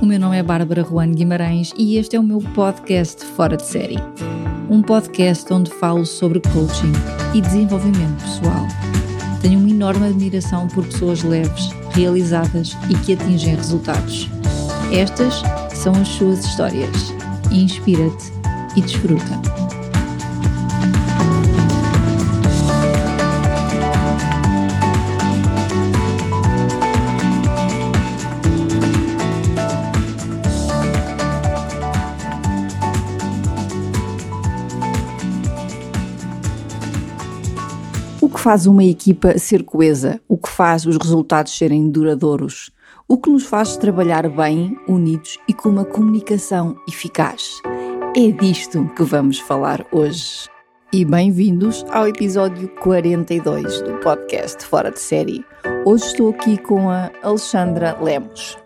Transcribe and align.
O 0.00 0.06
meu 0.06 0.18
nome 0.18 0.38
é 0.38 0.42
Bárbara 0.42 0.84
Juan 0.84 1.10
Guimarães 1.10 1.72
e 1.76 1.96
este 1.96 2.16
é 2.16 2.20
o 2.20 2.22
meu 2.22 2.38
podcast 2.38 3.24
Fora 3.24 3.56
de 3.56 3.66
Série. 3.66 3.98
Um 4.70 4.80
podcast 4.80 5.52
onde 5.52 5.70
falo 5.72 6.06
sobre 6.06 6.40
coaching 6.40 6.92
e 7.34 7.40
desenvolvimento 7.40 8.22
pessoal. 8.22 8.66
Tenho 9.42 9.58
uma 9.58 9.68
enorme 9.68 10.06
admiração 10.06 10.68
por 10.68 10.86
pessoas 10.86 11.22
leves, 11.22 11.70
realizadas 11.90 12.76
e 12.88 12.94
que 12.98 13.14
atingem 13.14 13.56
resultados. 13.56 14.28
Estas 14.92 15.42
são 15.74 15.94
as 15.94 16.08
suas 16.08 16.44
histórias. 16.44 17.12
Inspira-te 17.50 18.32
e 18.76 18.80
desfruta. 18.80 19.83
Faz 38.44 38.66
uma 38.66 38.84
equipa 38.84 39.38
ser 39.38 39.62
coesa? 39.62 40.20
O 40.28 40.36
que 40.36 40.50
faz 40.50 40.84
os 40.84 40.98
resultados 40.98 41.56
serem 41.56 41.88
duradouros? 41.88 42.70
O 43.08 43.16
que 43.16 43.30
nos 43.30 43.46
faz 43.46 43.74
trabalhar 43.78 44.28
bem, 44.28 44.78
unidos 44.86 45.38
e 45.48 45.54
com 45.54 45.70
uma 45.70 45.84
comunicação 45.86 46.76
eficaz? 46.86 47.62
É 48.14 48.30
disto 48.30 48.86
que 48.94 49.02
vamos 49.02 49.38
falar 49.38 49.86
hoje. 49.90 50.46
E 50.92 51.06
bem-vindos 51.06 51.86
ao 51.88 52.06
episódio 52.06 52.68
42 52.80 53.80
do 53.80 53.94
podcast 54.00 54.62
Fora 54.66 54.90
de 54.90 55.00
Série. 55.00 55.42
Hoje 55.86 56.04
estou 56.04 56.28
aqui 56.28 56.58
com 56.58 56.90
a 56.90 57.10
Alexandra 57.22 57.96
Lemos. 57.98 58.58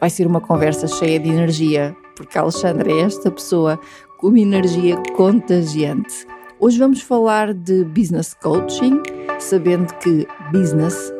Vai 0.00 0.10
ser 0.10 0.28
uma 0.28 0.40
conversa 0.40 0.86
cheia 0.86 1.18
de 1.18 1.28
energia, 1.28 1.96
porque 2.14 2.38
a 2.38 2.42
Alexandra 2.42 2.88
é 2.88 3.00
esta 3.00 3.32
pessoa 3.32 3.80
com 4.16 4.28
uma 4.28 4.38
energia 4.38 4.96
contagiante 5.16 6.24
Hoje 6.60 6.78
vamos 6.78 7.02
falar 7.02 7.52
de 7.52 7.84
business 7.84 8.32
coaching, 8.32 9.02
sabendo 9.40 9.92
que 9.94 10.26
business 10.52 11.12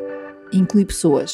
inclui 0.52 0.84
pessoas. 0.84 1.32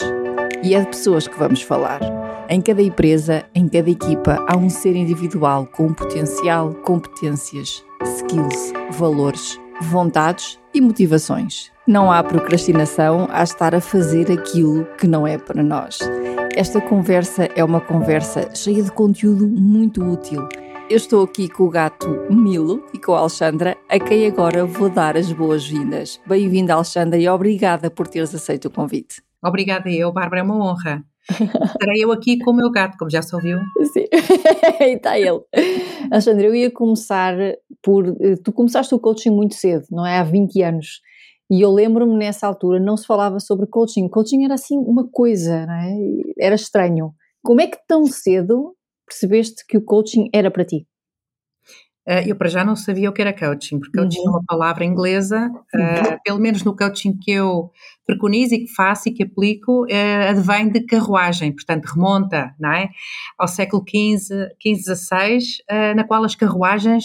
E 0.63 0.75
é 0.75 0.81
de 0.81 0.87
pessoas 0.87 1.29
que 1.29 1.39
vamos 1.39 1.61
falar. 1.61 2.01
Em 2.49 2.63
cada 2.63 2.81
empresa, 2.81 3.45
em 3.55 3.69
cada 3.69 3.91
equipa, 3.91 4.45
há 4.49 4.57
um 4.57 4.71
ser 4.71 4.97
individual 4.97 5.67
com 5.67 5.93
potencial, 5.93 6.75
competências, 6.77 7.85
skills, 8.03 8.73
valores, 8.93 9.61
vontades 9.83 10.59
e 10.73 10.81
motivações. 10.81 11.71
Não 11.87 12.11
há 12.11 12.23
procrastinação 12.23 13.29
a 13.31 13.43
estar 13.43 13.75
a 13.75 13.81
fazer 13.83 14.33
aquilo 14.33 14.87
que 14.97 15.07
não 15.07 15.27
é 15.27 15.37
para 15.37 15.63
nós. 15.63 15.99
Esta 16.57 16.81
conversa 16.81 17.49
é 17.55 17.63
uma 17.63 17.81
conversa 17.81 18.49
cheia 18.55 18.83
de 18.83 18.91
conteúdo 18.91 19.47
muito 19.47 20.03
útil 20.03 20.49
eu 20.91 20.97
estou 20.97 21.23
aqui 21.23 21.49
com 21.49 21.63
o 21.63 21.71
gato 21.71 22.09
Milo 22.29 22.85
e 22.93 22.99
com 22.99 23.15
a 23.15 23.21
Alexandra, 23.21 23.79
a 23.89 23.97
quem 24.01 24.27
agora 24.27 24.67
vou 24.67 24.91
dar 24.91 25.17
as 25.17 25.33
boas-vindas. 25.33 26.21
Bem-vinda, 26.27 26.75
Alexandra, 26.75 27.17
e 27.17 27.29
obrigada 27.29 27.89
por 27.89 28.09
teres 28.09 28.35
aceito 28.35 28.65
o 28.65 28.71
convite. 28.73 29.23
Obrigada 29.41 29.89
eu, 29.89 30.13
Bárbara, 30.13 30.41
é 30.41 30.45
uma 30.45 30.57
honra. 30.57 31.05
Estarei 31.31 32.03
eu 32.03 32.11
aqui 32.11 32.41
com 32.41 32.51
o 32.51 32.57
meu 32.57 32.73
gato, 32.73 32.99
como 32.99 33.09
já 33.09 33.23
se 33.23 33.33
ouviu. 33.33 33.61
Sim, 33.93 34.05
e 34.83 34.97
está 34.97 35.17
ele. 35.17 35.41
Alexandra, 36.11 36.49
eu 36.49 36.55
ia 36.57 36.73
começar 36.73 37.37
por. 37.81 38.13
Tu 38.43 38.53
começaste 38.53 38.93
o 38.93 38.99
coaching 38.99 39.31
muito 39.31 39.55
cedo, 39.55 39.85
não 39.93 40.05
é? 40.05 40.19
Há 40.19 40.25
20 40.25 40.61
anos. 40.61 41.01
E 41.49 41.61
eu 41.61 41.71
lembro-me 41.71 42.17
nessa 42.17 42.49
altura, 42.49 42.81
não 42.81 42.97
se 42.97 43.07
falava 43.07 43.39
sobre 43.39 43.69
coaching. 43.69 44.09
Coaching 44.09 44.45
era 44.45 44.55
assim 44.55 44.77
uma 44.77 45.09
coisa, 45.09 45.67
não 45.67 45.75
é? 45.75 45.97
Era 46.37 46.57
estranho. 46.57 47.13
Como 47.45 47.61
é 47.61 47.69
que 47.69 47.79
tão 47.87 48.07
cedo 48.07 48.75
percebeste 49.11 49.67
que 49.67 49.77
o 49.77 49.83
coaching 49.83 50.31
era 50.33 50.51
para 50.51 50.65
ti? 50.65 50.87
Uh, 52.09 52.27
eu 52.27 52.35
para 52.35 52.49
já 52.49 52.65
não 52.65 52.75
sabia 52.75 53.11
o 53.11 53.13
que 53.13 53.21
era 53.21 53.33
coaching, 53.33 53.79
porque 53.79 53.97
coaching 53.97 54.19
é 54.19 54.23
uhum. 54.23 54.29
é 54.29 54.31
uma 54.31 54.45
palavra 54.47 54.85
inglesa, 54.85 55.49
uh, 55.49 56.19
pelo 56.25 56.39
menos 56.39 56.65
no 56.65 56.75
coaching 56.75 57.17
que 57.17 57.31
eu 57.31 57.71
preconizo 58.07 58.55
e 58.55 58.61
que 58.61 58.75
faço 58.75 59.09
e 59.09 59.13
que 59.13 59.23
aplico, 59.23 59.85
uh, 59.85 60.31
advém 60.31 60.71
de 60.71 60.81
carruagem, 60.87 61.53
portanto 61.53 61.85
remonta 61.85 62.55
não 62.59 62.73
é? 62.73 62.89
ao 63.39 63.47
século 63.47 63.85
XV, 63.87 64.49
XV 64.61 64.95
XVI, 64.97 65.39
na 65.95 66.03
qual 66.05 66.25
as 66.25 66.35
carruagens 66.35 67.05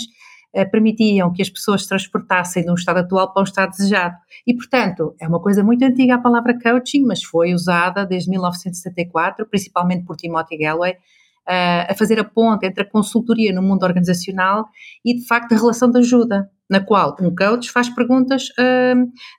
permitiam 0.72 1.34
que 1.34 1.42
as 1.42 1.50
pessoas 1.50 1.82
se 1.82 1.90
transportassem 1.90 2.64
de 2.64 2.72
um 2.72 2.76
estado 2.76 3.00
atual 3.00 3.34
para 3.34 3.42
um 3.42 3.44
estado 3.44 3.72
desejado. 3.72 4.16
E, 4.48 4.54
portanto, 4.56 5.14
é 5.20 5.28
uma 5.28 5.42
coisa 5.42 5.62
muito 5.62 5.84
antiga 5.84 6.16
a 6.16 6.18
palavra 6.18 6.58
coaching, 6.58 7.04
mas 7.04 7.22
foi 7.22 7.54
usada 7.54 8.06
desde 8.06 8.30
1974, 8.30 9.46
principalmente 9.48 10.06
por 10.06 10.16
Timothy 10.16 10.58
Galloway, 10.58 10.96
a 11.48 11.94
fazer 11.96 12.20
a 12.20 12.24
ponte 12.24 12.66
entre 12.66 12.84
a 12.84 12.90
consultoria 12.90 13.54
no 13.54 13.62
mundo 13.62 13.84
organizacional 13.84 14.66
e, 15.04 15.16
de 15.16 15.26
facto, 15.28 15.54
a 15.54 15.58
relação 15.58 15.90
de 15.90 16.00
ajuda, 16.00 16.50
na 16.70 16.80
qual 16.80 17.16
um 17.22 17.34
coach 17.34 17.72
faz 17.72 17.90
perguntas, 17.90 18.50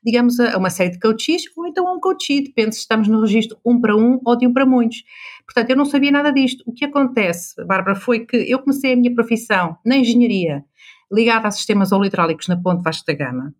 digamos, 0.05 0.39
a 0.39 0.57
uma 0.57 0.71
série 0.71 0.91
de 0.91 1.01
coaches 1.01 1.43
ou 1.57 1.67
então 1.67 1.89
a 1.89 1.93
um 1.93 2.01
coachee, 2.01 2.45
depende 2.45 2.75
se 2.75 2.83
estamos 2.83 3.09
no 3.09 3.21
registro 3.21 3.59
um 3.65 3.81
para 3.81 3.97
um 3.97 4.21
ou 4.25 4.37
de 4.37 4.47
um 4.47 4.53
para 4.53 4.65
muitos. 4.65 5.03
Portanto, 5.45 5.71
eu 5.71 5.77
não 5.77 5.85
sabia 5.85 6.13
nada 6.13 6.33
disto. 6.33 6.63
O 6.67 6.73
que 6.73 6.85
acontece, 6.85 7.55
Bárbara, 7.65 7.97
foi 7.97 8.27
que 8.27 8.37
eu 8.37 8.59
comecei 8.61 8.93
a 8.93 8.97
minha 8.97 9.15
profissão 9.15 9.77
na 9.85 9.97
engenharia, 9.97 10.65
ligada 11.13 11.49
a 11.49 11.51
sistemas 11.51 11.93
oleotrólicos 11.93 12.49
na 12.49 12.57
Ponte 12.57 12.83
Vasco 12.83 13.05
da 13.07 13.15
Gama. 13.15 13.55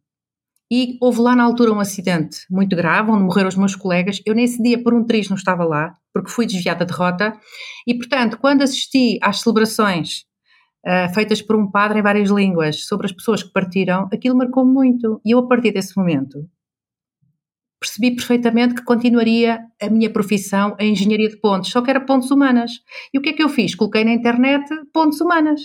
E 0.71 0.99
houve 1.01 1.21
lá 1.21 1.37
na 1.37 1.45
altura 1.45 1.73
um 1.73 1.79
acidente 1.79 2.41
muito 2.51 2.75
grave, 2.75 3.11
onde 3.11 3.23
morreram 3.23 3.49
os 3.49 3.57
meus 3.57 3.77
colegas. 3.77 4.21
Eu 4.27 4.35
nesse 4.35 4.61
dia, 4.61 4.83
por 4.83 4.93
um 4.93 5.05
triz, 5.05 5.29
não 5.29 5.37
estava 5.37 5.65
lá, 5.65 5.95
porque 6.13 6.31
fui 6.31 6.45
desviada 6.45 6.85
de 6.85 6.93
rota. 6.93 7.39
E, 7.87 7.95
portanto, 7.95 8.39
quando 8.39 8.63
assisti 8.63 9.19
às 9.23 9.41
celebrações 9.41 10.25
uh, 10.85 11.13
feitas 11.15 11.41
por 11.41 11.55
um 11.55 11.71
padre 11.71 12.01
em 12.01 12.03
várias 12.03 12.31
línguas 12.31 12.85
sobre 12.85 13.07
as 13.07 13.13
pessoas 13.13 13.45
que 13.45 13.53
partiram, 13.53 14.09
aquilo 14.13 14.37
marcou-me 14.37 14.73
muito. 14.73 15.21
E 15.25 15.33
eu, 15.33 15.39
a 15.39 15.47
partir 15.47 15.73
desse 15.73 15.97
momento, 15.97 16.49
percebi 17.81 18.17
perfeitamente 18.17 18.75
que 18.75 18.83
continuaria 18.83 19.61
a 19.81 19.89
minha 19.89 20.11
profissão 20.11 20.75
a 20.81 20.85
engenharia 20.85 21.29
de 21.29 21.37
pontes, 21.41 21.71
só 21.71 21.81
que 21.81 21.91
era 21.91 22.01
pontes 22.01 22.31
humanas. 22.31 22.73
E 23.15 23.19
o 23.19 23.23
que 23.23 23.29
é 23.29 23.33
que 23.33 23.43
eu 23.43 23.49
fiz? 23.49 23.75
Coloquei 23.75 24.05
na 24.05 24.13
internet 24.13 24.69
pontes 24.93 25.21
humanas 25.21 25.61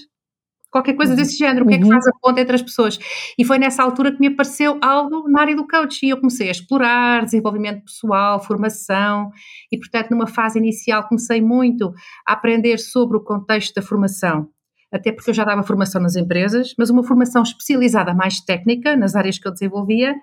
qualquer 0.71 0.93
coisa 0.93 1.15
desse 1.15 1.37
género, 1.37 1.65
o 1.65 1.67
que 1.67 1.75
é 1.75 1.77
que 1.77 1.83
uhum. 1.83 1.91
faz 1.91 2.07
a 2.07 2.11
ponta 2.21 2.41
entre 2.41 2.55
as 2.55 2.61
pessoas. 2.61 2.97
E 3.37 3.43
foi 3.43 3.59
nessa 3.59 3.83
altura 3.83 4.11
que 4.11 4.19
me 4.19 4.27
apareceu 4.27 4.79
algo 4.81 5.29
na 5.29 5.41
área 5.41 5.55
do 5.55 5.67
coaching 5.67 6.07
e 6.07 6.09
eu 6.11 6.17
comecei 6.17 6.47
a 6.47 6.51
explorar 6.51 7.25
desenvolvimento 7.25 7.83
pessoal, 7.83 8.41
formação 8.41 9.29
e, 9.71 9.77
portanto, 9.77 10.11
numa 10.11 10.27
fase 10.27 10.57
inicial 10.57 11.07
comecei 11.07 11.41
muito 11.41 11.93
a 12.25 12.33
aprender 12.33 12.77
sobre 12.77 13.17
o 13.17 13.23
contexto 13.23 13.75
da 13.75 13.81
formação. 13.81 14.47
Até 14.91 15.11
porque 15.11 15.29
eu 15.29 15.33
já 15.33 15.45
dava 15.45 15.63
formação 15.63 16.01
nas 16.01 16.15
empresas, 16.15 16.73
mas 16.77 16.89
uma 16.89 17.03
formação 17.03 17.43
especializada 17.43 18.13
mais 18.13 18.41
técnica, 18.41 18.95
nas 18.95 19.15
áreas 19.15 19.37
que 19.37 19.47
eu 19.47 19.51
desenvolvia, 19.51 20.13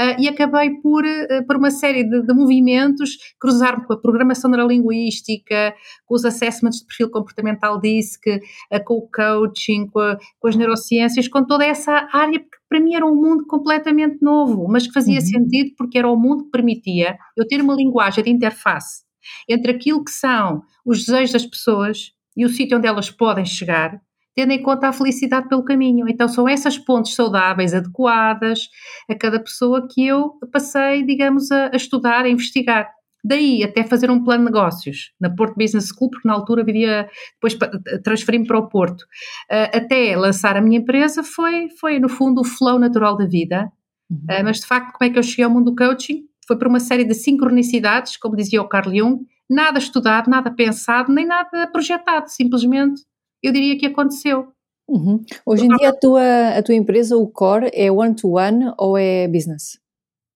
Uh, 0.00 0.16
e 0.18 0.26
acabei 0.26 0.70
por, 0.80 1.04
uh, 1.04 1.46
por 1.46 1.56
uma 1.56 1.70
série 1.70 2.02
de, 2.02 2.22
de 2.22 2.34
movimentos, 2.34 3.10
cruzar-me 3.38 3.84
com 3.84 3.92
a 3.92 4.00
programação 4.00 4.50
neurolinguística, 4.50 5.74
com 6.06 6.14
os 6.14 6.24
assessments 6.24 6.80
de 6.80 6.86
perfil 6.86 7.10
comportamental 7.10 7.78
DISC, 7.78 8.26
uh, 8.26 8.84
com 8.84 8.94
o 8.94 9.08
coaching, 9.10 9.86
com, 9.88 10.00
a, 10.00 10.16
com, 10.40 10.48
as 10.48 10.56
neurociências, 10.56 11.28
com 11.28 11.44
toda 11.44 11.66
essa 11.66 12.08
área 12.10 12.38
que 12.38 12.48
para 12.70 12.80
mim 12.80 12.94
era 12.94 13.04
um 13.04 13.14
mundo 13.14 13.46
completamente 13.46 14.16
novo, 14.22 14.66
mas 14.66 14.86
que 14.86 14.94
fazia 14.94 15.20
uhum. 15.20 15.26
sentido 15.26 15.74
porque 15.76 15.98
era 15.98 16.08
o 16.08 16.16
mundo 16.16 16.44
que 16.44 16.50
permitia 16.50 17.18
eu 17.36 17.46
ter 17.46 17.60
uma 17.60 17.74
linguagem 17.74 18.24
de 18.24 18.30
interface 18.30 19.02
entre 19.46 19.72
aquilo 19.72 20.02
que 20.02 20.10
são 20.10 20.62
os 20.86 21.04
desejos 21.04 21.32
das 21.32 21.46
pessoas 21.46 22.12
e 22.34 22.46
o 22.46 22.48
sítio 22.48 22.78
onde 22.78 22.88
elas 22.88 23.10
podem 23.10 23.44
chegar 23.44 24.00
tendo 24.34 24.52
em 24.52 24.62
conta 24.62 24.88
a 24.88 24.92
felicidade 24.92 25.48
pelo 25.48 25.64
caminho. 25.64 26.08
Então 26.08 26.28
são 26.28 26.48
essas 26.48 26.78
pontes 26.78 27.14
saudáveis, 27.14 27.74
adequadas 27.74 28.68
a 29.08 29.14
cada 29.14 29.38
pessoa 29.38 29.86
que 29.88 30.06
eu 30.06 30.32
passei, 30.52 31.04
digamos, 31.04 31.50
a, 31.50 31.70
a 31.72 31.76
estudar, 31.76 32.24
a 32.24 32.28
investigar. 32.28 32.88
Daí 33.24 33.62
até 33.62 33.84
fazer 33.84 34.10
um 34.10 34.22
plano 34.24 34.44
de 34.44 34.52
negócios 34.52 35.12
na 35.20 35.30
Porto 35.30 35.54
Business 35.56 35.88
School, 35.88 36.10
porque 36.10 36.26
na 36.26 36.34
altura 36.34 36.64
vivia, 36.64 37.08
depois 37.34 37.56
transferi-me 38.02 38.46
para 38.46 38.58
o 38.58 38.68
Porto, 38.68 39.02
uh, 39.02 39.76
até 39.76 40.16
lançar 40.16 40.56
a 40.56 40.60
minha 40.60 40.80
empresa, 40.80 41.22
foi, 41.22 41.68
foi 41.80 42.00
no 42.00 42.08
fundo 42.08 42.40
o 42.40 42.44
flow 42.44 42.80
natural 42.80 43.16
da 43.16 43.24
vida. 43.24 43.70
Uhum. 44.10 44.18
Uh, 44.28 44.44
mas 44.44 44.58
de 44.58 44.66
facto, 44.66 44.92
como 44.92 45.08
é 45.08 45.12
que 45.12 45.18
eu 45.18 45.22
cheguei 45.22 45.44
ao 45.44 45.50
mundo 45.50 45.66
do 45.66 45.76
coaching? 45.76 46.24
Foi 46.48 46.58
por 46.58 46.66
uma 46.66 46.80
série 46.80 47.04
de 47.04 47.14
sincronicidades, 47.14 48.16
como 48.16 48.34
dizia 48.34 48.60
o 48.60 48.68
Carl 48.68 48.92
Jung, 48.92 49.24
nada 49.48 49.78
estudado, 49.78 50.28
nada 50.28 50.50
pensado, 50.50 51.12
nem 51.12 51.24
nada 51.24 51.68
projetado, 51.68 52.28
simplesmente 52.28 53.02
eu 53.42 53.52
diria 53.52 53.78
que 53.78 53.86
aconteceu. 53.86 54.52
Uhum. 54.88 55.24
Hoje 55.46 55.64
em 55.64 55.68
dia 55.68 55.90
a 55.90 55.96
tua, 55.96 56.48
a 56.58 56.62
tua 56.62 56.74
empresa, 56.74 57.16
o 57.16 57.26
core, 57.28 57.70
é 57.72 57.90
one-to-one 57.90 58.66
-one 58.66 58.74
ou 58.78 58.98
é 58.98 59.26
business? 59.28 59.78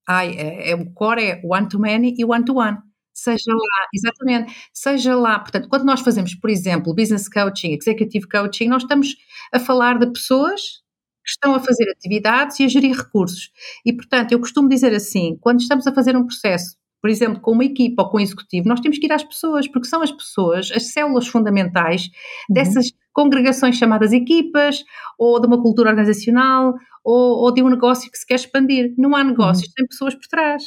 Ai, 0.09 0.37
é, 0.37 0.71
é, 0.71 0.75
o 0.75 0.93
core 0.93 1.23
é 1.23 1.41
one-to-many 1.45 2.15
e 2.17 2.25
one-to-one. 2.25 2.79
Seja 3.13 3.51
lá, 3.53 3.87
exatamente, 3.95 4.55
seja 4.73 5.17
lá, 5.17 5.39
portanto, 5.39 5.69
quando 5.69 5.85
nós 5.85 6.01
fazemos, 6.01 6.35
por 6.35 6.51
exemplo, 6.51 6.95
business 6.95 7.29
coaching, 7.29 7.73
executive 7.73 8.29
coaching, 8.29 8.69
nós 8.69 8.83
estamos 8.83 9.17
a 9.53 9.59
falar 9.59 9.99
de 9.99 10.07
pessoas 10.13 10.61
que 11.25 11.31
estão 11.31 11.55
a 11.55 11.61
fazer 11.61 11.91
atividades 11.91 12.61
e 12.61 12.65
a 12.65 12.69
gerir 12.69 12.95
recursos. 12.97 13.51
E, 13.85 13.93
portanto, 13.93 14.33
eu 14.33 14.39
costumo 14.39 14.69
dizer 14.69 14.95
assim, 14.95 15.37
quando 15.41 15.61
estamos 15.61 15.87
a 15.87 15.95
fazer 15.95 16.17
um 16.17 16.27
processo 16.27 16.77
por 17.01 17.11
exemplo, 17.11 17.41
com 17.41 17.53
uma 17.53 17.65
equipa 17.65 18.03
ou 18.03 18.11
com 18.11 18.17
um 18.19 18.21
executivo, 18.21 18.69
nós 18.69 18.81
temos 18.81 18.99
que 18.99 19.07
ir 19.07 19.13
às 19.13 19.23
pessoas, 19.23 19.69
porque 19.69 19.89
são 19.89 20.03
as 20.03 20.11
pessoas 20.11 20.71
as 20.73 20.93
células 20.93 21.27
fundamentais 21.27 22.07
uhum. 22.49 22.55
dessas 22.55 22.93
congregações 23.13 23.77
chamadas 23.77 24.13
equipas, 24.13 24.85
ou 25.19 25.41
de 25.41 25.47
uma 25.47 25.61
cultura 25.61 25.91
organizacional, 25.91 26.75
ou, 27.05 27.45
ou 27.45 27.53
de 27.53 27.63
um 27.63 27.69
negócio 27.69 28.11
que 28.11 28.19
se 28.19 28.27
quer 28.27 28.35
expandir. 28.35 28.95
Não 28.99 29.15
há 29.15 29.25
negócios, 29.25 29.69
uhum. 29.69 29.75
tem 29.77 29.87
pessoas 29.87 30.15
por 30.15 30.27
trás. 30.29 30.63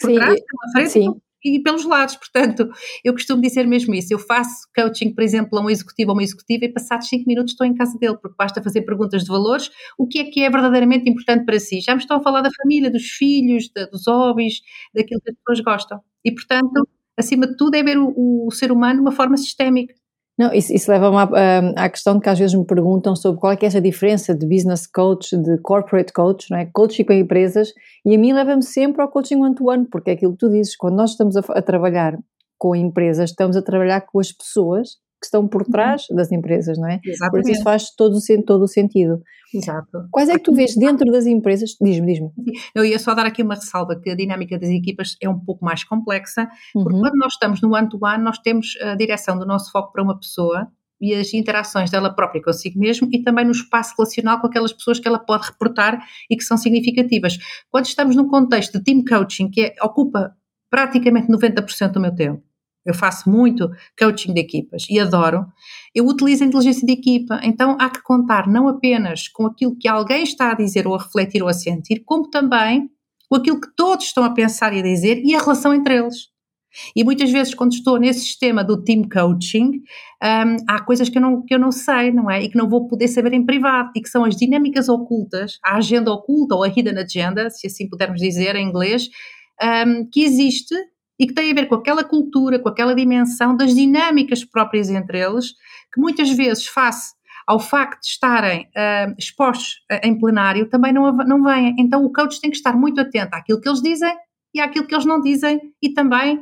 Por 0.00 0.10
sim, 0.10 0.14
trás, 0.16 0.40
pela 0.40 0.72
frente, 0.72 0.90
sim 0.90 1.22
e 1.44 1.60
pelos 1.62 1.84
lados. 1.84 2.16
Portanto, 2.16 2.68
eu 3.04 3.12
costumo 3.12 3.40
dizer 3.40 3.66
mesmo 3.66 3.94
isso. 3.94 4.12
Eu 4.12 4.18
faço 4.18 4.66
coaching, 4.74 5.14
por 5.14 5.22
exemplo, 5.22 5.58
a 5.58 5.62
um 5.62 5.70
executivo 5.70 6.10
ou 6.10 6.16
uma 6.16 6.22
executiva 6.22 6.64
e 6.64 6.72
passados 6.72 7.08
5 7.08 7.24
minutos 7.26 7.52
estou 7.52 7.66
em 7.66 7.74
casa 7.74 7.98
dele, 7.98 8.16
porque 8.20 8.36
basta 8.38 8.62
fazer 8.62 8.82
perguntas 8.82 9.22
de 9.22 9.28
valores. 9.28 9.70
O 9.98 10.06
que 10.06 10.18
é 10.20 10.24
que 10.24 10.42
é 10.42 10.50
verdadeiramente 10.50 11.08
importante 11.08 11.44
para 11.44 11.58
si? 11.58 11.80
Já 11.80 11.94
me 11.94 12.00
estão 12.00 12.18
a 12.18 12.22
falar 12.22 12.42
da 12.42 12.50
família, 12.62 12.90
dos 12.90 13.04
filhos, 13.10 13.70
da, 13.74 13.86
dos 13.86 14.06
hobbies, 14.06 14.60
daquilo 14.94 15.20
que 15.20 15.30
as 15.30 15.36
pessoas 15.36 15.60
gostam. 15.60 16.00
E, 16.24 16.32
portanto, 16.32 16.88
acima 17.16 17.46
de 17.46 17.56
tudo, 17.56 17.74
é 17.74 17.82
ver 17.82 17.98
o, 17.98 18.46
o 18.46 18.50
ser 18.50 18.72
humano 18.72 18.96
de 18.96 19.00
uma 19.00 19.12
forma 19.12 19.36
sistémica. 19.36 19.94
Não, 20.38 20.52
isso, 20.52 20.72
isso 20.72 20.90
leva-me 20.90 21.16
à, 21.16 21.84
à, 21.84 21.88
questão 21.90 22.14
de 22.14 22.20
que 22.20 22.28
às 22.28 22.38
vezes 22.38 22.56
me 22.56 22.64
perguntam 22.64 23.14
sobre 23.14 23.38
qual 23.38 23.52
é 23.52 23.58
é 23.60 23.66
essa 23.66 23.80
diferença 23.80 24.34
de 24.34 24.46
business 24.46 24.86
coach, 24.86 25.36
de 25.36 25.58
corporate 25.58 26.12
coach, 26.12 26.50
não 26.50 26.58
é? 26.58 26.66
Coaching 26.72 27.04
com 27.04 27.12
empresas, 27.12 27.72
e 28.04 28.14
a 28.14 28.18
mim 28.18 28.32
leva-me 28.32 28.62
sempre 28.62 29.02
ao 29.02 29.08
coaching 29.08 29.36
one-to-one, 29.36 29.86
porque 29.90 30.10
é 30.10 30.14
aquilo 30.14 30.32
que 30.32 30.38
tu 30.38 30.50
dizes, 30.50 30.74
quando 30.74 30.96
nós 30.96 31.10
estamos 31.10 31.36
a, 31.36 31.40
a, 31.40 31.60
trabalhar 31.60 32.18
com 32.58 32.74
empresas, 32.74 33.30
estamos 33.30 33.56
a 33.56 33.62
trabalhar 33.62 34.00
com 34.02 34.18
as 34.20 34.32
pessoas 34.32 34.96
que 35.22 35.26
estão 35.26 35.46
por 35.46 35.62
uhum. 35.62 35.70
trás 35.70 36.10
uhum. 36.10 36.16
das 36.16 36.32
empresas, 36.32 36.76
não 36.76 36.88
é? 36.88 37.00
Exatamente. 37.04 37.44
Por 37.44 37.52
isso 37.52 37.62
faz 37.62 37.94
todo, 37.94 38.18
todo 38.44 38.62
o 38.64 38.68
sentido. 38.68 39.22
Exato. 39.54 40.08
Quais 40.10 40.28
é 40.28 40.34
que 40.34 40.42
tu 40.42 40.52
vês 40.52 40.74
dentro 40.74 41.10
das 41.12 41.26
empresas? 41.26 41.76
Diz-me, 41.80 42.06
diz-me. 42.06 42.30
Eu 42.74 42.84
ia 42.84 42.98
só 42.98 43.14
dar 43.14 43.26
aqui 43.26 43.42
uma 43.42 43.54
ressalva 43.54 43.94
que 44.00 44.10
a 44.10 44.16
dinâmica 44.16 44.58
das 44.58 44.70
equipas 44.70 45.16
é 45.22 45.28
um 45.28 45.38
pouco 45.38 45.64
mais 45.64 45.84
complexa, 45.84 46.48
porque 46.72 46.94
uhum. 46.94 47.00
quando 47.00 47.14
nós 47.14 47.34
estamos 47.34 47.60
no 47.62 47.72
one-to-one, 47.72 48.16
-one, 48.16 48.24
nós 48.24 48.38
temos 48.38 48.76
a 48.82 48.96
direção 48.96 49.38
do 49.38 49.46
nosso 49.46 49.70
foco 49.70 49.92
para 49.92 50.02
uma 50.02 50.18
pessoa 50.18 50.68
e 51.00 51.14
as 51.14 51.34
interações 51.34 51.90
dela 51.90 52.14
própria 52.14 52.42
consigo 52.42 52.78
mesmo 52.78 53.08
e 53.12 53.22
também 53.22 53.44
no 53.44 53.50
espaço 53.50 53.94
relacional 53.96 54.40
com 54.40 54.46
aquelas 54.46 54.72
pessoas 54.72 54.98
que 55.00 55.08
ela 55.08 55.18
pode 55.18 55.46
reportar 55.46 56.00
e 56.30 56.36
que 56.36 56.44
são 56.44 56.56
significativas. 56.56 57.36
Quando 57.70 57.86
estamos 57.86 58.16
num 58.16 58.28
contexto 58.28 58.78
de 58.78 58.84
team 58.84 59.04
coaching, 59.04 59.50
que 59.50 59.62
é, 59.62 59.74
ocupa 59.82 60.34
praticamente 60.70 61.28
90% 61.28 61.92
do 61.92 62.00
meu 62.00 62.14
tempo, 62.14 62.42
eu 62.84 62.94
faço 62.94 63.30
muito 63.30 63.70
coaching 63.98 64.34
de 64.34 64.40
equipas 64.40 64.86
e 64.90 64.98
adoro. 64.98 65.46
Eu 65.94 66.06
utilizo 66.06 66.42
a 66.42 66.46
inteligência 66.46 66.86
de 66.86 66.92
equipa, 66.92 67.40
então 67.42 67.76
há 67.80 67.88
que 67.88 68.02
contar 68.02 68.48
não 68.48 68.68
apenas 68.68 69.28
com 69.28 69.46
aquilo 69.46 69.76
que 69.78 69.88
alguém 69.88 70.22
está 70.22 70.50
a 70.50 70.54
dizer 70.54 70.86
ou 70.86 70.94
a 70.94 70.98
refletir 70.98 71.42
ou 71.42 71.48
a 71.48 71.52
sentir, 71.52 72.02
como 72.04 72.28
também 72.28 72.90
com 73.28 73.36
aquilo 73.36 73.60
que 73.60 73.68
todos 73.76 74.06
estão 74.06 74.24
a 74.24 74.30
pensar 74.30 74.74
e 74.74 74.80
a 74.80 74.82
dizer 74.82 75.22
e 75.24 75.34
a 75.34 75.38
relação 75.38 75.72
entre 75.72 75.96
eles. 75.96 76.32
E 76.96 77.04
muitas 77.04 77.30
vezes, 77.30 77.54
quando 77.54 77.72
estou 77.72 77.98
nesse 77.98 78.20
sistema 78.20 78.64
do 78.64 78.82
team 78.82 79.02
coaching, 79.08 79.82
um, 80.22 80.56
há 80.68 80.82
coisas 80.82 81.08
que 81.08 81.18
eu, 81.18 81.22
não, 81.22 81.44
que 81.44 81.54
eu 81.54 81.58
não 81.58 81.70
sei, 81.70 82.10
não 82.10 82.30
é? 82.30 82.42
E 82.42 82.48
que 82.48 82.56
não 82.56 82.68
vou 82.68 82.88
poder 82.88 83.08
saber 83.08 83.32
em 83.34 83.44
privado, 83.44 83.90
e 83.94 84.00
que 84.00 84.08
são 84.08 84.24
as 84.24 84.36
dinâmicas 84.36 84.88
ocultas, 84.88 85.58
a 85.62 85.76
agenda 85.76 86.10
oculta 86.10 86.54
ou 86.54 86.64
a 86.64 86.68
hidden 86.68 86.98
agenda, 86.98 87.50
se 87.50 87.66
assim 87.66 87.88
pudermos 87.88 88.20
dizer 88.20 88.56
em 88.56 88.66
inglês, 88.66 89.08
um, 89.86 90.08
que 90.10 90.22
existe 90.24 90.74
e 91.22 91.26
que 91.28 91.34
tem 91.34 91.52
a 91.52 91.54
ver 91.54 91.66
com 91.66 91.76
aquela 91.76 92.02
cultura, 92.02 92.58
com 92.58 92.68
aquela 92.68 92.96
dimensão 92.96 93.56
das 93.56 93.72
dinâmicas 93.72 94.44
próprias 94.44 94.90
entre 94.90 95.20
eles, 95.20 95.52
que 95.94 96.00
muitas 96.00 96.28
vezes, 96.30 96.66
face 96.66 97.14
ao 97.46 97.60
facto 97.60 98.00
de 98.00 98.08
estarem 98.08 98.62
uh, 98.62 99.14
expostos 99.16 99.76
em 100.02 100.18
plenário, 100.18 100.68
também 100.68 100.92
não, 100.92 101.16
não 101.18 101.44
vêm. 101.44 101.76
Então 101.78 102.04
o 102.04 102.12
coach 102.12 102.40
tem 102.40 102.50
que 102.50 102.56
estar 102.56 102.76
muito 102.76 103.00
atento 103.00 103.36
àquilo 103.36 103.60
que 103.60 103.68
eles 103.68 103.80
dizem 103.80 104.12
e 104.52 104.60
àquilo 104.60 104.84
que 104.84 104.92
eles 104.92 105.06
não 105.06 105.20
dizem 105.20 105.60
e 105.80 105.94
também 105.94 106.40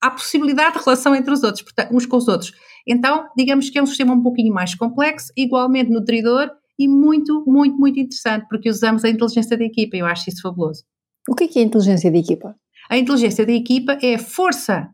à 0.00 0.10
possibilidade 0.10 0.78
de 0.78 0.84
relação 0.84 1.14
entre 1.14 1.30
os 1.30 1.42
outros, 1.42 1.60
portanto, 1.60 1.94
uns 1.94 2.06
com 2.06 2.16
os 2.16 2.28
outros. 2.28 2.52
Então, 2.86 3.26
digamos 3.36 3.68
que 3.68 3.78
é 3.78 3.82
um 3.82 3.86
sistema 3.86 4.14
um 4.14 4.22
pouquinho 4.22 4.54
mais 4.54 4.74
complexo, 4.74 5.30
igualmente 5.36 5.90
nutridor 5.90 6.50
e 6.78 6.88
muito, 6.88 7.44
muito, 7.46 7.76
muito 7.76 8.00
interessante, 8.00 8.46
porque 8.48 8.70
usamos 8.70 9.04
a 9.04 9.10
inteligência 9.10 9.58
da 9.58 9.64
equipa 9.64 9.98
eu 9.98 10.06
acho 10.06 10.30
isso 10.30 10.40
fabuloso. 10.40 10.82
O 11.28 11.34
que 11.34 11.44
é, 11.44 11.48
que 11.48 11.58
é 11.58 11.62
a 11.62 11.66
inteligência 11.66 12.10
da 12.10 12.16
equipa? 12.16 12.56
A 12.90 12.96
inteligência 12.96 13.44
da 13.44 13.52
equipa 13.52 13.98
é 14.02 14.14
a 14.14 14.18
força 14.18 14.88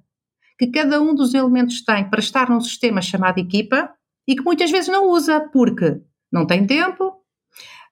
que 0.59 0.69
cada 0.69 1.01
um 1.01 1.15
dos 1.15 1.35
elementos 1.35 1.83
tem 1.85 2.09
para 2.09 2.21
estar 2.21 2.49
num 2.49 2.61
sistema 2.61 3.01
chamado 3.01 3.39
equipa 3.39 3.91
e 4.27 4.35
que 4.35 4.43
muitas 4.43 4.71
vezes 4.71 4.89
não 4.89 5.09
usa 5.09 5.41
porque 5.53 6.01
não 6.33 6.47
tem 6.47 6.67
tempo, 6.67 7.13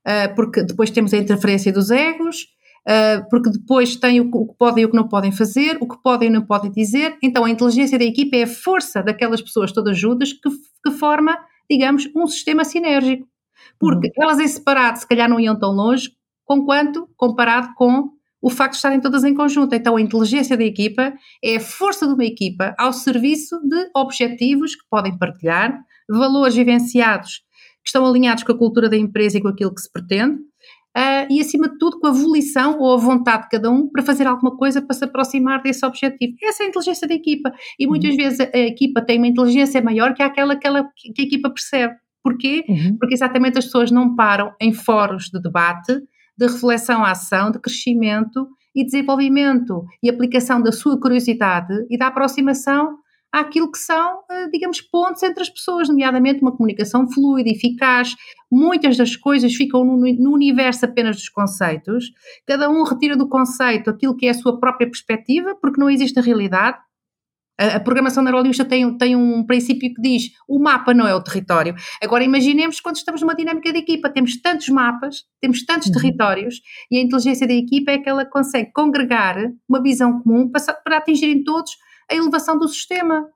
ah, 0.04 0.28
porque 0.34 0.62
depois 0.62 0.90
temos 0.90 1.12
a 1.12 1.18
interferência 1.18 1.72
dos 1.72 1.90
egos, 1.90 2.46
ah, 2.86 3.24
porque 3.30 3.50
depois 3.50 3.96
tem 3.96 4.20
o 4.20 4.30
que 4.30 4.54
podem 4.58 4.82
e 4.82 4.86
o 4.86 4.90
que 4.90 4.96
não 4.96 5.08
podem 5.08 5.32
fazer, 5.32 5.78
o 5.80 5.88
que 5.88 6.00
podem 6.02 6.28
e 6.28 6.32
não 6.32 6.44
podem 6.44 6.70
dizer. 6.70 7.16
Então 7.22 7.44
a 7.44 7.50
inteligência 7.50 7.98
da 7.98 8.04
equipa 8.04 8.36
é 8.36 8.42
a 8.42 8.48
força 8.48 9.02
daquelas 9.02 9.40
pessoas 9.40 9.72
todas 9.72 9.98
juntas 9.98 10.32
que, 10.32 10.50
que 10.84 10.90
forma, 10.92 11.38
digamos, 11.70 12.08
um 12.14 12.26
sistema 12.26 12.64
sinérgico. 12.64 13.26
Porque 13.78 14.08
uhum. 14.08 14.24
elas 14.24 14.40
em 14.40 14.48
separado 14.48 14.98
se 14.98 15.06
calhar 15.06 15.28
não 15.28 15.38
iam 15.38 15.58
tão 15.58 15.70
longe, 15.72 16.10
com 16.44 16.64
quanto 16.64 17.08
comparado 17.16 17.72
com 17.76 18.10
o 18.42 18.50
facto 18.50 18.72
de 18.72 18.76
estarem 18.78 19.00
todas 19.00 19.22
em 19.22 19.34
conjunto. 19.34 19.72
Então, 19.74 19.96
a 19.96 20.00
inteligência 20.00 20.56
da 20.56 20.64
equipa 20.64 21.14
é 21.42 21.56
a 21.56 21.60
força 21.60 22.06
de 22.06 22.12
uma 22.12 22.24
equipa 22.24 22.74
ao 22.76 22.92
serviço 22.92 23.56
de 23.60 23.88
objetivos 23.94 24.74
que 24.74 24.82
podem 24.90 25.16
partilhar, 25.16 25.78
valores 26.10 26.54
vivenciados 26.54 27.42
que 27.82 27.88
estão 27.88 28.04
alinhados 28.06 28.44
com 28.44 28.52
a 28.52 28.58
cultura 28.58 28.88
da 28.88 28.96
empresa 28.96 29.38
e 29.38 29.40
com 29.40 29.48
aquilo 29.48 29.74
que 29.74 29.80
se 29.80 29.90
pretende, 29.90 30.34
uh, 30.34 31.26
e, 31.30 31.40
acima 31.40 31.68
de 31.68 31.78
tudo, 31.78 31.98
com 31.98 32.06
a 32.06 32.12
volição 32.12 32.78
ou 32.78 32.94
a 32.94 32.96
vontade 32.96 33.44
de 33.44 33.48
cada 33.48 33.70
um 33.70 33.88
para 33.88 34.02
fazer 34.02 34.26
alguma 34.26 34.56
coisa 34.56 34.80
para 34.80 34.94
se 34.94 35.04
aproximar 35.04 35.62
desse 35.62 35.84
objetivo. 35.84 36.34
Essa 36.42 36.62
é 36.62 36.66
a 36.66 36.68
inteligência 36.68 37.08
da 37.08 37.14
equipa. 37.14 37.52
E 37.78 37.86
muitas 37.86 38.10
uhum. 38.10 38.16
vezes 38.16 38.40
a, 38.40 38.44
a, 38.44 38.58
equipa 38.58 39.02
tem 39.02 39.18
uma 39.18 39.26
inteligência 39.26 39.80
maior 39.82 40.14
que 40.14 40.22
aquela 40.22 40.56
que, 40.56 40.66
ela, 40.66 40.88
que 40.96 41.22
a 41.22 41.24
equipa 41.24 41.50
percebe. 41.50 41.94
Porquê? 42.22 42.64
Uhum. 42.68 42.96
Porque 42.98 43.14
exatamente 43.14 43.58
as 43.58 43.64
pessoas 43.64 43.90
não 43.90 44.14
param 44.14 44.52
em 44.60 44.72
fóruns 44.72 45.24
de 45.24 45.40
debate 45.42 46.00
de 46.36 46.46
reflexão 46.46 47.04
à 47.04 47.10
ação, 47.10 47.50
de 47.50 47.58
crescimento 47.58 48.48
e 48.74 48.84
desenvolvimento 48.84 49.84
e 50.02 50.08
aplicação 50.08 50.62
da 50.62 50.72
sua 50.72 50.98
curiosidade 50.98 51.74
e 51.90 51.98
da 51.98 52.06
aproximação 52.06 52.96
àquilo 53.32 53.70
que 53.72 53.78
são, 53.78 54.20
eh, 54.30 54.48
digamos, 54.52 54.80
pontos 54.82 55.22
entre 55.22 55.42
as 55.42 55.48
pessoas, 55.48 55.88
nomeadamente 55.88 56.42
uma 56.42 56.54
comunicação 56.54 57.10
fluida, 57.10 57.48
eficaz. 57.48 58.14
Muitas 58.50 58.96
das 58.96 59.16
coisas 59.16 59.54
ficam 59.54 59.84
no, 59.84 59.96
no, 59.96 60.32
universo 60.32 60.84
apenas 60.84 61.16
dos 61.16 61.30
conceitos, 61.30 62.12
cada 62.46 62.68
um 62.68 62.82
retira 62.82 63.16
do 63.16 63.28
conceito 63.28 63.88
aquilo 63.88 64.14
que 64.14 64.26
é 64.26 64.30
a 64.30 64.34
sua 64.34 64.60
própria 64.60 64.86
perspectiva, 64.86 65.56
porque 65.60 65.80
não 65.80 65.88
existe 65.88 66.18
a 66.18 66.22
realidade, 66.22 66.76
a, 67.62 67.76
a 67.76 67.80
programação 67.80 68.22
neurolinguística 68.22 68.68
tem, 68.68 68.96
tem 68.98 69.14
um 69.14 69.44
princípio 69.44 69.92
que 69.94 70.02
diz 70.02 70.30
o 70.48 70.58
mapa 70.58 70.92
não 70.92 71.06
é 71.06 71.14
o 71.14 71.22
território. 71.22 71.74
Agora 72.02 72.24
imaginemos 72.24 72.80
quando 72.80 72.96
estamos 72.96 73.20
numa 73.20 73.34
dinâmica 73.34 73.72
de 73.72 73.78
equipa, 73.78 74.10
temos 74.10 74.40
tantos 74.40 74.68
mapas, 74.68 75.24
temos 75.40 75.64
tantos 75.64 75.88
uhum. 75.88 75.94
territórios 75.94 76.60
e 76.90 76.98
a 76.98 77.00
inteligência 77.00 77.46
da 77.46 77.54
equipa 77.54 77.92
é 77.92 77.98
que 77.98 78.08
ela 78.08 78.24
consegue 78.24 78.72
congregar 78.72 79.36
uma 79.68 79.82
visão 79.82 80.20
comum 80.20 80.50
para, 80.50 80.74
para 80.74 80.96
atingirem 80.98 81.44
todos 81.44 81.70
a 82.10 82.14
elevação 82.14 82.58
do 82.58 82.66
sistema. 82.68 83.26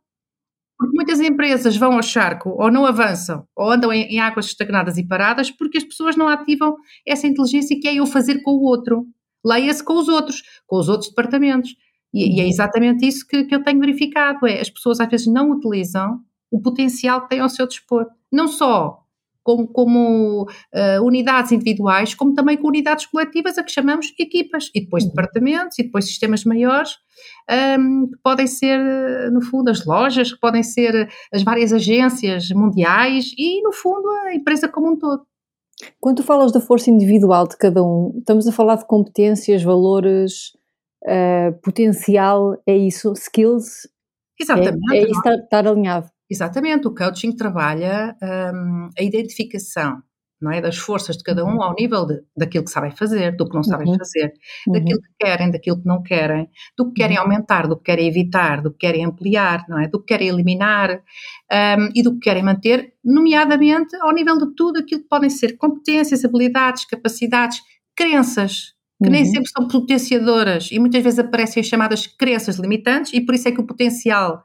Porque 0.79 0.95
muitas 0.95 1.21
empresas 1.21 1.77
vão 1.77 1.95
ao 1.95 2.03
charco 2.03 2.51
ou 2.51 2.71
não 2.71 2.85
avançam 2.85 3.47
ou 3.57 3.71
andam 3.71 3.91
em, 3.93 4.03
em, 4.15 4.21
águas 4.21 4.47
estagnadas 4.47 4.99
e 4.99 5.07
paradas 5.07 5.51
porque 5.51 5.79
as 5.79 5.85
pessoas 5.85 6.17
não 6.17 6.29
ativam 6.29 6.77
essa 7.07 7.27
inteligência 7.27 7.79
que 7.81 7.89
é 7.89 7.95
eu 7.95 8.07
fazer 8.07 8.43
com 8.43 8.51
o 8.51 8.63
outro. 8.63 9.07
Leia-se 9.45 9.83
com 9.83 9.95
os 9.95 10.09
outros, 10.09 10.43
com 10.67 10.77
os 10.77 10.89
outros 10.89 11.09
departamentos. 11.09 11.75
E, 12.17 12.37
e, 12.37 12.41
é 12.41 12.45
uhum. 12.45 12.49
exatamente 12.49 13.07
isso 13.07 13.27
que, 13.27 13.45
que 13.45 13.55
eu 13.55 13.63
tenho 13.63 13.79
verificado: 13.79 14.47
é 14.47 14.61
as 14.61 14.71
pessoas 14.71 15.01
às 15.01 15.09
vezes 15.09 15.27
não 15.27 15.51
utilizam 15.51 16.21
o 16.51 16.61
potencial 16.61 17.23
que 17.23 17.29
têm 17.29 17.41
ao 17.41 17.49
seu 17.51 17.67
dispor. 17.67 18.07
Não 18.33 18.49
só 18.49 19.03
como, 19.43 19.69
como 19.69 20.43
uh, 20.43 21.05
unidades 21.05 21.53
individuais, 21.53 22.15
como 22.15 22.35
também 22.35 22.57
com 22.57 22.67
unidades 22.67 23.07
coletivas 23.07 23.57
a 23.57 23.63
que 23.63 23.71
chamamos 23.71 24.13
equipas, 24.19 24.71
e 24.75 24.81
depois 24.81 25.05
uhum. 25.05 25.11
departamentos, 25.11 25.79
e 25.79 25.85
depois 25.85 26.07
sistemas 26.07 26.45
maiores, 26.45 26.95
um, 27.49 27.55
ehm, 27.55 28.07
que 28.07 28.19
podem 28.25 28.47
ser, 28.49 28.81
no 29.31 29.41
fundo, 29.41 29.71
as 29.71 29.87
lojas, 29.87 30.33
que 30.33 30.41
podem 30.41 30.65
ser 30.65 31.09
as 31.33 31.45
várias 31.45 31.73
agências 31.73 32.49
mundiais 32.51 33.31
e, 33.39 33.63
no 33.63 33.73
fundo, 33.73 34.09
a 34.27 34.35
empresa 34.35 34.69
como 34.69 34.91
um 34.93 34.99
todo. 34.99 35.23
Quando 36.01 36.17
tu 36.17 36.23
falas 36.23 36.51
da 36.51 36.61
força 36.61 36.91
individual 36.91 37.47
de 37.47 37.57
cada 37.57 37.85
um, 37.85 38.15
estamos 38.19 38.49
a 38.49 38.53
falar 38.53 38.77
de 38.77 38.87
competências, 38.87 39.63
valores, 39.63 40.56
uh, 41.07 41.53
potencial, 41.63 42.61
é 42.67 42.77
isso? 42.77 43.13
Skills? 43.13 43.89
Exatamente. 44.39 44.79
É, 44.93 44.99
é 44.99 45.03
isso 45.03 45.19
estar, 45.19 45.35
estar 45.35 45.67
alinhado. 45.67 46.09
Exatamente, 46.29 46.89
o 46.89 46.95
coaching 46.95 47.33
trabalha 47.33 48.17
um, 48.21 48.91
a 48.99 49.03
identificação 49.03 50.03
não 50.41 50.51
é, 50.51 50.61
das 50.61 50.77
forças 50.77 51.17
de 51.17 51.25
cada 51.25 51.45
um 51.45 51.55
uhum. 51.55 51.63
ao 51.63 51.75
nível 51.75 52.05
de, 52.05 52.23
daquilo 52.37 52.65
que 52.65 52.71
sabem 52.71 52.91
fazer, 52.91 53.35
do 53.37 53.49
que 53.49 53.55
não 53.55 53.63
sabem 53.63 53.89
uhum. 53.89 53.99
fazer, 53.99 54.33
uhum. 54.67 54.73
daquilo 54.75 55.01
que 55.01 55.09
querem, 55.19 55.51
daquilo 55.51 55.81
que 55.81 55.87
não 55.87 56.03
querem, 56.03 56.49
do 56.77 56.87
que 56.89 57.01
querem 57.01 57.17
uhum. 57.17 57.23
aumentar, 57.23 57.67
do 57.67 57.77
que 57.77 57.85
querem 57.85 58.07
evitar, 58.07 58.63
do 58.63 58.71
que 58.71 58.79
querem 58.79 59.05
ampliar, 59.05 59.65
não 59.69 59.79
é, 59.79 59.89
do 59.89 59.99
que 59.99 60.07
querem 60.07 60.29
eliminar 60.29 60.91
um, 60.93 61.91
e 61.95 62.03
do 62.03 62.13
que 62.15 62.21
querem 62.21 62.43
manter, 62.43 62.93
nomeadamente 63.05 63.97
ao 63.97 64.13
nível 64.13 64.37
de 64.37 64.55
tudo 64.55 64.79
aquilo 64.79 65.03
que 65.03 65.09
podem 65.09 65.31
ser 65.31 65.57
competências, 65.57 66.25
habilidades, 66.25 66.85
capacidades, 66.85 67.61
crenças, 67.97 68.76
que 69.03 69.09
uhum. 69.09 69.13
nem 69.13 69.25
sempre 69.25 69.49
são 69.51 69.69
potenciadoras 69.69 70.71
e 70.73 70.79
muitas 70.79 71.03
vezes 71.03 71.19
aparecem 71.19 71.61
as 71.61 71.67
chamadas 71.67 72.07
crenças 72.07 72.57
limitantes 72.57 73.13
e 73.13 73.21
por 73.21 73.35
isso 73.35 73.49
é 73.49 73.53
que 73.53 73.61
o 73.61 73.67
potencial 73.67 74.37
uh, 74.37 74.43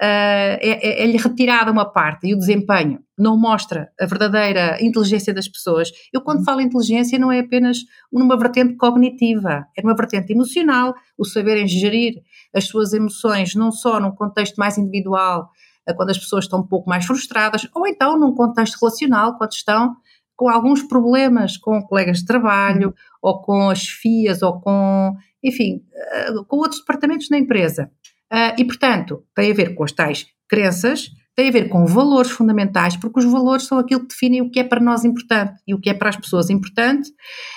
é, 0.00 0.58
é, 0.60 1.04
é 1.04 1.16
retirada 1.16 1.70
uma 1.70 1.84
parte 1.84 2.28
e 2.28 2.34
o 2.34 2.38
desempenho 2.38 3.00
não 3.18 3.36
mostra 3.36 3.90
a 4.00 4.06
verdadeira 4.06 4.78
inteligência 4.80 5.34
das 5.34 5.48
pessoas. 5.48 5.90
Eu, 6.12 6.20
quando 6.20 6.38
uhum. 6.38 6.44
falo 6.44 6.60
inteligência, 6.60 7.18
não 7.18 7.32
é 7.32 7.40
apenas 7.40 7.78
numa 8.12 8.38
vertente 8.38 8.76
cognitiva, 8.76 9.66
é 9.76 9.82
numa 9.82 9.96
vertente 9.96 10.32
emocional, 10.32 10.94
o 11.16 11.24
saberem 11.24 11.66
gerir 11.66 12.22
as 12.54 12.66
suas 12.68 12.92
emoções, 12.92 13.54
não 13.56 13.72
só 13.72 13.98
num 13.98 14.12
contexto 14.12 14.56
mais 14.56 14.78
individual, 14.78 15.50
uh, 15.90 15.94
quando 15.96 16.10
as 16.10 16.18
pessoas 16.18 16.44
estão 16.44 16.60
um 16.60 16.66
pouco 16.66 16.88
mais 16.88 17.04
frustradas, 17.04 17.66
ou 17.74 17.84
então 17.86 18.16
num 18.16 18.32
contexto 18.32 18.78
relacional, 18.80 19.36
quando 19.36 19.52
estão 19.52 19.96
com 20.38 20.48
alguns 20.48 20.84
problemas 20.84 21.56
com 21.56 21.82
colegas 21.82 22.18
de 22.18 22.26
trabalho, 22.26 22.88
uhum. 22.88 22.94
ou 23.20 23.42
com 23.42 23.68
as 23.68 23.82
FIAs, 23.82 24.40
ou 24.40 24.60
com, 24.60 25.16
enfim, 25.42 25.82
uh, 26.30 26.44
com 26.44 26.58
outros 26.58 26.78
departamentos 26.78 27.28
na 27.28 27.38
empresa. 27.38 27.90
Uh, 28.32 28.54
e, 28.56 28.64
portanto, 28.64 29.24
tem 29.34 29.50
a 29.50 29.54
ver 29.54 29.74
com 29.74 29.82
as 29.82 29.90
tais 29.90 30.26
crenças, 30.48 31.10
tem 31.38 31.50
a 31.50 31.52
ver 31.52 31.68
com 31.68 31.86
valores 31.86 32.32
fundamentais, 32.32 32.96
porque 32.96 33.20
os 33.20 33.24
valores 33.24 33.62
são 33.62 33.78
aquilo 33.78 34.00
que 34.00 34.08
definem 34.08 34.42
o 34.42 34.50
que 34.50 34.58
é 34.58 34.64
para 34.64 34.80
nós 34.80 35.04
importante 35.04 35.62
e 35.68 35.72
o 35.72 35.78
que 35.78 35.88
é 35.88 35.94
para 35.94 36.08
as 36.08 36.16
pessoas 36.16 36.50
importante, 36.50 37.12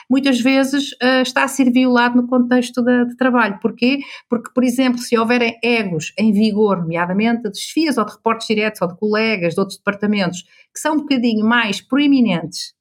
muitas 0.08 0.40
vezes 0.40 0.92
uh, 1.02 1.24
está 1.24 1.44
a 1.44 1.48
ser 1.48 1.72
violado 1.72 2.16
no 2.16 2.28
contexto 2.28 2.84
de, 2.84 3.06
de, 3.06 3.18
trabalho. 3.18 3.58
Porquê? 3.60 3.98
Porque, 4.30 4.52
por 4.54 4.64
exemplo, 4.64 5.00
se 5.00 5.18
houverem 5.18 5.58
egos 5.64 6.14
em 6.16 6.32
vigor, 6.32 6.78
nomeadamente 6.78 7.42
de 7.42 7.54
desfias 7.54 7.98
ou 7.98 8.06
de 8.06 8.12
reportes 8.12 8.46
diretos 8.46 8.80
ou 8.84 8.88
de 8.88 9.00
colegas 9.00 9.56
de 9.56 9.60
outros 9.60 9.80
departamentos, 9.80 10.44
que 10.72 10.80
são 10.80 10.94
um 10.94 10.98
bocadinho 10.98 11.44
mais 11.44 11.82
proeminentes 11.82 12.76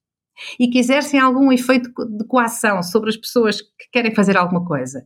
e 0.58 0.68
que 0.68 0.78
exercem 0.78 1.18
algum 1.18 1.50
efeito 1.50 1.90
de 2.18 2.26
coação 2.26 2.82
sobre 2.82 3.08
as 3.08 3.16
pessoas 3.16 3.62
que 3.62 3.88
querem 3.90 4.14
fazer 4.14 4.36
alguma 4.36 4.66
coisa. 4.66 5.02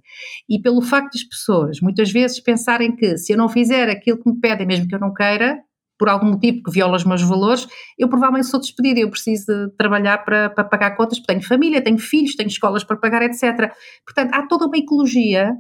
E 0.49 0.61
pelo 0.61 0.83
facto 0.83 1.13
das 1.13 1.23
pessoas 1.23 1.81
muitas 1.81 2.11
vezes 2.11 2.41
pensarem 2.41 2.97
que 2.97 3.17
se 3.17 3.33
eu 3.33 3.37
não 3.37 3.49
fizer 3.49 3.89
aquilo 3.89 4.21
que 4.21 4.29
me 4.29 4.41
pedem, 4.41 4.67
mesmo 4.67 4.89
que 4.89 4.95
eu 4.97 5.01
não 5.01 5.15
queira, 5.15 5.63
por 6.05 6.11
algum 6.11 6.33
motivo 6.33 6.63
que 6.63 6.71
viola 6.71 6.97
os 6.97 7.05
meus 7.05 7.23
valores, 7.23 7.67
eu 7.99 8.11
provavelmente 8.11 8.47
sou 8.47 8.61
despedida, 8.61 9.01
eu 9.01 9.09
preciso 9.09 9.47
de 9.47 9.71
trabalhar 9.79 10.19
para, 10.19 10.51
para 10.51 10.63
pagar 10.63 10.95
contas, 10.99 11.19
porque 11.19 11.33
tenho 11.33 11.49
família, 11.49 11.83
tenho 11.83 11.97
filhos, 11.97 12.37
tenho 12.37 12.47
escolas 12.47 12.85
para 12.85 12.99
pagar, 12.99 13.23
etc. 13.23 13.73
Portanto, 14.05 14.35
há 14.35 14.47
toda 14.47 14.67
uma 14.67 14.77
ecologia 14.77 15.57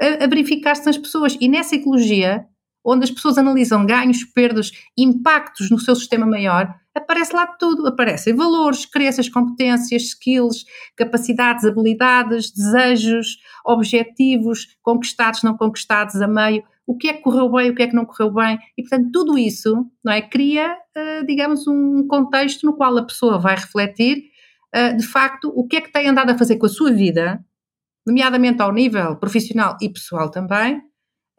a, 0.00 0.24
a 0.24 0.26
verificar-se 0.28 0.86
nas 0.86 0.96
pessoas 0.96 1.36
e 1.40 1.48
nessa 1.48 1.74
ecologia, 1.74 2.46
onde 2.86 3.02
as 3.02 3.10
pessoas 3.10 3.38
analisam 3.38 3.84
ganhos, 3.84 4.22
perdas, 4.22 4.70
impactos 4.96 5.68
no 5.68 5.80
seu 5.80 5.96
sistema 5.96 6.24
maior, 6.24 6.72
aparece 6.94 7.34
lá 7.34 7.48
tudo. 7.48 7.84
Aparecem 7.88 8.36
valores, 8.36 8.86
crenças, 8.86 9.28
competências, 9.28 10.02
skills, 10.02 10.64
capacidades, 10.96 11.64
habilidades, 11.64 12.52
desejos, 12.52 13.36
objetivos, 13.66 14.76
conquistados, 14.80 15.42
não 15.42 15.56
conquistados 15.56 16.22
a 16.22 16.28
meio, 16.28 16.62
o 16.88 16.96
que 16.96 17.08
é 17.08 17.12
que 17.12 17.20
correu 17.20 17.52
bem, 17.52 17.70
o 17.70 17.74
que 17.74 17.82
é 17.82 17.86
que 17.86 17.94
não 17.94 18.06
correu 18.06 18.32
bem. 18.32 18.58
E, 18.76 18.82
portanto, 18.82 19.10
tudo 19.12 19.36
isso 19.36 19.86
não 20.02 20.10
é, 20.10 20.22
cria, 20.22 20.72
uh, 20.72 21.26
digamos, 21.26 21.68
um 21.68 22.08
contexto 22.08 22.64
no 22.64 22.74
qual 22.74 22.96
a 22.96 23.04
pessoa 23.04 23.38
vai 23.38 23.54
refletir, 23.56 24.24
uh, 24.74 24.96
de 24.96 25.06
facto, 25.06 25.52
o 25.54 25.66
que 25.68 25.76
é 25.76 25.80
que 25.82 25.92
tem 25.92 26.08
andado 26.08 26.30
a 26.30 26.38
fazer 26.38 26.56
com 26.56 26.64
a 26.64 26.70
sua 26.70 26.90
vida, 26.90 27.44
nomeadamente 28.06 28.62
ao 28.62 28.72
nível 28.72 29.16
profissional 29.16 29.76
e 29.82 29.90
pessoal 29.90 30.30
também, 30.30 30.80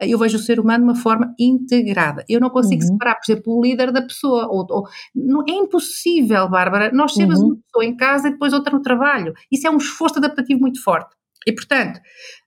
eu 0.00 0.18
vejo 0.18 0.36
o 0.36 0.40
ser 0.40 0.60
humano 0.60 0.84
de 0.84 0.90
uma 0.92 0.96
forma 0.96 1.34
integrada. 1.38 2.24
Eu 2.28 2.40
não 2.40 2.48
consigo 2.48 2.80
uhum. 2.82 2.88
separar, 2.88 3.16
por 3.16 3.30
exemplo, 3.30 3.58
o 3.58 3.62
líder 3.62 3.92
da 3.92 4.00
pessoa. 4.00 4.46
Ou, 4.46 4.64
ou, 4.70 4.88
não, 5.14 5.42
é 5.46 5.52
impossível, 5.52 6.48
Bárbara, 6.48 6.90
nós 6.92 7.12
sermos 7.12 7.40
uhum. 7.40 7.48
uma 7.48 7.56
pessoa 7.56 7.84
em 7.84 7.96
casa 7.96 8.28
e 8.28 8.30
depois 8.30 8.52
outra 8.52 8.74
no 8.74 8.80
trabalho. 8.80 9.34
Isso 9.50 9.66
é 9.66 9.70
um 9.70 9.76
esforço 9.76 10.18
adaptativo 10.18 10.60
muito 10.60 10.82
forte. 10.82 11.14
E, 11.46 11.52
portanto, 11.52 11.98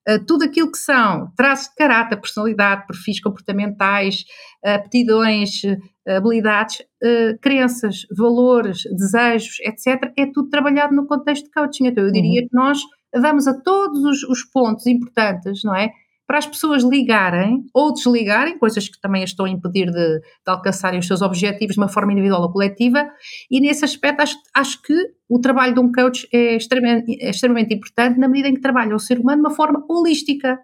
uh, 0.07 0.23
tudo 0.25 0.43
aquilo 0.43 0.71
que 0.71 0.77
são 0.77 1.31
traços 1.35 1.69
de 1.69 1.75
caráter, 1.75 2.17
personalidade, 2.17 2.85
perfis 2.85 3.19
comportamentais, 3.19 4.23
aptidões, 4.63 5.63
uh, 5.63 6.11
habilidades, 6.17 6.79
uh, 6.79 7.37
crenças, 7.41 8.05
valores, 8.15 8.83
desejos, 8.95 9.59
etc., 9.61 10.11
é 10.17 10.25
tudo 10.31 10.49
trabalhado 10.49 10.95
no 10.95 11.07
contexto 11.07 11.45
de 11.45 11.51
coaching. 11.51 11.87
Então, 11.87 12.03
eu 12.03 12.11
diria 12.11 12.41
uhum. 12.41 12.47
que 12.47 12.55
nós 12.55 12.79
damos 13.13 13.47
a 13.47 13.53
todos 13.61 14.03
os, 14.03 14.23
os 14.23 14.43
pontos 14.43 14.85
importantes, 14.87 15.63
não 15.63 15.75
é? 15.75 15.91
Para 16.33 16.39
as 16.39 16.47
pessoas 16.47 16.81
ligarem 16.81 17.63
ou 17.71 17.93
desligarem, 17.93 18.57
coisas 18.57 18.89
que 18.89 18.99
também 18.99 19.21
as 19.21 19.29
estão 19.29 19.45
a 19.45 19.49
impedir 19.49 19.85
de, 19.85 20.19
de 20.19 20.47
alcançarem 20.47 20.99
os 20.99 21.05
seus 21.05 21.21
objetivos 21.21 21.75
de 21.75 21.79
uma 21.79 21.87
forma 21.87 22.11
individual 22.11 22.41
ou 22.41 22.51
coletiva, 22.51 23.07
e 23.51 23.61
nesse 23.61 23.85
aspecto 23.85 24.21
acho, 24.21 24.35
acho 24.51 24.81
que 24.81 24.95
o 25.29 25.39
trabalho 25.39 25.75
de 25.75 25.79
um 25.79 25.91
coach 25.91 26.27
é 26.33 26.55
extremamente, 26.55 27.23
é 27.23 27.29
extremamente 27.29 27.75
importante 27.75 28.19
na 28.19 28.27
medida 28.27 28.49
em 28.49 28.55
que 28.55 28.61
trabalha 28.61 28.95
o 28.95 28.99
ser 28.99 29.19
humano 29.19 29.43
de 29.43 29.47
uma 29.47 29.55
forma 29.55 29.85
holística. 29.87 30.59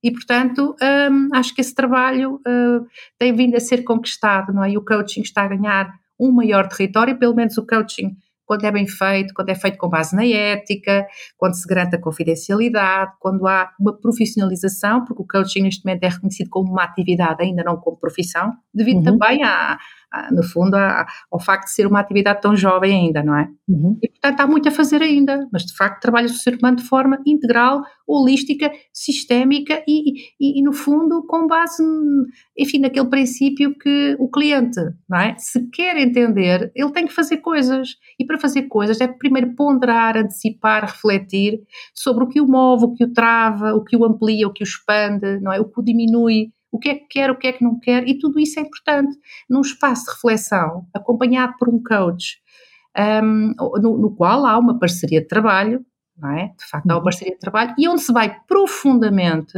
E, 0.00 0.12
portanto, 0.12 0.76
hum, 1.10 1.28
acho 1.34 1.52
que 1.52 1.60
esse 1.60 1.74
trabalho 1.74 2.40
hum, 2.46 2.86
tem 3.18 3.34
vindo 3.34 3.56
a 3.56 3.60
ser 3.60 3.82
conquistado, 3.82 4.52
não 4.52 4.62
é? 4.62 4.70
E 4.70 4.78
o 4.78 4.84
coaching 4.84 5.22
está 5.22 5.42
a 5.42 5.48
ganhar 5.48 5.92
um 6.20 6.30
maior 6.30 6.68
território, 6.68 7.18
pelo 7.18 7.34
menos 7.34 7.58
o 7.58 7.66
coaching 7.66 8.16
quando 8.46 8.64
é 8.64 8.70
bem 8.70 8.86
feito, 8.86 9.32
quando 9.34 9.48
é 9.50 9.54
feito 9.54 9.78
com 9.78 9.88
base 9.88 10.14
na 10.14 10.24
ética, 10.24 11.06
quando 11.36 11.54
se 11.54 11.66
garante 11.66 11.96
a 11.96 12.00
confidencialidade, 12.00 13.12
quando 13.18 13.46
há 13.46 13.72
uma 13.80 13.92
profissionalização, 13.98 15.04
porque 15.04 15.22
o 15.22 15.26
coaching 15.26 15.62
neste 15.62 15.84
momento 15.84 16.04
é 16.04 16.08
reconhecido 16.08 16.50
como 16.50 16.70
uma 16.70 16.84
atividade, 16.84 17.42
ainda 17.42 17.62
não 17.62 17.76
como 17.76 17.96
profissão, 17.96 18.52
devido 18.72 18.98
uhum. 18.98 19.18
também 19.18 19.42
à, 19.42 19.78
no 20.30 20.42
fundo, 20.42 20.76
ao 20.76 21.40
facto 21.40 21.64
de 21.64 21.72
ser 21.72 21.86
uma 21.86 22.00
atividade 22.00 22.40
tão 22.40 22.56
jovem 22.56 23.06
ainda, 23.06 23.22
não 23.22 23.36
é? 23.36 23.48
Uhum. 23.68 23.98
E, 24.02 24.08
portanto, 24.08 24.40
há 24.40 24.46
muito 24.46 24.68
a 24.68 24.72
fazer 24.72 25.02
ainda, 25.02 25.46
mas 25.52 25.64
de 25.64 25.76
facto 25.76 26.00
trabalha-se 26.00 26.34
o 26.34 26.38
ser 26.38 26.56
humano 26.56 26.76
de 26.76 26.84
forma 26.84 27.18
integral, 27.26 27.82
holística, 28.06 28.70
sistémica 28.92 29.82
e, 29.88 30.20
e, 30.40 30.60
e, 30.60 30.62
no 30.62 30.72
fundo, 30.72 31.24
com 31.26 31.46
base, 31.46 31.82
enfim, 32.56 32.78
naquele 32.78 33.08
princípio 33.08 33.76
que 33.78 34.16
o 34.18 34.28
cliente, 34.28 34.80
não 35.08 35.18
é? 35.18 35.34
Se 35.38 35.68
quer 35.70 35.96
entender, 35.96 36.70
ele 36.74 36.92
tem 36.92 37.06
que 37.06 37.12
fazer 37.12 37.38
coisas. 37.38 37.90
E 38.18 38.24
para 38.24 38.38
fazer 38.38 38.62
coisas 38.62 39.00
é 39.00 39.08
primeiro 39.08 39.54
ponderar, 39.54 40.16
antecipar, 40.16 40.82
refletir 40.82 41.60
sobre 41.94 42.24
o 42.24 42.28
que 42.28 42.40
o 42.40 42.46
move, 42.46 42.84
o 42.84 42.94
que 42.94 43.04
o 43.04 43.12
trava, 43.12 43.74
o 43.74 43.82
que 43.82 43.96
o 43.96 44.04
amplia, 44.04 44.46
o 44.46 44.52
que 44.52 44.62
o 44.62 44.64
expande, 44.64 45.40
não 45.40 45.52
é? 45.52 45.60
O 45.60 45.64
que 45.64 45.80
o 45.80 45.84
diminui 45.84 46.52
o 46.74 46.78
que 46.78 46.88
é 46.88 46.94
que 46.96 47.06
quer, 47.06 47.30
o 47.30 47.38
que 47.38 47.46
é 47.46 47.52
que 47.52 47.62
não 47.62 47.78
quer, 47.78 48.08
e 48.08 48.18
tudo 48.18 48.40
isso 48.40 48.58
é 48.58 48.62
importante. 48.62 49.16
Num 49.48 49.60
espaço 49.60 50.06
de 50.06 50.10
reflexão, 50.10 50.84
acompanhado 50.92 51.54
por 51.56 51.68
um 51.68 51.80
coach, 51.80 52.38
um, 53.22 53.54
no, 53.80 53.96
no, 53.96 54.16
qual 54.16 54.44
há 54.44 54.58
uma 54.58 54.76
parceria 54.76 55.20
de 55.20 55.28
trabalho, 55.28 55.86
não 56.18 56.30
é? 56.32 56.52
De 56.58 56.64
facto, 56.68 56.90
há 56.90 56.94
uma 56.94 56.98
uhum. 56.98 57.04
parceria 57.04 57.32
de 57.32 57.38
trabalho, 57.38 57.74
e 57.78 57.88
onde 57.88 58.00
se 58.00 58.12
vai 58.12 58.40
profundamente 58.48 59.56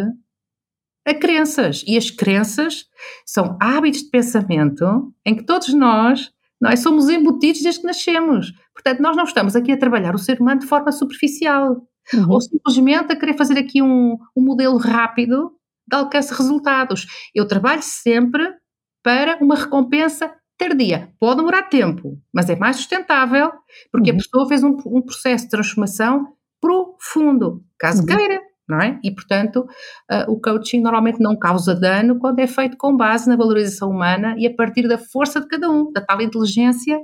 a 1.06 1.14
crenças. 1.14 1.82
E 1.86 1.96
as 1.96 2.10
crenças 2.10 2.84
são 3.24 3.56
hábitos 3.62 4.02
de 4.02 4.10
pensamento 4.10 5.10
em 5.24 5.34
que 5.34 5.44
todos 5.44 5.72
nós 5.72 6.30
é, 6.66 6.76
somos 6.76 7.08
embutidos 7.08 7.62
desde 7.62 7.80
que 7.80 7.86
nascemos. 7.86 8.52
Portanto, 8.74 9.00
nós 9.00 9.16
não 9.16 9.24
estamos 9.24 9.56
aqui 9.56 9.72
a 9.72 9.78
trabalhar 9.78 10.14
o 10.14 10.18
ser 10.18 10.38
humano 10.38 10.60
de 10.60 10.66
forma 10.66 10.92
superficial. 10.92 11.82
Uhum. 12.12 12.26
Ou 12.28 12.40
simplesmente 12.42 13.10
a 13.10 13.16
querer 13.16 13.38
fazer 13.38 13.58
aqui 13.58 13.80
um, 13.80 14.18
um 14.36 14.42
modelo 14.42 14.76
rápido 14.76 15.55
de 15.86 15.96
alcance 15.96 16.34
resultados. 16.34 17.06
Eu 17.34 17.46
trabalho 17.46 17.82
sempre 17.82 18.54
para 19.02 19.38
uma 19.40 19.54
recompensa 19.54 20.34
tardia. 20.58 21.12
Pode 21.20 21.36
demorar 21.36 21.64
tempo, 21.64 22.18
mas 22.32 22.48
é 22.48 22.56
mais 22.56 22.76
sustentável, 22.76 23.52
porque 23.92 24.10
uhum. 24.10 24.16
a 24.16 24.20
pessoa 24.20 24.48
fez 24.48 24.62
um, 24.62 24.76
um, 24.86 25.02
processo 25.02 25.44
de 25.44 25.50
transformação 25.50 26.34
profundo, 26.60 27.62
caso 27.78 28.00
uhum. 28.00 28.06
queira, 28.06 28.40
não 28.68 28.80
é? 28.80 28.98
E, 29.04 29.14
portanto, 29.14 29.66
uh, 30.10 30.30
o 30.30 30.40
coaching 30.40 30.80
normalmente 30.80 31.20
não 31.20 31.38
causa 31.38 31.74
dano 31.74 32.18
quando 32.18 32.40
é 32.40 32.46
feito 32.46 32.76
com 32.76 32.96
base 32.96 33.28
na 33.28 33.36
valorização 33.36 33.90
humana 33.90 34.34
e 34.38 34.46
a 34.46 34.54
partir 34.54 34.88
da 34.88 34.98
força 34.98 35.40
de 35.40 35.46
cada 35.46 35.70
um, 35.70 35.92
da 35.92 36.00
tal 36.00 36.20
inteligência 36.20 36.98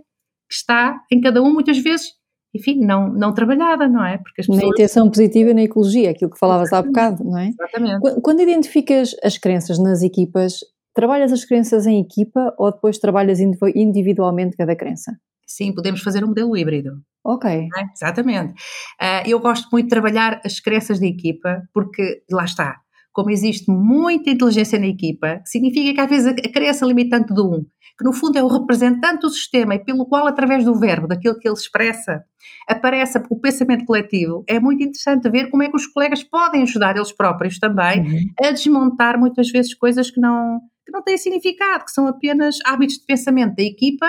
que 0.49 0.55
está 0.55 1.01
em 1.11 1.21
cada 1.21 1.43
um, 1.43 1.53
muitas 1.53 1.79
vezes 1.79 2.11
enfim, 2.55 2.79
não, 2.85 3.13
não 3.13 3.33
trabalhada, 3.33 3.89
não 3.89 4.05
é? 4.05 4.19
Porque 4.19 4.43
as 4.43 4.47
pessoas... 4.47 4.63
Na 4.63 4.69
intenção 4.69 5.09
positiva 5.09 5.51
e 5.51 5.55
na 5.55 5.63
ecologia, 5.63 6.11
aquilo 6.11 6.31
que 6.31 6.39
falavas 6.39 6.69
Exatamente. 6.69 6.99
há 6.99 7.11
bocado, 7.11 7.25
não 7.25 7.39
é? 7.39 7.49
Exatamente. 7.49 8.21
Quando 8.21 8.41
identificas 8.41 9.17
as 9.23 9.39
crenças 9.39 9.79
nas 9.79 10.03
equipas, 10.03 10.61
trabalhas 10.95 11.33
as 11.33 11.45
crenças 11.45 11.87
em 11.87 12.01
equipa 12.01 12.55
ou 12.59 12.71
depois 12.71 12.99
trabalhas 12.99 13.41
individualmente 13.41 14.57
cada 14.57 14.77
crença? 14.77 15.13
Sim, 15.47 15.75
podemos 15.75 16.03
fazer 16.03 16.25
um 16.25 16.29
modelo 16.29 16.57
híbrido. 16.57 16.93
Ok. 17.25 17.51
É? 17.51 17.69
Exatamente. 17.95 18.53
Uh, 19.01 19.27
eu 19.27 19.39
gosto 19.41 19.69
muito 19.71 19.87
de 19.87 19.91
trabalhar 19.91 20.41
as 20.45 20.61
crenças 20.61 20.99
de 20.99 21.07
equipa 21.07 21.63
porque, 21.73 22.23
lá 22.31 22.45
está, 22.45 22.77
como 23.13 23.31
existe 23.31 23.71
muita 23.71 24.31
inteligência 24.31 24.79
na 24.79 24.87
equipa, 24.87 25.41
significa 25.45 25.95
que 25.95 26.01
às 26.01 26.11
vezes 26.11 26.27
a 26.27 26.53
crença 26.53 26.87
limitante 26.87 27.33
do 27.33 27.51
um 27.51 27.67
que 27.99 28.05
no 28.05 28.13
fundo 28.13 28.39
é 28.39 28.43
o 28.43 28.49
representante 28.49 29.21
do 29.21 29.31
sistema 29.31 29.75
e 29.75 29.85
pelo 29.85 30.07
qual, 30.07 30.27
através 30.27 30.65
do 30.65 30.75
verbo, 30.75 31.07
daquilo 31.07 31.39
que 31.39 31.47
ele 31.47 31.55
expressa, 31.55 32.25
aparece 32.69 33.23
o 33.31 33.39
pensamento 33.39 33.85
coletivo, 33.85 34.45
é 34.49 34.59
muito 34.59 34.83
interessante 34.83 35.29
ver 35.31 35.51
como 35.51 35.63
é 35.63 35.69
que 35.69 35.77
os 35.77 35.87
colegas 35.87 36.23
podem 36.23 36.63
ajudar 36.63 36.97
eles 36.97 37.13
próprios 37.13 37.59
também 37.59 38.01
uhum. 38.01 38.49
a 38.49 38.51
desmontar 38.51 39.19
muitas 39.19 39.51
vezes 39.51 39.75
coisas 39.75 40.11
que 40.11 40.21
não, 40.21 40.61
que 40.85 40.93
não 40.93 41.03
têm 41.03 41.19
significado, 41.19 41.85
que 41.85 41.91
são 41.91 42.07
apenas 42.07 42.59
hábitos 42.65 42.97
de 42.97 43.05
pensamento 43.05 43.55
da 43.55 43.63
equipa. 43.63 44.07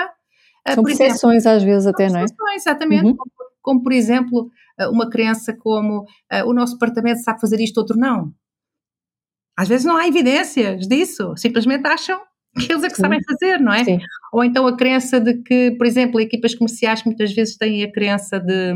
Ah, 0.66 0.74
são 0.74 0.84
percepções 0.84 1.46
às 1.46 1.62
vezes 1.62 1.86
até, 1.86 2.08
não 2.08 2.20
é? 2.20 2.24
Exatamente, 2.54 3.04
uhum. 3.04 3.16
como, 3.16 3.32
como, 3.60 3.82
por 3.82 3.92
exemplo, 3.92 4.50
uh, 4.80 4.90
uma 4.90 5.08
crença 5.08 5.54
como 5.56 6.00
uh, 6.02 6.46
o 6.46 6.52
nosso 6.52 6.74
departamento 6.74 7.20
sabe 7.20 7.40
fazer 7.40 7.60
isto, 7.60 7.78
outro 7.78 7.98
não. 7.98 8.32
Às 9.56 9.68
vezes 9.68 9.86
não 9.86 9.96
há 9.96 10.06
evidências 10.08 10.88
disso, 10.88 11.34
simplesmente 11.36 11.86
acham 11.86 12.20
eles 12.56 12.84
é 12.84 12.88
que 12.88 12.96
Sim. 12.96 13.02
sabem 13.02 13.20
fazer, 13.22 13.58
não 13.58 13.72
é? 13.72 13.84
Sim. 13.84 13.98
Ou 14.32 14.44
então 14.44 14.66
a 14.66 14.76
crença 14.76 15.20
de 15.20 15.34
que, 15.42 15.72
por 15.72 15.86
exemplo, 15.86 16.20
equipas 16.20 16.54
comerciais 16.54 17.02
muitas 17.04 17.32
vezes 17.32 17.56
têm 17.56 17.82
a 17.82 17.90
crença 17.90 18.38
de 18.38 18.74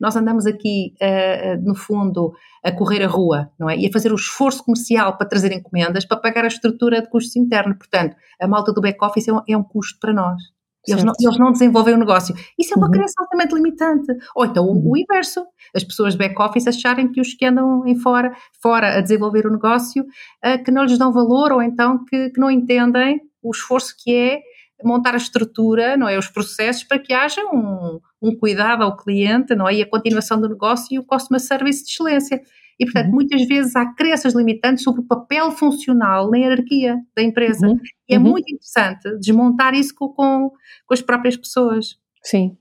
nós 0.00 0.16
andamos 0.16 0.46
aqui, 0.46 0.94
uh, 1.00 1.60
no 1.62 1.74
fundo, 1.74 2.32
a 2.64 2.72
correr 2.72 3.02
a 3.02 3.08
rua, 3.08 3.50
não 3.58 3.68
é? 3.68 3.76
E 3.76 3.86
a 3.86 3.92
fazer 3.92 4.12
o 4.12 4.16
esforço 4.16 4.64
comercial 4.64 5.16
para 5.16 5.28
trazer 5.28 5.52
encomendas, 5.52 6.04
para 6.04 6.16
pagar 6.16 6.44
a 6.44 6.48
estrutura 6.48 7.02
de 7.02 7.10
custos 7.10 7.36
internos. 7.36 7.76
Portanto, 7.76 8.16
a 8.40 8.46
malta 8.46 8.72
do 8.72 8.80
back-office 8.80 9.28
é, 9.28 9.32
um, 9.32 9.40
é 9.48 9.56
um 9.56 9.62
custo 9.62 9.98
para 10.00 10.12
nós. 10.12 10.40
Eles 10.86 11.04
não, 11.04 11.12
eles 11.20 11.38
não, 11.38 11.52
desenvolvem 11.52 11.94
o 11.94 11.98
negócio. 11.98 12.34
Isso 12.58 12.74
é 12.74 12.76
uma 12.76 12.86
uhum. 12.86 12.92
crença 12.92 13.14
altamente 13.18 13.54
limitante. 13.54 14.12
Ou 14.34 14.44
então 14.44 14.64
o, 14.64 14.72
o 14.72 14.90
uhum. 14.90 14.96
inverso. 14.96 15.44
As 15.74 15.84
pessoas 15.84 16.14
de 16.14 16.18
back-office 16.18 16.66
acharem 16.66 17.10
que 17.10 17.20
os 17.20 17.34
que 17.34 17.46
andam 17.46 17.86
em 17.86 17.96
fora, 17.96 18.32
fora 18.60 18.98
a 18.98 19.00
desenvolver 19.00 19.46
o 19.46 19.50
negócio, 19.50 20.02
uh, 20.02 20.62
que 20.64 20.70
não 20.70 20.84
lhes 20.84 20.98
dão 20.98 21.12
valor 21.12 21.52
ou 21.52 21.62
então 21.62 22.04
que, 22.04 22.30
que 22.30 22.40
não 22.40 22.50
entendem 22.50 23.20
o 23.42 23.50
esforço 23.50 23.94
que 23.98 24.14
é 24.14 24.40
montar 24.84 25.14
a 25.14 25.16
estrutura, 25.16 25.96
não 25.96 26.08
é, 26.08 26.18
os 26.18 26.28
processos 26.28 26.84
para 26.84 26.98
que 26.98 27.12
haja 27.12 27.40
um, 27.52 28.00
um 28.20 28.36
cuidado 28.36 28.82
ao 28.82 28.96
cliente, 28.96 29.54
não 29.54 29.68
é, 29.68 29.74
e 29.74 29.82
a 29.82 29.88
continuação 29.88 30.40
do 30.40 30.48
negócio 30.48 30.86
e 30.90 30.98
o 30.98 31.04
customer 31.04 31.40
service 31.40 31.84
de 31.84 31.90
excelência. 31.90 32.40
E, 32.78 32.84
portanto, 32.84 33.06
uhum. 33.06 33.12
muitas 33.12 33.46
vezes 33.46 33.76
há 33.76 33.86
crenças 33.94 34.34
limitantes 34.34 34.82
sobre 34.82 35.02
o 35.02 35.06
papel 35.06 35.50
funcional 35.52 36.30
na 36.30 36.38
hierarquia 36.38 36.96
da 37.16 37.22
empresa. 37.22 37.66
Uhum. 37.66 37.78
E 38.08 38.14
é 38.14 38.18
uhum. 38.18 38.24
muito 38.24 38.52
interessante 38.52 39.18
desmontar 39.18 39.74
isso 39.74 39.94
com, 39.94 40.08
com, 40.08 40.50
com 40.86 40.94
as 40.94 41.00
próprias 41.00 41.36
pessoas. 41.36 41.96
Sim, 42.24 42.56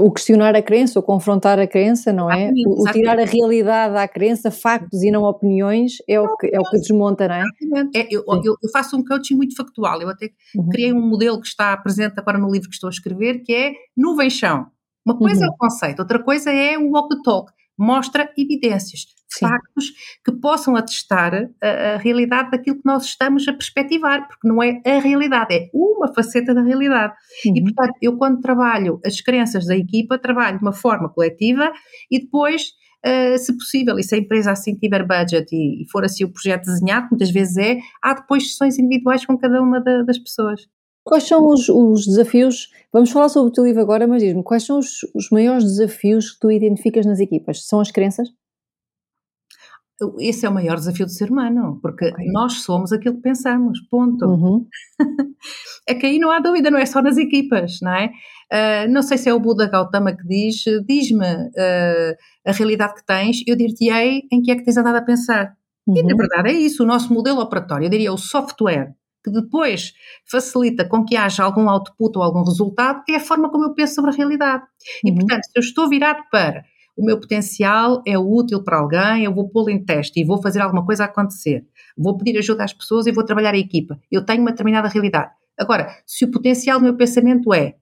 o 0.00 0.10
questionar 0.10 0.56
a 0.56 0.62
crença, 0.62 0.98
o 0.98 1.02
confrontar 1.02 1.58
a 1.58 1.66
crença, 1.66 2.14
não 2.14 2.30
é? 2.30 2.50
o, 2.66 2.82
o 2.82 2.92
tirar 2.92 3.18
a 3.18 3.26
realidade 3.26 3.94
à 3.94 4.08
crença, 4.08 4.50
factos 4.50 5.02
e 5.02 5.10
não 5.10 5.24
opiniões, 5.24 5.96
é 6.08 6.18
o 6.18 6.34
que, 6.36 6.46
é 6.46 6.58
o 6.58 6.64
que 6.64 6.78
desmonta, 6.78 7.28
não 7.28 7.34
é? 7.34 7.44
é 7.94 8.08
eu, 8.10 8.24
eu, 8.26 8.56
eu, 8.62 8.70
faço 8.72 8.96
um 8.96 9.04
coaching 9.04 9.34
muito 9.34 9.54
factual, 9.54 10.00
eu 10.00 10.08
até 10.08 10.30
uhum. 10.56 10.70
criei 10.70 10.94
um 10.94 11.06
modelo 11.06 11.38
que 11.38 11.46
está 11.46 11.76
presente 11.76 12.14
agora 12.18 12.38
no 12.38 12.50
livro 12.50 12.70
que 12.70 12.74
estou 12.74 12.88
a 12.88 12.90
escrever, 12.90 13.42
que 13.42 13.52
é 13.52 13.72
nuvem-chão. 13.94 14.66
Uma 15.04 15.16
coisa 15.18 15.40
uhum. 15.40 15.46
é 15.46 15.50
o 15.50 15.56
conceito, 15.58 16.00
outra 16.00 16.18
coisa 16.22 16.50
é 16.50 16.78
o 16.78 16.90
walk 16.90 17.14
the 17.14 17.22
talk 17.22 17.52
mostra 17.78 18.32
evidências, 18.36 19.06
Sim. 19.28 19.46
factos 19.46 19.92
que 20.24 20.32
possam 20.32 20.76
atestar 20.76 21.50
a, 21.62 21.68
a, 21.68 21.96
realidade 21.98 22.50
daquilo 22.50 22.76
que 22.76 22.86
nós 22.86 23.04
estamos 23.04 23.46
a 23.46 23.52
perspectivar, 23.52 24.26
porque 24.28 24.48
não 24.48 24.62
é 24.62 24.80
a 24.84 24.98
realidade, 24.98 25.54
é 25.54 25.70
uma 25.74 26.12
faceta 26.12 26.54
da 26.54 26.62
realidade. 26.62 27.14
Uhum. 27.44 27.56
E, 27.56 27.62
portanto, 27.62 27.94
eu 28.00 28.16
quando 28.16 28.40
trabalho 28.40 29.00
as 29.04 29.20
crenças 29.20 29.66
da 29.66 29.76
equipa, 29.76 30.18
trabalho 30.18 30.58
de 30.58 30.64
uma 30.64 30.72
forma 30.72 31.08
coletiva 31.08 31.72
e 32.10 32.20
depois 32.20 32.72
Uh, 33.04 33.38
se 33.38 33.56
possível, 33.56 33.96
e 34.00 34.02
se 34.02 34.16
a 34.16 34.18
empresa 34.18 34.50
assim 34.50 34.74
tiver 34.74 35.06
budget 35.06 35.46
e, 35.52 35.82
e, 35.82 35.90
for 35.92 36.04
assim 36.04 36.24
o 36.24 36.32
projeto 36.32 36.64
desenhado, 36.64 37.06
muitas 37.08 37.30
vezes 37.30 37.56
é, 37.56 37.78
há 38.02 38.14
depois 38.14 38.50
sessões 38.50 38.80
individuais 38.80 39.24
com 39.24 39.38
cada 39.38 39.62
uma 39.62 39.80
da, 39.80 40.02
das 40.02 40.18
pessoas. 40.18 40.62
Quais 41.06 41.22
são 41.22 41.46
os, 41.46 41.68
os, 41.68 42.04
desafios? 42.04 42.68
Vamos 42.92 43.12
falar 43.12 43.28
sobre 43.28 43.50
o 43.50 43.52
teu 43.52 43.64
livro 43.64 43.80
agora, 43.80 44.08
mas 44.08 44.20
diz-me, 44.20 44.42
quais 44.42 44.64
são 44.64 44.80
os, 44.80 45.04
os 45.14 45.30
maiores 45.30 45.62
desafios 45.62 46.32
que 46.32 46.40
tu 46.40 46.50
identificas 46.50 47.06
nas 47.06 47.20
equipas? 47.20 47.64
São 47.64 47.78
as 47.78 47.92
crenças? 47.92 48.28
Esse 50.18 50.44
é 50.44 50.48
o 50.48 50.52
maior 50.52 50.74
desafio 50.74 51.06
do 51.06 51.12
ser 51.12 51.30
humano, 51.30 51.78
porque 51.80 52.08
okay. 52.08 52.26
nós 52.32 52.54
somos 52.64 52.92
aquilo 52.92 53.14
que 53.14 53.22
pensamos, 53.22 53.78
ponto. 53.88 54.26
Uhum. 54.26 54.66
é 55.88 55.94
que 55.94 56.06
aí 56.06 56.18
não 56.18 56.28
há 56.28 56.40
dúvida, 56.40 56.72
não 56.72 56.78
é 56.78 56.84
só 56.84 57.00
nas 57.00 57.16
equipas, 57.16 57.78
não 57.80 57.92
é? 57.92 58.10
Uh, 58.52 58.90
não 58.90 59.00
sei 59.00 59.16
se 59.16 59.28
é 59.28 59.32
o 59.32 59.38
Buda 59.38 59.70
Gautama 59.70 60.12
que 60.12 60.26
diz, 60.26 60.64
diz-me 60.88 61.24
uh, 61.24 62.16
a 62.44 62.50
realidade 62.50 62.94
que 62.96 63.06
tens, 63.06 63.44
eu 63.46 63.54
dir-te-ei 63.54 64.22
em 64.32 64.42
que 64.42 64.50
é 64.50 64.56
que 64.56 64.64
tens 64.64 64.76
andado 64.76 64.96
a 64.96 65.02
pensar. 65.02 65.56
Uhum. 65.86 65.98
E 65.98 66.02
na 66.02 66.10
uhum. 66.10 66.16
verdade 66.16 66.48
é 66.48 66.52
isso, 66.52 66.82
o 66.82 66.86
nosso 66.86 67.14
modelo 67.14 67.40
operatório, 67.40 67.86
eu 67.86 67.90
diria 67.90 68.12
o 68.12 68.18
software 68.18 68.92
que 69.26 69.30
depois 69.32 69.92
facilita 70.24 70.88
com 70.88 71.04
que 71.04 71.16
haja 71.16 71.42
algum 71.42 71.68
output 71.68 72.16
ou 72.16 72.22
algum 72.22 72.44
resultado, 72.44 73.02
é 73.10 73.16
a 73.16 73.20
forma 73.20 73.50
como 73.50 73.64
eu 73.64 73.74
penso 73.74 73.96
sobre 73.96 74.12
a 74.12 74.14
realidade. 74.14 74.62
E, 75.04 75.10
uhum. 75.10 75.16
portanto, 75.16 75.44
se 75.46 75.52
eu 75.56 75.60
estou 75.60 75.88
virado 75.88 76.22
para 76.30 76.62
o 76.96 77.04
meu 77.04 77.18
potencial 77.18 78.02
é 78.06 78.16
útil 78.16 78.62
para 78.62 78.78
alguém, 78.78 79.24
eu 79.24 79.34
vou 79.34 79.50
pô-lo 79.50 79.68
em 79.68 79.84
teste 79.84 80.20
e 80.20 80.24
vou 80.24 80.40
fazer 80.40 80.60
alguma 80.60 80.86
coisa 80.86 81.04
acontecer, 81.04 81.66
vou 81.98 82.16
pedir 82.16 82.38
ajuda 82.38 82.62
às 82.62 82.72
pessoas 82.72 83.06
e 83.06 83.12
vou 83.12 83.24
trabalhar 83.24 83.52
a 83.52 83.58
equipa. 83.58 83.98
Eu 84.10 84.24
tenho 84.24 84.42
uma 84.42 84.52
determinada 84.52 84.88
realidade. 84.88 85.32
Agora, 85.58 85.88
se 86.06 86.24
o 86.24 86.30
potencial 86.30 86.78
do 86.78 86.84
meu 86.84 86.96
pensamento 86.96 87.52
é 87.52 87.74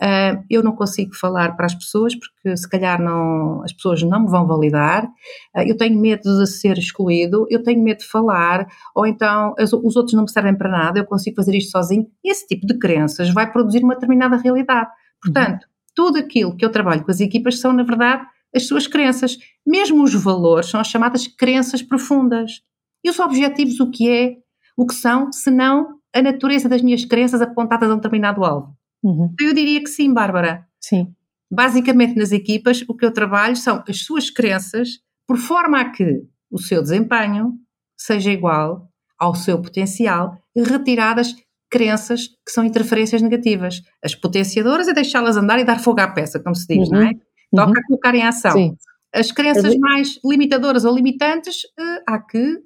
Uh, 0.00 0.42
eu 0.50 0.62
não 0.62 0.74
consigo 0.74 1.14
falar 1.14 1.56
para 1.56 1.66
as 1.66 1.74
pessoas 1.74 2.14
porque 2.14 2.56
se 2.56 2.68
calhar 2.68 3.00
não, 3.00 3.62
as 3.62 3.72
pessoas 3.72 4.02
não 4.02 4.22
me 4.22 4.28
vão 4.28 4.46
validar, 4.46 5.04
uh, 5.04 5.62
eu 5.66 5.76
tenho 5.76 5.98
medo 5.98 6.22
de 6.22 6.46
ser 6.46 6.76
excluído, 6.78 7.46
eu 7.48 7.62
tenho 7.62 7.82
medo 7.82 7.98
de 7.98 8.06
falar, 8.06 8.66
ou 8.94 9.06
então 9.06 9.54
as, 9.58 9.72
os 9.72 9.96
outros 9.96 10.14
não 10.14 10.22
me 10.22 10.30
servem 10.30 10.56
para 10.56 10.70
nada, 10.70 10.98
eu 10.98 11.04
consigo 11.04 11.36
fazer 11.36 11.54
isto 11.56 11.70
sozinho. 11.70 12.06
Esse 12.24 12.46
tipo 12.46 12.66
de 12.66 12.78
crenças 12.78 13.30
vai 13.30 13.50
produzir 13.50 13.82
uma 13.82 13.94
determinada 13.94 14.36
realidade. 14.36 14.90
Portanto, 15.22 15.66
tudo 15.94 16.18
aquilo 16.18 16.56
que 16.56 16.64
eu 16.64 16.70
trabalho 16.70 17.04
com 17.04 17.10
as 17.10 17.20
equipas 17.20 17.60
são, 17.60 17.72
na 17.72 17.82
verdade, 17.82 18.26
as 18.54 18.66
suas 18.66 18.86
crenças. 18.86 19.38
Mesmo 19.66 20.02
os 20.02 20.14
valores 20.14 20.66
são 20.66 20.80
as 20.80 20.88
chamadas 20.88 21.26
crenças 21.26 21.82
profundas. 21.82 22.62
E 23.04 23.10
os 23.10 23.18
objetivos, 23.18 23.80
o 23.80 23.90
que 23.90 24.10
é? 24.10 24.36
O 24.76 24.86
que 24.86 24.94
são, 24.94 25.30
senão 25.32 25.98
a 26.14 26.22
natureza 26.22 26.68
das 26.68 26.82
minhas 26.82 27.04
crenças 27.04 27.40
apontadas 27.40 27.90
a 27.90 27.94
um 27.94 27.96
determinado 27.96 28.44
alvo. 28.44 28.76
Uhum. 29.02 29.34
Eu 29.40 29.52
diria 29.52 29.82
que 29.82 29.90
sim, 29.90 30.12
Bárbara. 30.12 30.66
Sim. 30.80 31.14
Basicamente, 31.50 32.16
nas 32.16 32.32
equipas, 32.32 32.82
o 32.88 32.94
que 32.94 33.04
eu 33.04 33.12
trabalho 33.12 33.56
são 33.56 33.82
as 33.88 33.98
suas 34.00 34.30
crenças, 34.30 35.00
por 35.26 35.36
forma 35.36 35.80
a 35.80 35.90
que 35.90 36.22
o 36.50 36.58
seu 36.58 36.82
desempenho 36.82 37.54
seja 37.96 38.30
igual 38.30 38.88
ao 39.18 39.34
seu 39.34 39.60
potencial, 39.60 40.38
retiradas 40.56 41.34
crenças 41.70 42.28
que 42.44 42.52
são 42.52 42.64
interferências 42.64 43.22
negativas. 43.22 43.80
As 44.04 44.14
potenciadoras 44.14 44.88
é 44.88 44.92
deixá-las 44.92 45.36
andar 45.36 45.58
e 45.58 45.64
dar 45.64 45.80
fogo 45.80 46.00
à 46.00 46.08
peça, 46.08 46.38
como 46.40 46.54
se 46.54 46.66
diz, 46.66 46.88
uhum. 46.88 46.94
não 46.94 47.02
é? 47.06 47.12
Toca 47.54 47.70
uhum. 47.70 47.78
a 47.78 47.86
colocar 47.86 48.14
em 48.14 48.22
ação. 48.22 48.52
Sim. 48.52 48.76
As 49.14 49.30
crenças 49.30 49.76
mais 49.76 50.18
limitadoras 50.24 50.86
ou 50.86 50.94
limitantes, 50.94 51.64
uh, 51.78 52.02
há 52.06 52.18
que 52.18 52.62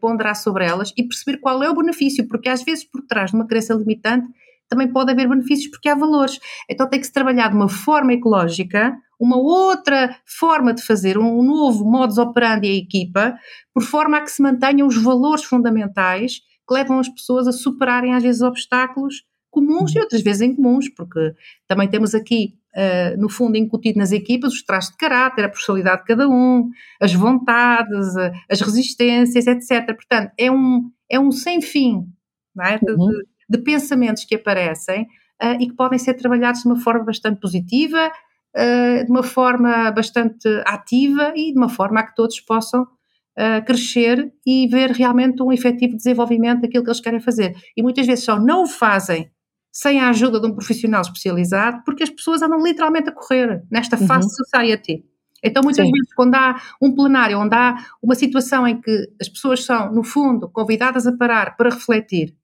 ponderar 0.00 0.34
sobre 0.34 0.64
elas 0.64 0.92
e 0.96 1.02
perceber 1.02 1.38
qual 1.38 1.62
é 1.62 1.68
o 1.68 1.74
benefício, 1.74 2.26
porque 2.26 2.48
às 2.48 2.62
vezes 2.62 2.84
por 2.84 3.02
trás 3.02 3.30
de 3.30 3.36
uma 3.36 3.46
crença 3.46 3.74
limitante 3.74 4.26
também 4.70 4.90
pode 4.90 5.10
haver 5.10 5.28
benefícios 5.28 5.68
porque 5.68 5.88
há 5.88 5.94
valores. 5.94 6.38
Então 6.70 6.88
tem 6.88 7.00
que 7.00 7.06
se 7.06 7.12
trabalhar 7.12 7.48
de 7.48 7.56
uma 7.56 7.68
forma 7.68 8.14
ecológica, 8.14 8.96
uma 9.18 9.36
outra 9.36 10.16
forma 10.24 10.72
de 10.72 10.80
fazer, 10.80 11.18
um 11.18 11.42
novo 11.42 11.84
modus 11.84 12.16
operandi 12.16 12.68
a 12.68 12.74
equipa, 12.74 13.36
por 13.74 13.82
forma 13.82 14.16
a 14.16 14.20
que 14.22 14.30
se 14.30 14.40
mantenham 14.40 14.86
os 14.86 14.96
valores 14.96 15.44
fundamentais 15.44 16.38
que 16.66 16.74
levam 16.74 17.00
as 17.00 17.08
pessoas 17.08 17.48
a 17.48 17.52
superarem 17.52 18.14
às 18.14 18.22
vezes 18.22 18.40
obstáculos 18.40 19.24
comuns 19.50 19.92
e 19.94 19.98
outras 19.98 20.22
vezes 20.22 20.42
incomuns, 20.42 20.88
porque 20.88 21.34
também 21.66 21.88
temos 21.88 22.14
aqui, 22.14 22.54
uh, 22.76 23.20
no 23.20 23.28
fundo, 23.28 23.56
incutido 23.56 23.98
nas 23.98 24.12
equipas 24.12 24.52
os 24.52 24.62
traços 24.62 24.92
de 24.92 24.96
caráter, 24.96 25.44
a 25.44 25.48
personalidade 25.48 26.02
de 26.02 26.06
cada 26.06 26.28
um, 26.28 26.70
as 27.00 27.12
vontades, 27.12 28.14
uh, 28.14 28.30
as 28.48 28.60
resistências, 28.60 29.48
etc. 29.48 29.86
Portanto, 29.86 30.30
é 30.38 30.48
um, 30.48 30.88
é 31.10 31.18
um 31.18 31.32
sem 31.32 31.60
fim 31.60 32.06
não 32.54 32.64
é? 32.64 32.78
de, 32.78 32.92
uhum 32.92 33.08
de 33.08 33.26
pensamentos 33.58 34.24
que 34.24 34.34
aparecem 34.34 35.02
uh, 35.42 35.60
e 35.60 35.68
que 35.68 35.74
podem 35.74 35.98
ser 35.98 36.14
trabalhados 36.14 36.62
de 36.62 36.68
uma 36.68 36.78
forma 36.78 37.04
bastante 37.04 37.40
positiva, 37.40 38.10
uh, 38.56 39.04
de 39.04 39.10
uma 39.10 39.22
forma 39.22 39.90
bastante 39.90 40.48
ativa 40.66 41.32
e 41.36 41.52
de 41.52 41.58
uma 41.58 41.68
forma 41.68 42.00
a 42.00 42.02
que 42.06 42.14
todos 42.14 42.40
possam 42.40 42.82
uh, 42.82 43.64
crescer 43.64 44.32
e 44.46 44.66
ver 44.68 44.90
realmente 44.90 45.42
um 45.42 45.52
efetivo 45.52 45.96
desenvolvimento 45.96 46.62
daquilo 46.62 46.84
que 46.84 46.90
eles 46.90 47.00
querem 47.00 47.20
fazer. 47.20 47.54
E 47.76 47.82
muitas 47.82 48.06
vezes 48.06 48.24
só 48.24 48.38
não 48.38 48.62
o 48.64 48.66
fazem 48.66 49.30
sem 49.72 50.00
a 50.00 50.08
ajuda 50.08 50.40
de 50.40 50.46
um 50.46 50.54
profissional 50.54 51.00
especializado, 51.00 51.82
porque 51.84 52.02
as 52.02 52.10
pessoas 52.10 52.42
andam 52.42 52.62
literalmente 52.62 53.08
a 53.08 53.12
correr 53.12 53.62
nesta 53.70 53.96
uhum. 53.96 54.06
fast 54.06 54.34
society. 54.34 55.04
Então, 55.42 55.62
muitas 55.62 55.86
Sim. 55.86 55.92
vezes, 55.92 56.12
quando 56.14 56.34
há 56.34 56.60
um 56.82 56.94
plenário 56.94 57.38
onde 57.38 57.54
há 57.54 57.76
uma 58.02 58.14
situação 58.14 58.66
em 58.66 58.80
que 58.80 59.08
as 59.20 59.28
pessoas 59.28 59.64
são, 59.64 59.92
no 59.92 60.02
fundo, 60.02 60.50
convidadas 60.50 61.06
a 61.06 61.16
parar 61.16 61.56
para 61.56 61.70
refletir 61.70 62.34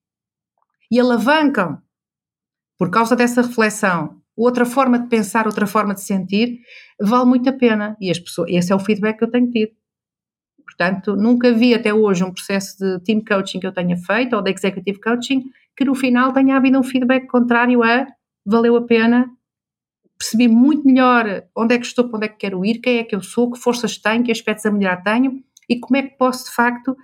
e 0.91 1.01
alavancam, 1.01 1.81
por 2.79 2.91
causa 2.91 3.17
dessa 3.17 3.43
reflexão, 3.43 4.21
outra 4.37 4.67
forma 4.67 4.99
de 4.99 5.09
pensar, 5.09 5.47
outra 5.47 5.67
forma 5.67 5.95
de 5.95 6.03
sentir, 6.03 6.61
vale 7.01 7.25
muito 7.25 7.49
a 7.49 7.53
pena. 7.53 7.97
E 8.01 8.11
as 8.11 8.19
pessoas, 8.19 8.51
esse 8.51 8.73
é 8.73 8.77
o 8.77 8.79
feedback 8.79 9.19
que 9.19 9.25
eu 9.25 9.31
tenho 9.31 9.51
tido. 9.51 9.73
Portanto, 10.63 11.17
nunca 11.17 11.53
vi 11.53 11.75
até 11.75 11.95
hoje 11.95 12.23
um 12.23 12.33
processo 12.33 12.77
de 12.79 13.01
team 13.05 13.25
coaching 13.25 13.61
que 13.61 13.67
eu 13.67 13.73
tenha 13.73 13.97
feito 13.97 14.37
ou 14.37 14.43
de 14.43 14.51
executive 14.51 15.01
coaching 15.01 15.45
que 15.77 15.85
no 15.85 15.95
final 15.95 16.33
tenha 16.33 16.57
havido 16.57 16.79
um 16.79 16.83
feedback 16.83 17.27
contrário 17.27 17.83
a 17.83 18.07
valeu 18.45 18.77
a 18.77 18.87
pena, 18.87 19.31
percebi 20.19 20.49
muito 20.49 20.87
melhor 20.87 21.45
onde 21.55 21.75
é 21.75 21.79
que 21.79 21.87
estou, 21.87 22.09
para 22.09 22.17
onde 22.17 22.27
é 22.27 22.29
que 22.29 22.37
quero 22.37 22.65
ir, 22.65 22.79
quem 22.81 22.99
é 22.99 23.05
que 23.05 23.15
eu 23.15 23.23
sou, 23.23 23.51
que 23.51 23.59
forças 23.59 23.99
tenho, 23.99 24.25
que 24.25 24.33
aspectos 24.33 24.65
a 24.65 24.71
melhorar 24.71 25.03
tenho 25.03 25.43
e 25.69 25.79
como 25.79 25.97
é 25.97 26.03
que 26.03 26.17
posso, 26.17 26.45
de 26.45 26.53
facto, 26.53 26.97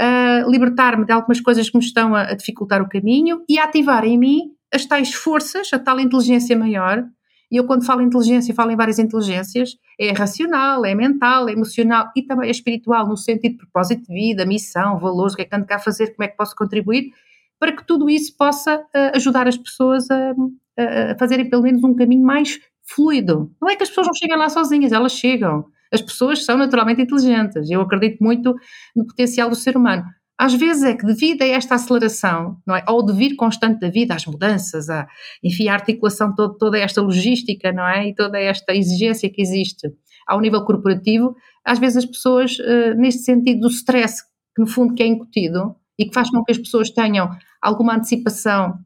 uh, 0.00 0.50
libertar-me 0.50 1.04
de 1.04 1.12
algumas 1.12 1.40
coisas 1.40 1.68
que 1.68 1.76
me 1.76 1.84
estão 1.84 2.14
a, 2.14 2.22
a, 2.22 2.34
dificultar 2.34 2.80
o 2.80 2.88
caminho 2.88 3.44
e 3.48 3.58
ativar 3.58 4.04
em 4.04 4.18
mim 4.18 4.52
as 4.72 4.86
tais 4.86 5.12
forças, 5.12 5.68
a 5.72 5.78
tal 5.78 6.00
inteligência 6.00 6.56
maior 6.56 7.04
E 7.50 7.56
eu, 7.56 7.66
quando 7.66 7.84
falo 7.84 8.00
inteligência, 8.00 8.54
falo 8.54 8.70
em 8.70 8.76
várias 8.76 8.98
inteligências: 8.98 9.76
é 9.98 10.12
racional, 10.12 10.84
é 10.84 10.94
mental, 10.94 11.48
é 11.48 11.52
emocional 11.52 12.10
e 12.16 12.22
também 12.22 12.48
é 12.48 12.50
espiritual, 12.50 13.06
no 13.06 13.16
sentido 13.16 13.52
de 13.52 13.58
propósito 13.58 14.06
de 14.06 14.14
vida, 14.14 14.46
missão, 14.46 14.98
valores, 14.98 15.34
o 15.34 15.36
que 15.36 15.42
é 15.42 15.44
que 15.44 15.54
ando 15.54 15.66
cá 15.66 15.76
a 15.76 15.78
fazer, 15.78 16.14
como 16.14 16.24
é 16.24 16.28
que 16.28 16.36
posso 16.36 16.54
contribuir, 16.56 17.12
para 17.58 17.72
que 17.72 17.86
tudo 17.86 18.08
isso 18.08 18.34
possa 18.36 18.76
uh, 18.76 19.16
ajudar 19.16 19.46
as 19.46 19.56
pessoas 19.56 20.10
a, 20.10 20.30
a, 20.78 21.18
fazerem 21.18 21.50
pelo 21.50 21.62
menos 21.62 21.84
um 21.84 21.94
caminho 21.94 22.24
mais 22.24 22.58
fluido. 22.82 23.52
Não 23.60 23.68
é 23.68 23.76
que 23.76 23.82
as 23.82 23.88
pessoas 23.88 24.06
não 24.06 24.14
chegam 24.14 24.38
lá 24.38 24.48
sozinhas, 24.48 24.92
elas 24.92 25.12
chegam. 25.12 25.66
As 25.92 26.00
pessoas 26.00 26.44
são 26.44 26.56
naturalmente 26.56 27.02
inteligentes. 27.02 27.70
Eu 27.70 27.80
acredito 27.80 28.22
muito 28.22 28.54
no 28.94 29.06
potencial 29.06 29.48
do 29.48 29.56
ser 29.56 29.76
humano. 29.76 30.04
Às 30.38 30.54
vezes 30.54 30.84
é 30.84 30.96
que 30.96 31.04
devido 31.04 31.42
a 31.42 31.46
esta 31.46 31.74
aceleração, 31.74 32.56
não 32.66 32.74
é? 32.74 32.82
Ao 32.86 33.04
devir 33.04 33.36
constante 33.36 33.78
da 33.78 33.90
vida, 33.90 34.14
às 34.14 34.24
mudanças, 34.24 34.88
a, 34.88 35.06
enfim, 35.44 35.68
a 35.68 35.74
articulação, 35.74 36.34
todo, 36.34 36.56
toda 36.56 36.78
esta 36.78 37.02
logística, 37.02 37.70
não 37.72 37.86
é? 37.86 38.08
E 38.08 38.14
toda 38.14 38.40
esta 38.40 38.74
exigência 38.74 39.28
que 39.28 39.42
existe 39.42 39.92
ao 40.26 40.40
nível 40.40 40.64
corporativo, 40.64 41.34
às 41.62 41.78
vezes 41.78 41.98
as 41.98 42.06
pessoas, 42.06 42.58
uh, 42.58 42.94
neste 42.96 43.22
sentido 43.22 43.60
do 43.60 43.68
stress, 43.68 44.22
que 44.54 44.62
no 44.62 44.66
fundo 44.66 44.94
que 44.94 45.02
é 45.02 45.06
incutido 45.06 45.76
e 45.98 46.06
que 46.06 46.14
faz 46.14 46.30
com 46.30 46.42
que 46.42 46.52
as 46.52 46.58
pessoas 46.58 46.88
tenham 46.88 47.28
alguma 47.60 47.96
antecipação 47.96 48.78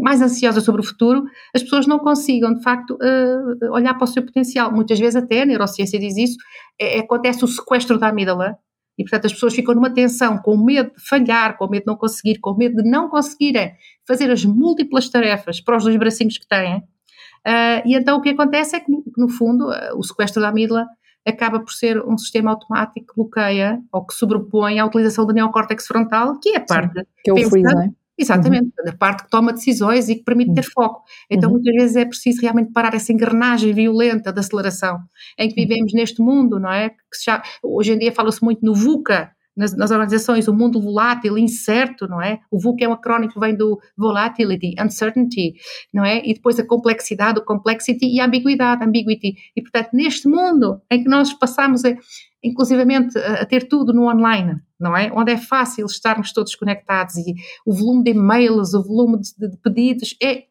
mais 0.00 0.22
ansiosa 0.22 0.60
sobre 0.60 0.80
o 0.80 0.84
futuro, 0.84 1.24
as 1.54 1.62
pessoas 1.62 1.86
não 1.86 1.98
consigam, 1.98 2.54
de 2.54 2.62
facto, 2.62 2.92
uh, 2.94 3.72
olhar 3.72 3.94
para 3.94 4.04
o 4.04 4.06
seu 4.06 4.22
potencial. 4.22 4.70
Muitas 4.70 4.98
vezes 4.98 5.16
até, 5.16 5.42
a 5.42 5.46
neurociência 5.46 5.98
diz 5.98 6.16
isso, 6.16 6.36
é, 6.80 7.00
acontece 7.00 7.44
o 7.44 7.48
sequestro 7.48 7.98
da 7.98 8.08
amígdala, 8.08 8.56
e, 8.98 9.04
portanto, 9.04 9.26
as 9.26 9.32
pessoas 9.32 9.54
ficam 9.54 9.74
numa 9.74 9.90
tensão, 9.90 10.38
com 10.38 10.56
medo 10.56 10.92
de 10.94 11.02
falhar, 11.08 11.56
com 11.56 11.66
medo 11.66 11.84
de 11.84 11.86
não 11.86 11.96
conseguir, 11.96 12.38
com 12.38 12.54
medo 12.54 12.82
de 12.82 12.88
não 12.88 13.08
conseguirem 13.08 13.72
fazer 14.06 14.30
as 14.30 14.44
múltiplas 14.44 15.08
tarefas 15.08 15.60
para 15.60 15.76
os 15.76 15.84
dois 15.84 15.96
bracinhos 15.96 16.36
que 16.36 16.46
têm. 16.46 16.76
Uh, 16.76 17.82
e 17.84 17.96
então 17.96 18.18
o 18.18 18.20
que 18.20 18.30
acontece 18.30 18.76
é 18.76 18.80
que, 18.80 18.92
no 19.16 19.28
fundo, 19.28 19.70
uh, 19.70 19.98
o 19.98 20.02
sequestro 20.02 20.40
da 20.40 20.50
amígdala 20.50 20.86
acaba 21.26 21.60
por 21.60 21.72
ser 21.72 22.00
um 22.02 22.18
sistema 22.18 22.50
automático 22.50 23.06
que 23.06 23.14
bloqueia 23.16 23.80
ou 23.92 24.04
que 24.04 24.14
sobrepõe 24.14 24.78
a 24.78 24.86
utilização 24.86 25.24
do 25.24 25.32
neocórtex 25.32 25.86
frontal, 25.86 26.38
que 26.38 26.50
é 26.50 26.56
a 26.58 26.60
parte 26.60 27.00
Sim, 27.00 27.06
que 27.24 27.30
é 27.30 27.32
o 27.32 27.48
freeze, 27.48 27.74
não 27.74 27.82
é? 27.82 27.90
Exatamente, 28.22 28.72
uhum. 28.78 28.90
a 28.90 28.96
parte 28.96 29.24
que 29.24 29.30
toma 29.30 29.52
decisões 29.52 30.08
e 30.08 30.14
que 30.14 30.22
permite 30.22 30.54
ter 30.54 30.62
foco. 30.62 31.02
Então, 31.28 31.50
uhum. 31.50 31.56
muitas 31.56 31.74
vezes 31.74 31.96
é 31.96 32.04
preciso 32.04 32.40
realmente 32.40 32.72
parar 32.72 32.94
essa 32.94 33.12
engrenagem 33.12 33.72
violenta 33.72 34.32
da 34.32 34.40
aceleração 34.40 35.00
em 35.38 35.48
que 35.48 35.54
vivemos 35.54 35.92
neste 35.92 36.22
mundo, 36.22 36.60
não 36.60 36.72
é? 36.72 36.90
Que 36.90 36.96
já, 37.24 37.42
hoje 37.62 37.92
em 37.92 37.98
dia 37.98 38.12
fala-se 38.12 38.42
muito 38.42 38.64
no 38.64 38.74
VUCA, 38.74 39.32
nas, 39.56 39.76
nas, 39.76 39.90
organizações, 39.90 40.48
o 40.48 40.54
mundo 40.54 40.80
volátil, 40.80 41.36
incerto, 41.36 42.06
não 42.08 42.22
é? 42.22 42.40
O 42.50 42.58
VUCA 42.58 42.84
é 42.84 42.88
um 42.88 42.92
acrónimo 42.92 43.32
que 43.32 43.40
vem 43.40 43.54
do 43.54 43.78
volatility, 43.96 44.74
uncertainty, 44.80 45.54
não 45.92 46.04
é? 46.04 46.22
E 46.24 46.32
depois 46.32 46.58
a 46.58 46.66
complexidade, 46.66 47.38
o 47.38 47.44
complexity 47.44 48.06
e 48.06 48.20
a 48.20 48.24
ambiguidade, 48.24 48.84
ambiguity. 48.84 49.34
E, 49.54 49.60
portanto, 49.60 49.90
neste 49.92 50.26
mundo 50.26 50.80
em 50.90 51.02
que 51.02 51.08
nós 51.08 51.32
passamos 51.34 51.84
a 51.84 51.94
inclusivamente 52.42 53.16
a, 53.18 53.42
a, 53.42 53.46
ter 53.46 53.68
tudo 53.68 53.92
no 53.92 54.10
online, 54.10 54.56
não 54.82 54.96
é? 54.96 55.10
Onde 55.14 55.32
é 55.32 55.36
fácil 55.36 55.86
estarmos 55.86 56.32
todos 56.32 56.54
conectados 56.54 57.16
e 57.16 57.34
o 57.64 57.72
volume 57.72 58.04
de 58.04 58.10
e-mails, 58.10 58.74
o 58.74 58.82
volume 58.82 59.18
de, 59.20 59.48
de 59.48 59.56
pedidos 59.58 60.16
é 60.22 60.44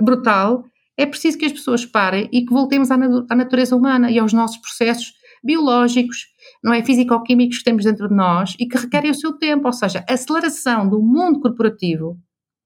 brutal. 0.00 0.64
É 0.96 1.06
preciso 1.06 1.38
que 1.38 1.44
as 1.44 1.52
pessoas 1.52 1.84
parem 1.86 2.28
e 2.32 2.44
que 2.44 2.52
voltemos 2.52 2.90
à, 2.90 2.94
à 2.94 3.34
natureza 3.34 3.76
humana 3.76 4.10
e 4.10 4.18
aos 4.18 4.32
nossos 4.32 4.58
processos 4.58 5.14
biológicos, 5.44 6.26
não 6.62 6.72
é? 6.72 6.82
Físico-químicos 6.82 7.58
que 7.58 7.64
temos 7.64 7.84
dentro 7.84 8.08
de 8.08 8.14
nós 8.14 8.54
e 8.58 8.66
que 8.66 8.76
requerem 8.76 9.10
o 9.10 9.14
seu 9.14 9.32
tempo. 9.32 9.66
Ou 9.66 9.72
seja, 9.72 10.04
a 10.08 10.14
aceleração 10.14 10.88
do 10.88 11.00
mundo 11.00 11.40
corporativo 11.40 12.18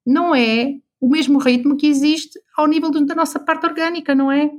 não 0.07 0.35
é 0.35 0.75
o 1.01 1.09
mesmo 1.09 1.39
ritmo 1.39 1.77
que 1.77 1.87
existe 1.87 2.39
ao 2.57 2.67
nível 2.67 2.91
da 2.91 3.15
nossa 3.15 3.39
parte 3.39 3.67
orgânica, 3.67 4.15
não 4.15 4.31
é? 4.31 4.51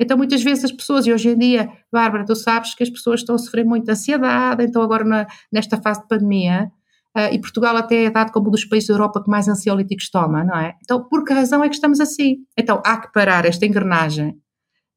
Então, 0.00 0.16
muitas 0.16 0.42
vezes 0.42 0.64
as 0.64 0.72
pessoas, 0.72 1.06
e 1.06 1.12
hoje 1.12 1.30
em 1.30 1.38
dia, 1.38 1.70
Bárbara, 1.92 2.24
tu 2.24 2.36
sabes 2.36 2.74
que 2.74 2.82
as 2.82 2.90
pessoas 2.90 3.20
estão 3.20 3.34
a 3.34 3.38
sofrer 3.38 3.64
muita 3.64 3.92
ansiedade, 3.92 4.62
então 4.62 4.80
agora 4.80 5.04
na, 5.04 5.26
nesta 5.52 5.76
fase 5.76 6.02
de 6.02 6.08
pandemia, 6.08 6.70
uh, 7.16 7.32
e 7.34 7.40
Portugal 7.40 7.76
até 7.76 8.04
é 8.04 8.10
dado 8.10 8.30
como 8.30 8.48
um 8.48 8.50
dos 8.50 8.64
países 8.64 8.88
da 8.88 8.94
Europa 8.94 9.22
que 9.22 9.30
mais 9.30 9.48
ansiolíticos 9.48 10.08
toma, 10.10 10.44
não 10.44 10.56
é? 10.56 10.76
Então, 10.82 11.02
por 11.08 11.24
que 11.24 11.32
razão 11.32 11.64
é 11.64 11.68
que 11.68 11.74
estamos 11.74 12.00
assim? 12.00 12.36
Então, 12.56 12.80
há 12.84 12.96
que 12.98 13.12
parar 13.12 13.44
esta 13.44 13.66
engrenagem, 13.66 14.36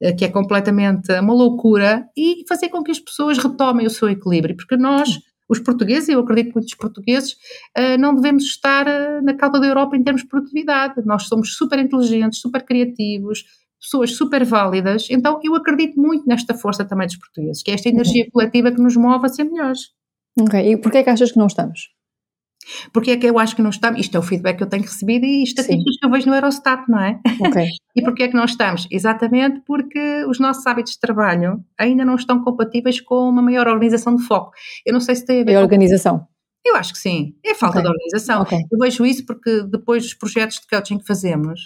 uh, 0.04 0.16
que 0.16 0.26
é 0.26 0.30
completamente 0.30 1.12
uma 1.20 1.34
loucura, 1.34 2.06
e 2.16 2.44
fazer 2.48 2.70
com 2.70 2.84
que 2.84 2.92
as 2.92 3.00
pessoas 3.00 3.40
retomem 3.40 3.88
o 3.88 3.90
seu 3.90 4.08
equilíbrio, 4.08 4.56
porque 4.56 4.78
nós 4.78 5.20
os 5.50 5.60
portugueses, 5.60 6.08
eu 6.08 6.22
acredito 6.22 6.50
que 6.50 6.56
muitos 6.56 6.76
portugueses, 6.76 7.34
uh, 7.78 8.00
não 8.00 8.16
devemos 8.16 8.44
estar 8.44 8.86
na 9.22 9.34
cauda 9.34 9.60
da 9.60 9.68
Europa 9.68 9.98
em 9.98 10.04
termos 10.04 10.22
de 10.22 10.30
produtividade. 10.30 11.02
Nós 11.06 11.24
somos 11.24 11.56
super 11.56 11.78
inteligentes, 11.78 12.40
super 12.40 12.64
criativos, 12.64 13.44
pessoas 13.82 14.16
super 14.16 14.46
válidas. 14.46 15.08
Então, 15.10 15.40
eu 15.44 15.56
acredito 15.56 16.00
muito 16.00 16.26
nesta 16.28 16.54
força 16.54 16.86
também 16.86 17.08
dos 17.08 17.18
portugueses, 17.18 17.64
que 17.64 17.72
é 17.72 17.74
esta 17.74 17.90
energia 17.90 18.28
coletiva 18.32 18.72
que 18.72 18.82
nos 18.82 18.96
move 18.96 19.26
a 19.26 19.30
ser 19.30 19.44
melhores. 19.44 19.90
Ok, 20.40 20.72
e 20.72 20.78
porquê 20.78 21.00
é 21.00 21.04
que 21.04 21.10
achas 21.10 21.32
que 21.32 21.40
não 21.40 21.48
estamos? 21.48 21.90
Porque 22.94 23.12
é 23.12 23.18
que 23.18 23.28
eu 23.28 23.40
acho 23.40 23.56
que 23.56 23.62
não 23.62 23.72
estamos? 23.72 24.00
Isto 24.00 24.16
é 24.16 24.20
o 24.20 24.24
feedback 24.24 24.58
que 24.58 24.64
eu 24.64 24.70
tenho 24.70 24.84
recebido 24.84 25.26
e 25.26 25.44
estatísticas 25.44 25.98
que 26.00 26.06
eu 26.06 26.12
vejo 26.12 26.30
no 26.30 26.36
Eurostat, 26.36 26.84
não 26.88 27.00
é? 27.00 27.20
Ok. 27.40 27.66
e 27.96 28.02
porquê 28.04 28.24
é 28.24 28.28
que 28.28 28.36
não 28.36 28.46
estamos? 28.46 28.88
Exatamente 28.92 29.62
porque 29.66 30.24
os 30.26 30.40
nossos 30.40 30.66
hábitos 30.68 30.94
de 30.94 31.00
trabalho 31.00 31.64
ainda 31.78 32.06
não 32.06 32.16
estão 32.16 32.44
compatíveis 32.44 33.02
com 33.02 33.30
uma 33.30 33.42
maior 33.42 33.68
organização 33.68 34.16
de 34.16 34.24
foco. 34.24 34.52
Eu 34.86 34.94
não 34.94 35.00
sei 35.00 35.16
se 35.16 35.26
tem 35.26 35.42
a 35.42 35.44
ver 35.44 35.54
é 35.54 35.56
a 35.56 35.62
organização. 35.62 36.28
Eu 36.64 36.76
acho 36.76 36.94
que 36.94 37.00
sim, 37.00 37.34
é 37.44 37.56
falta 37.56 37.80
okay. 37.80 37.82
de 37.82 37.90
organização. 37.90 38.42
Okay. 38.44 38.60
Eu 38.72 38.78
vejo 38.78 39.06
isso 39.06 39.26
porque 39.26 39.64
depois 39.64 40.04
dos 40.04 40.14
projetos 40.14 40.58
de 40.58 40.68
coaching 40.68 41.00
que 41.00 41.08
fazemos, 41.08 41.60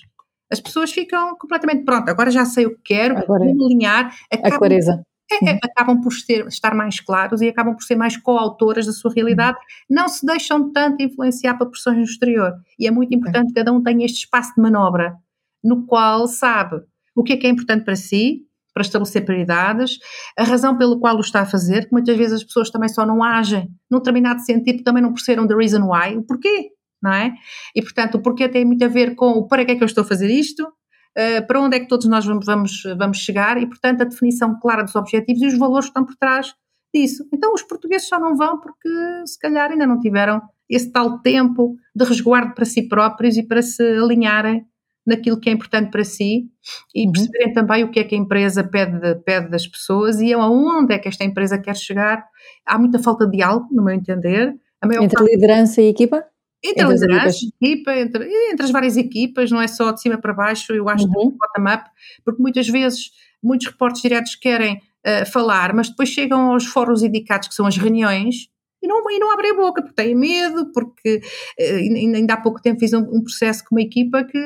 as 0.52 0.60
pessoas 0.60 0.92
ficam 0.92 1.36
completamente 1.38 1.84
pronto. 1.84 2.10
Agora 2.10 2.32
já 2.32 2.46
sei 2.46 2.66
o 2.66 2.76
que 2.76 2.82
quero, 2.84 3.18
agora, 3.18 3.46
vou 3.46 3.66
alinhar. 3.66 4.16
Acabam, 4.32 4.54
a 4.54 4.58
clareza. 4.58 5.06
É, 5.32 5.50
é, 5.50 5.60
acabam 5.64 6.02
por 6.02 6.14
ser, 6.14 6.48
estar 6.48 6.76
mais 6.76 7.00
claros 7.00 7.42
e 7.42 7.48
acabam 7.48 7.74
por 7.74 7.84
ser 7.84 7.96
mais 7.96 8.16
coautoras 8.16 8.86
da 8.86 8.92
sua 8.92 9.12
realidade, 9.12 9.58
não 9.90 10.08
se 10.08 10.26
deixam 10.26 10.72
tanto 10.72 11.02
influenciar 11.02 11.56
para 11.56 11.68
pressões 11.68 11.98
no 11.98 12.04
exterior. 12.04 12.54
E 12.78 12.88
é 12.88 12.92
muito 12.92 13.16
importante 13.16 13.48
que 13.48 13.54
cada 13.56 13.74
um 13.74 13.82
tenha 13.82 14.06
este 14.06 14.20
espaço 14.20 14.54
de 14.56 14.62
manobra, 14.62 15.16
no 15.64 15.86
qual 15.86 16.28
sabe 16.28 16.82
o 17.16 17.24
que 17.24 17.34
é 17.34 17.38
que 17.38 17.48
é 17.48 17.50
importante 17.50 17.84
para 17.84 17.96
si, 17.96 18.42
para 18.74 18.84
estabelecer 18.84 19.24
prioridades, 19.24 19.98
a 20.38 20.44
razão 20.44 20.78
pela 20.78 21.00
qual 21.00 21.16
o 21.16 21.22
está 21.22 21.42
a 21.42 21.46
fazer, 21.46 21.86
que 21.86 21.94
muitas 21.94 22.16
vezes 22.18 22.34
as 22.34 22.44
pessoas 22.44 22.70
também 22.70 22.90
só 22.90 23.06
não 23.06 23.24
agem 23.24 23.70
num 23.90 24.00
determinado 24.00 24.42
sentido, 24.42 24.84
também 24.84 25.02
não 25.02 25.14
perceberam 25.14 25.48
the 25.48 25.56
reason 25.56 25.90
why, 25.90 26.18
o 26.18 26.24
porquê 26.24 26.72
não 27.06 27.14
é? 27.14 27.34
E, 27.76 27.82
portanto, 27.82 28.16
o 28.16 28.22
porquê 28.22 28.50
tem 28.50 28.66
muito 28.66 28.84
a 28.84 28.88
ver 28.88 29.16
com 29.16 29.32
o 29.32 29.48
para 29.48 29.64
que 29.64 29.72
é 29.72 29.76
que 29.76 29.84
eu 29.84 29.86
estou 29.86 30.04
a 30.04 30.08
fazer 30.08 30.30
isto, 30.30 30.64
uh, 30.64 31.48
para 31.48 31.62
onde 31.62 31.78
é 31.78 31.80
que 31.80 31.88
todos 31.88 32.08
nós 32.08 32.26
vamos, 32.26 32.84
vamos 32.98 33.18
chegar 33.20 33.62
e, 33.62 33.68
portanto, 33.68 34.02
a 34.02 34.06
definição 34.06 34.60
clara 34.60 34.84
dos 34.84 34.96
objetivos 34.96 35.42
e 35.42 35.48
os 35.48 35.58
valores 35.58 35.86
que 35.86 35.92
estão 35.92 36.06
por 36.06 36.16
trás 36.16 36.54
disso. 36.94 37.28
Então, 37.34 37.54
os 37.54 37.62
portugueses 37.62 38.08
só 38.08 38.20
não 38.20 38.36
vão 38.36 38.60
porque, 38.60 38.90
se 39.26 39.40
calhar, 39.40 39.72
ainda 39.72 39.86
não 39.86 40.00
tiveram 40.00 40.42
esse 40.70 40.92
tal 40.92 41.20
tempo 41.20 41.76
de 41.96 42.04
resguardo 42.04 42.54
para 42.56 42.66
si 42.66 42.88
próprios 42.88 43.38
e 43.38 43.44
para 43.44 43.62
se 43.62 43.84
alinharem 43.84 44.66
naquilo 45.06 45.40
que 45.40 45.50
é 45.50 45.54
importante 45.54 45.92
para 45.92 46.04
si 46.04 46.50
e 46.94 47.06
uhum. 47.06 47.12
perceberem 47.12 47.54
também 47.54 47.84
o 47.84 47.92
que 47.92 48.00
é 48.00 48.04
que 48.04 48.16
a 48.16 48.18
empresa 48.18 48.64
pede, 48.64 49.16
pede 49.24 49.50
das 49.50 49.68
pessoas 49.68 50.20
e 50.20 50.34
aonde 50.34 50.96
é 50.96 51.00
que 51.00 51.08
esta 51.08 51.24
empresa 51.24 51.60
quer 51.60 51.76
chegar. 51.76 52.26
Há 52.66 52.80
muita 52.80 52.98
falta 52.98 53.26
de 53.26 53.38
diálogo, 53.38 53.68
no 53.72 53.84
meu 53.84 53.94
entender. 53.94 54.56
Entre 54.84 55.10
parte... 55.10 55.32
liderança 55.32 55.82
e 55.82 55.90
equipa? 55.90 56.24
Entre, 56.66 56.84
entre 56.84 56.94
liderança, 56.94 57.46
equipa, 57.46 57.96
entre, 57.96 58.52
entre 58.52 58.66
as 58.66 58.72
várias 58.72 58.98
equipas, 58.98 59.52
não 59.52 59.62
é 59.62 59.68
só 59.68 59.92
de 59.92 60.02
cima 60.02 60.18
para 60.18 60.34
baixo, 60.34 60.74
eu 60.74 60.90
acho 60.90 61.06
uhum. 61.06 61.32
que 61.32 61.38
bottom-up, 61.38 61.90
porque 62.24 62.42
muitas 62.42 62.68
vezes 62.68 63.12
muitos 63.44 63.68
reportes 63.68 64.02
diretos 64.02 64.36
querem 64.36 64.76
uh, 64.76 65.26
falar, 65.32 65.74
mas 65.74 65.90
depois 65.90 66.10
chegam 66.10 66.52
aos 66.52 66.66
fóruns 66.66 67.04
indicados, 67.04 67.48
que 67.48 67.54
são 67.54 67.68
as 67.68 67.78
reuniões, 67.78 68.50
e 68.82 68.88
não, 68.88 69.10
e 69.10 69.20
não 69.20 69.32
abrem 69.32 69.52
a 69.52 69.56
boca, 69.56 69.82
porque 69.82 69.96
têm 69.96 70.16
medo, 70.16 70.72
porque 70.72 71.22
uh, 71.60 72.16
ainda 72.16 72.34
há 72.34 72.38
pouco 72.38 72.62
tempo 72.62 72.80
fiz 72.80 72.94
um, 72.94 73.00
um, 73.00 73.22
processo 73.22 73.64
com 73.64 73.76
uma 73.76 73.82
equipa 73.82 74.24
que 74.24 74.38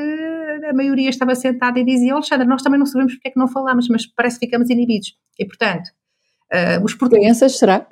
a 0.70 0.74
maioria 0.74 1.10
estava 1.10 1.36
sentada 1.36 1.80
e 1.80 1.86
dizia, 1.86 2.14
Alexandre, 2.14 2.48
nós 2.48 2.62
também 2.62 2.80
não 2.80 2.86
sabemos 2.86 3.14
porque 3.14 3.30
é 3.30 3.32
que 3.32 3.40
não 3.40 3.48
falamos, 3.48 3.88
mas 3.90 4.06
parece 4.06 4.40
que 4.40 4.46
ficamos 4.46 4.70
inibidos. 4.70 5.14
E, 5.38 5.46
portanto, 5.46 5.90
Uh, 6.52 6.84
os 6.84 6.96
portugueses, 6.96 7.58
será? 7.60 7.86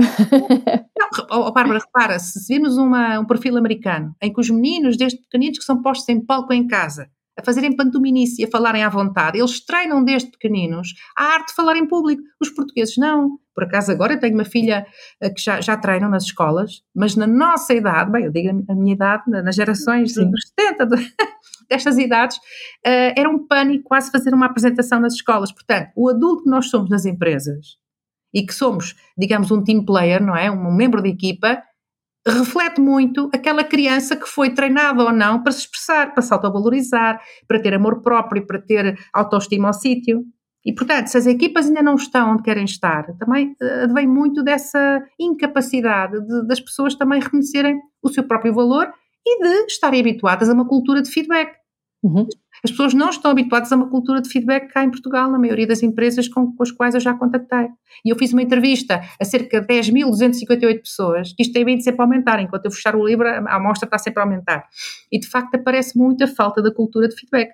Não, 0.98 1.28
oh, 1.30 1.52
Bárbara, 1.52 1.80
repara, 1.80 2.18
se 2.18 2.52
virmos 2.52 2.76
uma, 2.78 3.20
um 3.20 3.26
perfil 3.26 3.56
americano 3.56 4.16
em 4.22 4.34
que 4.34 4.40
os 4.40 4.50
meninos, 4.50 4.98
desde 4.98 5.22
pequeninos, 5.22 5.60
que 5.60 5.64
são 5.64 5.82
postos 5.82 6.10
em 6.10 6.20
palco 6.26 6.52
em 6.52 6.66
casa, 6.66 7.08
a 7.38 7.44
fazerem 7.44 7.76
pantominice 7.76 8.42
e 8.42 8.46
a 8.46 8.50
falarem 8.50 8.84
à 8.84 8.90
vontade, 8.90 9.38
eles 9.38 9.64
treinam 9.64 10.04
desde 10.04 10.32
pequeninos 10.32 10.96
a 11.16 11.24
arte 11.24 11.50
de 11.50 11.54
falar 11.54 11.78
em 11.78 11.86
público. 11.86 12.24
Os 12.42 12.50
portugueses 12.50 12.98
não. 12.98 13.38
Por 13.54 13.64
acaso 13.64 13.92
agora 13.92 14.14
eu 14.14 14.20
tenho 14.20 14.34
uma 14.34 14.46
filha 14.46 14.86
uh, 15.24 15.34
que 15.34 15.42
já, 15.42 15.62
já 15.62 15.78
treinam 15.78 16.10
nas 16.10 16.24
escolas, 16.24 16.82
mas 16.96 17.16
na 17.16 17.28
nossa 17.28 17.74
idade, 17.74 18.12
bem, 18.12 18.26
eu 18.26 18.32
digo 18.32 18.66
a 18.70 18.76
minha 18.76 18.94
idade, 18.94 19.24
nas 19.28 19.56
gerações 19.56 20.14
Sim. 20.14 20.30
dos 20.32 20.48
70, 20.60 20.86
de, 20.86 21.14
destas 21.70 21.98
idades, 21.98 22.38
uh, 22.38 23.14
era 23.16 23.30
um 23.30 23.48
pânico 23.48 23.84
quase 23.84 24.12
fazer 24.12 24.34
uma 24.34 24.48
apresentação 24.48 25.00
nas 25.00 25.14
escolas. 25.14 25.52
Portanto, 25.52 25.90
o 25.96 26.10
adulto 26.10 26.44
que 26.44 26.50
nós 26.50 26.70
somos 26.70 26.90
nas 26.90 27.06
empresas, 27.06 27.78
e 28.34 28.46
que 28.46 28.54
somos, 28.54 28.96
digamos, 29.18 29.52
um 29.52 29.64
team 29.64 29.84
player, 29.84 30.24
não 30.24 30.36
é? 30.36 30.50
Um 30.52 30.74
membro 30.74 31.02
de 31.02 31.10
equipa, 31.10 31.62
reflete 32.28 32.82
muito 32.82 33.30
aquela 33.34 33.64
criança 33.64 34.16
que 34.16 34.28
foi 34.28 34.50
treinada 34.50 35.04
ou 35.04 35.14
não 35.14 35.42
para 35.42 35.52
se 35.52 35.60
expressar, 35.60 36.14
para 36.14 36.22
se 36.22 36.34
autovalorizar, 36.34 37.22
para 37.48 37.62
ter 37.62 37.74
amor 37.74 38.02
próprio, 38.02 38.46
para 38.46 38.62
ter 38.62 38.98
autoestima 39.14 39.70
ao 39.70 39.74
sítio. 39.74 40.24
E, 40.66 40.74
portanto, 40.74 41.08
se 41.08 41.18
as 41.18 41.26
equipas 41.26 41.68
ainda 41.68 41.82
não 41.82 41.96
estão 41.96 42.34
onde 42.34 42.44
querem 42.44 42.66
estar, 42.66 43.06
também 43.18 43.56
uh, 43.62 43.94
vem 43.94 44.06
muito 44.06 44.44
dessa 44.44 45.02
incapacidade 45.18 46.20
de, 46.20 46.46
das 46.46 46.60
pessoas 46.60 46.94
também 46.94 47.22
reconhecerem 47.22 47.80
o 48.04 48.10
seu 48.10 48.24
próprio 48.24 48.54
valor 48.54 48.92
e 49.26 49.44
de 49.44 49.66
estarem 49.68 50.02
habituadas 50.02 50.50
a 50.50 50.54
uma 50.54 50.68
cultura 50.68 51.02
de 51.02 51.10
feedback. 51.10 51.56
Uhum. 52.04 52.28
As 52.64 52.72
pessoas 52.72 52.94
não 52.94 53.10
estão 53.10 53.32
habituadas 53.32 53.72
a 53.72 53.76
uma 53.76 53.90
cultura 53.90 54.22
de 54.22 54.30
feedback 54.30 54.72
cá 54.72 54.84
em 54.84 54.90
Portugal, 54.90 55.30
na 55.32 55.40
maioria 55.40 55.68
das 55.68 55.84
empresas 55.84 56.28
com, 56.28 56.54
com 56.56 56.64
as 56.64 56.72
quais 56.72 56.96
eu 56.96 57.02
já 57.02 57.14
contactei. 57.14 57.68
E 58.04 58.10
eu 58.10 58.16
fiz 58.16 58.34
uma 58.34 58.42
entrevista 58.42 59.02
a 59.20 59.26
cerca 59.26 59.62
de 59.62 59.68
10.258 59.68 60.80
pessoas, 60.82 61.34
que 61.34 61.44
isto 61.44 61.54
tem 61.54 61.66
bem 61.66 61.78
de 61.78 61.84
sempre 61.84 62.02
aumentar, 62.02 62.40
enquanto 62.40 62.66
eu 62.66 62.72
fechar 62.72 62.96
o 62.96 63.06
livro, 63.06 63.28
a 63.28 63.56
amostra 63.56 63.86
está 63.86 63.98
sempre 63.98 64.22
a 64.22 64.24
aumentar. 64.24 64.66
E 65.12 65.20
de 65.20 65.28
facto 65.28 65.56
aparece 65.56 65.98
muito 65.98 66.24
a 66.24 66.28
falta 66.28 66.62
da 66.62 66.72
cultura 66.72 67.08
de 67.08 67.16
feedback. 67.16 67.52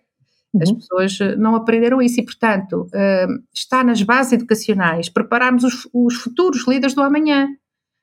As 0.61 0.69
uhum. 0.69 0.75
pessoas 0.75 1.19
eh, 1.19 1.35
não 1.35 1.55
aprenderam 1.55 2.01
isso 2.01 2.19
e, 2.19 2.23
portanto, 2.23 2.83
uh, 2.83 3.43
está 3.51 3.83
nas 3.83 4.03
bases 4.03 4.33
educacionais 4.33 5.09
prepararmos 5.09 5.63
os, 5.63 5.89
os 5.91 6.15
futuros 6.15 6.67
líderes 6.67 6.93
do 6.93 7.01
amanhã. 7.01 7.47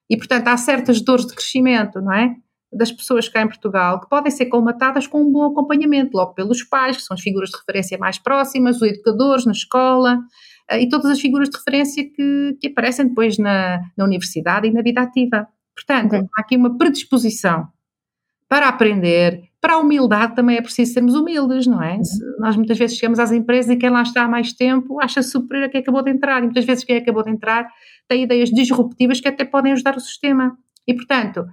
E, 0.09 0.17
portanto, 0.17 0.49
há 0.49 0.57
certas 0.57 1.01
dores 1.01 1.27
de 1.27 1.35
crescimento, 1.35 2.01
não 2.01 2.13
é? 2.13 2.35
Das 2.73 2.93
pessoas 2.93 3.29
cá 3.29 3.43
em 3.43 3.49
Portugal 3.49 4.01
que 4.01 4.09
podem 4.09 4.31
ser 4.31 4.47
colmatadas 4.47 5.07
com 5.07 5.23
um 5.23 5.33
bom 5.33 5.47
acompanhamento, 5.47 6.17
logo 6.17 6.35
pelos 6.35 6.63
pais, 6.63 6.97
que 6.97 7.03
são 7.03 7.15
as 7.15 7.21
figuras 7.21 7.51
de 7.51 7.59
referência 7.59 7.99
mais 7.99 8.19
próximas, 8.19 8.77
os 8.77 8.83
educadores 8.83 9.45
na 9.45 9.53
escola 9.53 10.19
eh, 10.71 10.83
e 10.83 10.89
todas 10.89 11.11
as 11.11 11.21
figuras 11.21 11.49
de 11.49 11.57
referência 11.57 12.05
que, 12.05 12.57
que 12.61 12.69
aparecem 12.69 13.09
depois 13.09 13.39
na, 13.39 13.81
na, 13.97 14.05
universidade 14.05 14.69
e 14.69 14.71
na 14.71 14.83
vida 14.83 15.01
ativa. 15.01 15.49
Portanto, 15.75 16.15
okay. 16.15 16.29
há 16.37 16.41
aqui 16.41 16.57
uma 16.57 16.79
predisposição 16.79 17.69
para 18.49 18.69
aprender, 18.69 19.43
para 19.61 19.75
a 19.75 19.79
humildade 19.79 20.35
também 20.35 20.57
é 20.57 20.63
preciso 20.63 20.93
sermos 20.93 21.15
humildes, 21.15 21.67
não 21.67 21.83
é? 21.83 21.97
Uhum. 21.97 22.03
Nós 22.41 22.57
muitas 22.57 22.79
vezes 22.79 22.97
chegamos 22.97 23.19
às 23.19 23.31
empresas 23.31 23.71
e 23.71 23.77
quem 23.77 23.91
lá 23.91 24.03
está 24.03 24.25
há 24.25 24.29
mais 24.29 24.53
tempo 24.53 25.01
acha 25.01 25.23
superior 25.23 25.67
a 25.67 25.69
quem 25.69 25.81
acabou 25.81 26.03
de 26.03 26.11
entrar, 26.11 26.39
e 26.39 26.47
muitas 26.47 26.65
vezes 26.65 26.83
quem 26.83 26.97
acabou 26.97 27.23
de 27.23 27.31
entrar 27.31 27.69
tem 28.09 28.25
ideias 28.25 28.51
disruptivas 28.51 29.21
que 29.21 29.29
até 29.29 29.45
podem 29.45 29.73
ajudar 29.73 29.97
o 29.97 30.01
sistema. 30.01 30.57
E, 30.87 30.95
portanto, 30.95 31.47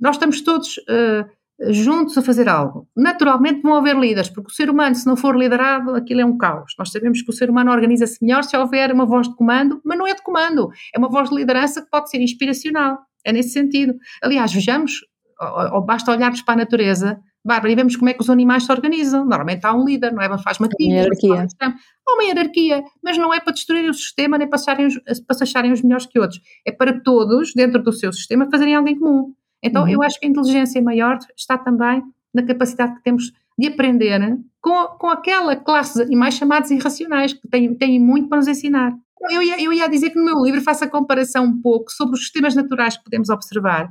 nós 0.00 0.16
estamos 0.16 0.40
todos 0.40 0.78
uh, 0.78 1.72
juntos 1.72 2.16
a 2.16 2.22
fazer 2.22 2.48
algo. 2.48 2.88
Naturalmente 2.96 3.60
vão 3.60 3.74
haver 3.74 3.96
líderes, 3.96 4.30
porque 4.30 4.50
o 4.50 4.54
ser 4.54 4.70
humano, 4.70 4.94
se 4.94 5.06
não 5.06 5.16
for 5.16 5.36
liderado, 5.36 5.94
aquilo 5.94 6.20
é 6.20 6.24
um 6.24 6.38
caos. 6.38 6.72
Nós 6.78 6.90
sabemos 6.90 7.20
que 7.22 7.30
o 7.30 7.32
ser 7.32 7.50
humano 7.50 7.70
organiza-se 7.70 8.18
melhor 8.22 8.44
se 8.44 8.56
houver 8.56 8.92
uma 8.92 9.04
voz 9.04 9.28
de 9.28 9.36
comando, 9.36 9.80
mas 9.84 9.98
não 9.98 10.06
é 10.06 10.14
de 10.14 10.22
comando, 10.22 10.70
é 10.94 10.98
uma 10.98 11.08
voz 11.08 11.28
de 11.28 11.36
liderança 11.36 11.82
que 11.82 11.90
pode 11.90 12.10
ser 12.10 12.20
inspiracional. 12.20 12.98
É 13.24 13.32
nesse 13.32 13.50
sentido. 13.50 13.94
Aliás, 14.22 14.52
vejamos, 14.52 14.92
ou, 15.38 15.74
ou 15.74 15.84
basta 15.84 16.10
olharmos 16.10 16.40
para 16.40 16.54
a 16.54 16.56
natureza, 16.58 17.20
Bárbara, 17.42 17.72
e 17.72 17.74
vemos 17.74 17.96
como 17.96 18.10
é 18.10 18.14
que 18.14 18.20
os 18.20 18.28
animais 18.28 18.64
se 18.64 18.72
organizam. 18.72 19.24
Normalmente 19.24 19.64
há 19.64 19.74
um 19.74 19.84
líder, 19.84 20.12
não 20.12 20.22
é? 20.22 20.38
Faz 20.38 20.58
uma 20.58 20.68
hierarquia. 20.78 21.46
Há 21.60 22.12
uma 22.12 22.24
hierarquia, 22.24 22.82
mas 23.02 23.16
não 23.16 23.32
é 23.32 23.40
para 23.40 23.52
destruir 23.52 23.88
o 23.88 23.94
sistema 23.94 24.36
nem 24.36 24.48
para 24.48 24.58
se 24.58 24.70
acharem, 25.42 25.72
os, 25.72 25.82
melhores 25.82 26.06
que 26.06 26.18
outros. 26.18 26.40
É 26.66 26.72
para 26.72 27.00
todos, 27.00 27.52
dentro 27.54 27.82
do 27.82 27.92
seu 27.92 28.12
sistema, 28.12 28.48
fazerem 28.50 28.74
alguém 28.74 28.98
comum. 28.98 29.34
Então, 29.62 29.82
uhum. 29.82 29.88
eu 29.88 30.02
acho 30.02 30.18
que 30.18 30.26
a 30.26 30.28
inteligência 30.28 30.80
maior 30.82 31.18
está 31.36 31.58
também 31.58 32.02
na 32.32 32.42
capacidade 32.42 32.94
que 32.94 33.02
temos 33.02 33.32
de 33.58 33.66
aprender 33.66 34.38
com, 34.60 34.86
com 34.98 35.08
aquela 35.08 35.54
classe 35.56 35.98
de 35.98 36.02
animais 36.02 36.34
chamados 36.34 36.70
irracionais, 36.70 37.32
que 37.32 37.46
têm, 37.48 37.74
têm 37.74 38.00
muito 38.00 38.28
para 38.28 38.38
nos 38.38 38.48
ensinar. 38.48 38.94
Eu 39.30 39.42
ia, 39.42 39.62
eu 39.62 39.72
ia 39.72 39.88
dizer 39.88 40.10
que 40.10 40.18
no 40.18 40.24
meu 40.24 40.42
livro 40.42 40.62
faço 40.62 40.84
a 40.84 40.88
comparação 40.88 41.44
um 41.44 41.60
pouco 41.60 41.90
sobre 41.90 42.14
os 42.14 42.20
sistemas 42.20 42.54
naturais 42.54 42.96
que 42.96 43.04
podemos 43.04 43.28
observar, 43.28 43.88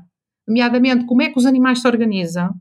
nomeadamente 0.48 1.06
como 1.06 1.22
é 1.22 1.30
que 1.30 1.38
os 1.38 1.46
animais 1.46 1.82
se 1.82 1.88
organizam 1.88 2.56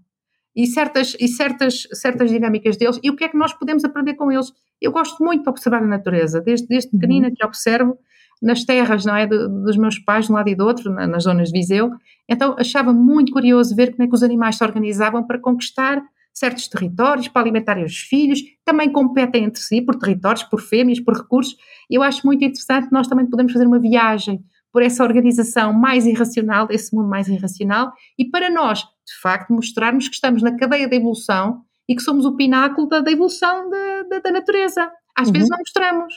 e 0.54 0.66
certas, 0.66 1.16
e 1.18 1.28
certas, 1.28 1.86
certas 1.92 2.30
dinâmicas 2.30 2.76
deles 2.76 2.98
e 3.02 3.10
o 3.10 3.16
que 3.16 3.24
é 3.24 3.28
que 3.28 3.38
nós 3.38 3.54
podemos 3.54 3.84
aprender 3.84 4.14
com 4.14 4.30
eles. 4.30 4.52
Eu 4.80 4.92
gosto 4.92 5.24
muito 5.24 5.44
de 5.44 5.48
observar 5.48 5.82
a 5.82 5.86
natureza, 5.86 6.40
desde, 6.42 6.66
desde 6.66 6.90
uhum. 6.92 7.00
pequenina 7.00 7.30
que 7.30 7.44
observo 7.44 7.96
nas 8.42 8.64
terras, 8.64 9.04
não 9.04 9.16
é, 9.16 9.26
de, 9.26 9.36
dos 9.48 9.76
meus 9.76 9.98
pais, 9.98 10.26
de 10.26 10.32
um 10.32 10.34
lado 10.34 10.48
e 10.48 10.54
do 10.54 10.64
outro, 10.64 10.92
na, 10.92 11.06
nas 11.06 11.24
zonas 11.24 11.48
de 11.50 11.58
Viseu. 11.58 11.90
Então 12.28 12.54
achava 12.58 12.92
muito 12.92 13.32
curioso 13.32 13.74
ver 13.74 13.92
como 13.92 14.04
é 14.04 14.08
que 14.08 14.14
os 14.14 14.22
animais 14.22 14.56
se 14.56 14.64
organizavam 14.64 15.26
para 15.26 15.38
conquistar 15.38 16.02
certos 16.32 16.68
territórios, 16.68 17.28
para 17.28 17.42
alimentarem 17.42 17.84
os 17.84 17.96
filhos, 17.98 18.40
também 18.64 18.90
competem 18.90 19.44
entre 19.44 19.60
si 19.60 19.82
por 19.82 19.96
territórios, 19.96 20.44
por 20.44 20.60
fêmeas, 20.60 21.00
por 21.00 21.16
recursos. 21.16 21.56
E 21.90 21.96
eu 21.96 22.02
acho 22.02 22.24
muito 22.24 22.44
interessante, 22.44 22.92
nós 22.92 23.08
também 23.08 23.26
podemos 23.26 23.52
fazer 23.52 23.66
uma 23.66 23.80
viagem 23.80 24.40
por 24.72 24.82
essa 24.82 25.02
organização 25.02 25.72
mais 25.72 26.06
irracional, 26.06 26.68
esse 26.70 26.94
mundo 26.94 27.08
mais 27.08 27.26
irracional, 27.26 27.92
e 28.18 28.24
para 28.24 28.50
nós, 28.50 28.80
de 28.80 29.20
facto, 29.20 29.52
mostrarmos 29.52 30.08
que 30.08 30.14
estamos 30.14 30.42
na 30.42 30.56
cadeia 30.56 30.88
da 30.88 30.94
evolução 30.94 31.62
e 31.88 31.96
que 31.96 32.02
somos 32.02 32.24
o 32.24 32.36
pináculo 32.36 32.86
da, 32.86 33.00
da 33.00 33.10
evolução 33.10 33.68
da, 33.70 34.02
da, 34.04 34.18
da 34.20 34.30
natureza. 34.30 34.90
Às 35.16 35.28
uhum. 35.28 35.32
vezes 35.32 35.48
não 35.48 35.58
mostramos 35.58 36.14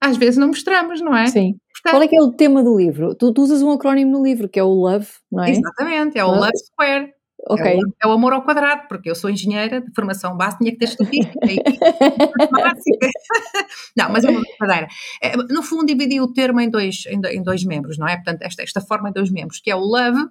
às 0.00 0.16
vezes 0.16 0.36
não 0.36 0.48
mostramos, 0.48 1.00
não 1.00 1.16
é? 1.16 1.26
Sim. 1.26 1.56
Portanto, 1.72 1.92
Qual 1.92 2.02
é 2.02 2.08
que 2.08 2.16
é 2.16 2.22
o 2.22 2.32
tema 2.32 2.62
do 2.62 2.76
livro? 2.76 3.14
Tu, 3.14 3.32
tu, 3.32 3.42
usas 3.42 3.62
um 3.62 3.70
acrónimo 3.70 4.10
no 4.10 4.24
livro, 4.24 4.48
que 4.48 4.58
é 4.58 4.62
o 4.62 4.68
LOVE, 4.68 5.06
não 5.30 5.44
é? 5.44 5.50
Exatamente, 5.50 6.18
é 6.18 6.24
o 6.24 6.28
Love, 6.28 6.40
Love 6.40 6.58
Square. 6.58 7.12
Ok. 7.48 7.64
É 7.64 7.76
o, 7.76 7.80
é 8.02 8.06
o, 8.08 8.12
amor 8.12 8.32
ao 8.32 8.42
quadrado, 8.42 8.88
porque 8.88 9.08
eu 9.08 9.14
sou 9.14 9.30
engenheira 9.30 9.80
de 9.80 9.94
formação 9.94 10.36
base, 10.36 10.58
tinha 10.58 10.72
que 10.72 10.78
ter 10.78 10.86
estatística. 10.86 11.38
não, 13.96 14.10
mas 14.10 14.24
é 14.24 14.30
uma 14.30 14.40
brincadeira. 14.40 14.88
É, 15.22 15.36
no 15.36 15.62
fundo, 15.62 15.86
dividi 15.86 16.20
o 16.20 16.32
termo 16.32 16.60
em 16.60 16.68
dois, 16.68 17.04
em, 17.06 17.20
em 17.36 17.42
dois 17.42 17.64
membros, 17.64 17.96
não 17.96 18.08
é? 18.08 18.16
Portanto, 18.16 18.42
esta, 18.42 18.62
esta 18.62 18.80
forma 18.80 19.10
em 19.10 19.12
dois 19.12 19.30
membros, 19.30 19.60
que 19.60 19.70
é 19.70 19.76
o 19.76 19.80
love, 19.80 20.28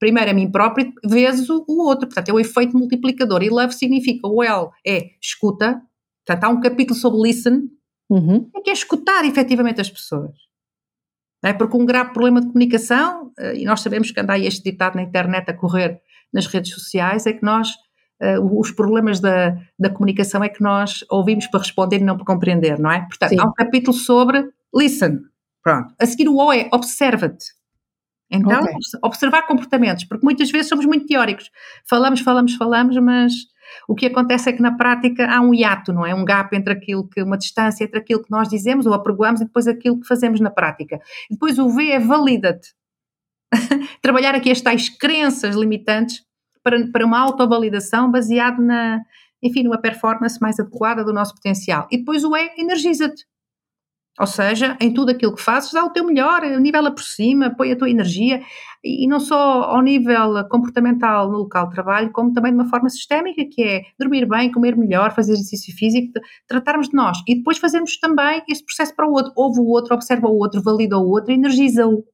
primeiro 0.00 0.30
a 0.30 0.34
mim 0.34 0.50
próprio, 0.50 0.92
vezes 1.04 1.48
o, 1.48 1.64
o 1.68 1.86
outro. 1.86 2.08
Portanto, 2.08 2.28
é 2.28 2.32
o 2.32 2.40
efeito 2.40 2.76
multiplicador. 2.76 3.44
E 3.44 3.48
love 3.48 3.72
significa, 3.72 4.26
o 4.26 4.42
L 4.42 4.70
é 4.84 5.10
escuta, 5.22 5.80
portanto, 6.26 6.44
há 6.44 6.48
um 6.48 6.60
capítulo 6.60 6.98
sobre 6.98 7.22
listen, 7.22 7.68
Uhum. 8.10 8.50
É 8.56 8.60
que 8.60 8.70
é 8.70 8.72
escutar 8.72 9.24
efetivamente 9.24 9.80
as 9.80 9.88
pessoas. 9.88 10.34
É? 11.42 11.52
Porque 11.52 11.76
um 11.76 11.86
grave 11.86 12.12
problema 12.12 12.40
de 12.40 12.48
comunicação, 12.48 13.32
eh, 13.38 13.60
e 13.60 13.64
nós 13.64 13.80
sabemos 13.80 14.10
que 14.10 14.20
anda 14.20 14.34
aí 14.34 14.46
este 14.46 14.62
ditado 14.62 14.96
na 14.96 15.02
internet 15.02 15.48
a 15.48 15.54
correr 15.54 16.00
nas 16.32 16.46
redes 16.46 16.74
sociais, 16.74 17.24
é 17.26 17.32
que 17.32 17.42
nós, 17.42 17.70
uh, 18.22 18.60
os 18.60 18.70
problemas 18.70 19.20
da, 19.20 19.56
da 19.78 19.88
comunicação 19.90 20.44
é 20.44 20.48
que 20.48 20.62
nós 20.62 21.04
ouvimos 21.10 21.46
para 21.46 21.60
responder 21.60 21.96
e 21.96 22.04
não 22.04 22.16
para 22.16 22.26
compreender, 22.26 22.78
não 22.78 22.90
é? 22.90 23.00
Portanto, 23.06 23.30
Sim. 23.30 23.40
há 23.40 23.44
um 23.46 23.52
capítulo 23.52 23.96
sobre 23.96 24.48
listen. 24.74 25.20
Pronto. 25.62 25.94
A 25.98 26.06
seguir 26.06 26.28
o 26.28 26.36
O 26.36 26.52
é 26.52 26.68
observa-te. 26.72 27.46
Então, 28.30 28.62
okay. 28.62 28.74
observar 29.02 29.42
comportamentos, 29.42 30.04
porque 30.04 30.24
muitas 30.24 30.50
vezes 30.50 30.68
somos 30.68 30.86
muito 30.86 31.06
teóricos. 31.06 31.50
Falamos, 31.88 32.20
falamos, 32.20 32.54
falamos, 32.54 32.96
mas 32.98 33.32
o 33.88 33.94
que 33.94 34.06
acontece 34.06 34.48
é 34.48 34.52
que 34.52 34.62
na 34.62 34.76
prática 34.76 35.26
há 35.26 35.40
um 35.40 35.54
hiato, 35.54 35.92
não 35.92 36.06
é? 36.06 36.14
Um 36.14 36.24
gap 36.24 36.54
entre 36.56 36.72
aquilo 36.72 37.08
que, 37.08 37.22
uma 37.22 37.38
distância 37.38 37.84
entre 37.84 37.98
aquilo 37.98 38.22
que 38.22 38.30
nós 38.30 38.48
dizemos 38.48 38.86
ou 38.86 38.94
apregoamos 38.94 39.40
e 39.40 39.44
depois 39.44 39.66
aquilo 39.66 40.00
que 40.00 40.06
fazemos 40.06 40.40
na 40.40 40.50
prática. 40.50 41.00
Depois 41.30 41.58
o 41.58 41.68
V 41.68 41.90
é 41.90 42.00
valida-te. 42.00 42.74
Trabalhar 44.02 44.34
aqui 44.34 44.50
as 44.50 44.60
tais 44.60 44.88
crenças 44.88 45.56
limitantes 45.56 46.22
para, 46.62 46.86
para 46.88 47.06
uma 47.06 47.18
autovalidação 47.18 48.10
baseado 48.10 48.62
na, 48.62 49.00
enfim, 49.42 49.62
numa 49.62 49.80
performance 49.80 50.40
mais 50.40 50.58
adequada 50.60 51.04
do 51.04 51.12
nosso 51.12 51.34
potencial. 51.34 51.88
E 51.90 51.98
depois 51.98 52.24
o 52.24 52.36
E, 52.36 52.50
energiza-te. 52.58 53.24
Ou 54.18 54.26
seja, 54.26 54.76
em 54.80 54.92
tudo 54.92 55.10
aquilo 55.12 55.34
que 55.34 55.40
fazes, 55.40 55.72
dá 55.72 55.82
o 55.84 55.90
teu 55.90 56.04
melhor, 56.04 56.42
nivela 56.60 56.90
por 56.90 57.02
cima, 57.02 57.54
põe 57.56 57.72
a 57.72 57.76
tua 57.76 57.88
energia, 57.88 58.42
e 58.82 59.06
não 59.06 59.20
só 59.20 59.62
ao 59.62 59.82
nível 59.82 60.42
comportamental 60.48 61.30
no 61.30 61.38
local 61.38 61.68
de 61.68 61.74
trabalho, 61.74 62.10
como 62.12 62.32
também 62.32 62.52
de 62.52 62.58
uma 62.58 62.68
forma 62.68 62.88
sistémica, 62.88 63.44
que 63.50 63.62
é 63.62 63.82
dormir 63.98 64.26
bem, 64.26 64.50
comer 64.50 64.76
melhor, 64.76 65.14
fazer 65.14 65.32
exercício 65.32 65.74
físico, 65.76 66.12
tratarmos 66.48 66.88
de 66.88 66.94
nós. 66.94 67.18
E 67.28 67.36
depois 67.36 67.58
fazermos 67.58 67.98
também 67.98 68.42
esse 68.48 68.64
processo 68.64 68.94
para 68.96 69.06
o 69.06 69.12
outro. 69.12 69.32
Ouve 69.36 69.60
o 69.60 69.66
outro, 69.66 69.94
observa 69.94 70.28
o 70.28 70.36
outro, 70.36 70.62
valida 70.62 70.96
o 70.98 71.08
outro, 71.08 71.32
energiza-o. 71.32 72.04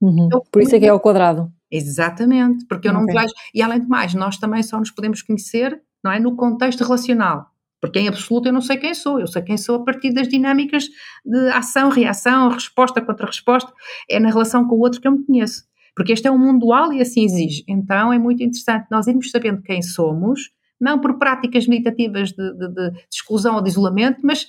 Uhum. 0.00 0.26
Então, 0.26 0.42
por 0.50 0.62
isso 0.62 0.74
é 0.76 0.80
que 0.80 0.86
é 0.86 0.90
ao 0.90 1.00
quadrado. 1.00 1.50
Exatamente, 1.70 2.66
porque 2.66 2.88
eu 2.88 2.92
não 2.92 3.02
okay. 3.02 3.14
vejo. 3.14 3.32
E 3.54 3.62
além 3.62 3.80
de 3.80 3.88
mais, 3.88 4.14
nós 4.14 4.36
também 4.36 4.62
só 4.62 4.78
nos 4.78 4.90
podemos 4.90 5.22
conhecer 5.22 5.80
não 6.04 6.12
é, 6.12 6.20
no 6.20 6.36
contexto 6.36 6.84
relacional. 6.84 7.46
Porque 7.80 7.98
em 7.98 8.06
absoluto 8.06 8.46
eu 8.46 8.52
não 8.52 8.60
sei 8.60 8.76
quem 8.76 8.94
sou, 8.94 9.18
eu 9.18 9.26
sei 9.26 9.42
quem 9.42 9.56
sou 9.56 9.76
a 9.76 9.84
partir 9.84 10.12
das 10.12 10.28
dinâmicas 10.28 10.84
de 11.24 11.48
ação, 11.48 11.88
reação, 11.88 12.48
resposta 12.48 13.00
contra 13.00 13.26
resposta. 13.26 13.72
É 14.08 14.20
na 14.20 14.28
relação 14.28 14.68
com 14.68 14.76
o 14.76 14.80
outro 14.80 15.00
que 15.00 15.08
eu 15.08 15.12
me 15.12 15.24
conheço. 15.24 15.64
Porque 15.94 16.12
este 16.12 16.26
é 16.26 16.30
um 16.30 16.38
mundo 16.38 16.60
dual 16.60 16.92
e 16.92 17.00
assim 17.00 17.24
exige. 17.24 17.64
Então 17.68 18.12
é 18.12 18.18
muito 18.18 18.42
interessante 18.42 18.86
nós 18.90 19.06
irmos 19.06 19.30
sabendo 19.30 19.62
quem 19.62 19.82
somos, 19.82 20.50
não 20.80 20.98
por 21.00 21.18
práticas 21.18 21.66
meditativas 21.66 22.30
de, 22.30 22.52
de, 22.54 22.68
de, 22.68 22.90
exclusão 23.12 23.56
ou 23.56 23.62
de 23.62 23.70
isolamento, 23.70 24.20
mas 24.22 24.46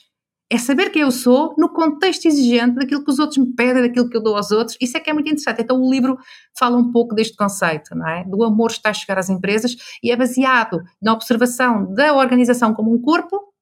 é 0.50 0.58
saber 0.58 0.92
quem 0.92 1.02
eu 1.02 1.12
sou 1.12 1.56
no 1.58 1.70
contexto 1.70 2.26
exigente 2.28 2.76
daquilo 2.76 3.04
que 3.04 3.12
os 3.12 3.20
outros 3.20 3.38
me 3.38 3.54
pedem, 3.54 3.82
daquilo 3.82 4.10
que 4.10 4.16
eu 4.16 4.22
dou 4.22 4.36
aos 4.36 4.52
outros. 4.52 4.78
Isso 4.80 4.96
é 4.96 5.00
que 5.00 5.10
é 5.10 5.14
muito 5.14 5.28
interessante. 5.28 5.62
Então 5.62 5.82
o 5.82 5.92
livro 5.92 6.18
fala 6.58 6.78
um 6.78 6.92
pouco 6.92 7.16
deste 7.16 7.36
conceito, 7.36 7.96
não 7.96 8.08
é? 8.08 8.24
Do 8.24 8.44
amor 8.44 8.72
está 8.72 8.92
a 8.92 8.94
chegar 8.94 9.18
às 9.18 9.30
empresas 9.30 9.76
e 10.04 10.12
é 10.12 10.16
baseado 10.16 10.82
na 11.02 11.14
observação 11.14 11.92
da 11.94 12.14
organização 12.14 12.74
como 12.74 12.94
um 12.94 13.02
corpo. 13.02 13.54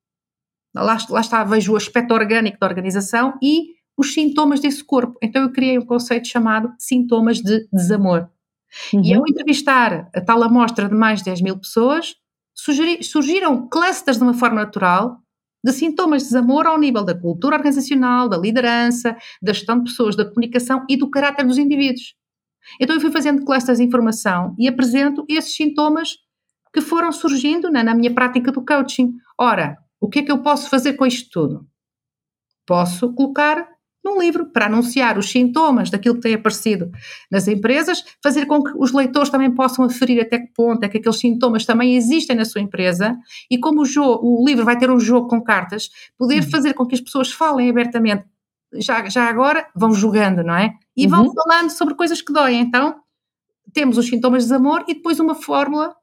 Lá, 0.75 0.97
lá 1.09 1.21
está, 1.21 1.43
vejo 1.43 1.73
o 1.73 1.77
aspecto 1.77 2.13
orgânico 2.13 2.57
da 2.59 2.67
organização 2.67 3.37
e 3.41 3.80
os 4.01 4.13
sintomas 4.13 4.59
desse 4.59 4.83
corpo. 4.83 5.17
Então 5.21 5.43
eu 5.43 5.51
criei 5.51 5.77
um 5.77 5.85
conceito 5.85 6.27
chamado 6.27 6.73
sintomas 6.79 7.37
de 7.37 7.67
desamor. 7.71 8.27
Uhum. 8.91 9.03
E 9.03 9.13
ao 9.13 9.27
entrevistar 9.27 10.09
a 10.13 10.21
tal 10.21 10.41
amostra 10.41 10.89
de 10.89 10.95
mais 10.95 11.19
de 11.19 11.25
10 11.25 11.41
mil 11.41 11.57
pessoas, 11.57 12.15
surgiram 12.53 13.69
clusters 13.69 14.17
de 14.17 14.23
uma 14.23 14.33
forma 14.33 14.61
natural 14.61 15.19
de 15.63 15.71
sintomas 15.71 16.23
de 16.23 16.29
desamor 16.29 16.65
ao 16.65 16.79
nível 16.79 17.03
da 17.03 17.13
cultura 17.13 17.55
organizacional, 17.55 18.27
da 18.27 18.37
liderança, 18.37 19.15
da 19.39 19.53
gestão 19.53 19.77
de 19.77 19.91
pessoas, 19.91 20.15
da 20.15 20.25
comunicação 20.25 20.83
e 20.89 20.97
do 20.97 21.09
caráter 21.11 21.45
dos 21.45 21.59
indivíduos. 21.59 22.15
Então 22.79 22.95
eu 22.95 23.01
fui 23.01 23.11
fazendo 23.11 23.45
clusters 23.45 23.77
de 23.77 23.83
informação 23.83 24.55
e 24.57 24.67
apresento 24.67 25.23
esses 25.29 25.55
sintomas 25.55 26.17
que 26.73 26.81
foram 26.81 27.11
surgindo 27.11 27.69
na, 27.69 27.83
na 27.83 27.93
minha 27.93 28.13
prática 28.13 28.51
do 28.51 28.65
coaching. 28.65 29.13
Ora, 29.37 29.77
o 29.99 30.09
que 30.09 30.19
é 30.19 30.23
que 30.23 30.31
eu 30.31 30.41
posso 30.41 30.69
fazer 30.69 30.93
com 30.93 31.05
isto 31.05 31.29
tudo? 31.29 31.67
Posso 32.65 33.13
colocar 33.13 33.67
num 34.03 34.19
livro 34.19 34.47
para 34.47 34.65
anunciar 34.65 35.17
os 35.17 35.29
sintomas 35.29 35.89
daquilo 35.89 36.15
que 36.15 36.21
tem 36.21 36.33
aparecido 36.33 36.91
nas 37.29 37.47
empresas, 37.47 38.03
fazer 38.21 38.45
com 38.45 38.63
que 38.63 38.71
os 38.75 38.91
leitores 38.91 39.29
também 39.29 39.53
possam 39.53 39.85
aferir 39.85 40.21
até 40.21 40.39
que 40.39 40.53
ponto 40.53 40.83
é 40.83 40.89
que 40.89 40.97
aqueles 40.97 41.19
sintomas 41.19 41.65
também 41.65 41.95
existem 41.95 42.35
na 42.35 42.45
sua 42.45 42.61
empresa 42.61 43.17
e 43.49 43.59
como 43.59 43.81
o, 43.81 43.85
jogo, 43.85 44.25
o 44.25 44.45
livro 44.45 44.65
vai 44.65 44.77
ter 44.77 44.89
um 44.89 44.99
jogo 44.99 45.27
com 45.27 45.41
cartas, 45.41 45.89
poder 46.17 46.43
uhum. 46.43 46.49
fazer 46.49 46.73
com 46.73 46.85
que 46.85 46.95
as 46.95 47.01
pessoas 47.01 47.31
falem 47.31 47.69
abertamente. 47.69 48.25
Já, 48.73 49.07
já 49.09 49.25
agora 49.25 49.67
vão 49.75 49.93
jogando, 49.93 50.43
não 50.43 50.55
é? 50.55 50.73
E 50.95 51.05
vão 51.05 51.25
uhum. 51.25 51.33
falando 51.33 51.69
sobre 51.71 51.93
coisas 51.93 52.21
que 52.21 52.31
doem. 52.31 52.61
Então, 52.61 52.95
temos 53.73 53.97
os 53.97 54.07
sintomas 54.07 54.43
de 54.43 54.49
desamor 54.49 54.85
e 54.87 54.93
depois 54.93 55.19
uma 55.19 55.35
fórmula 55.35 55.93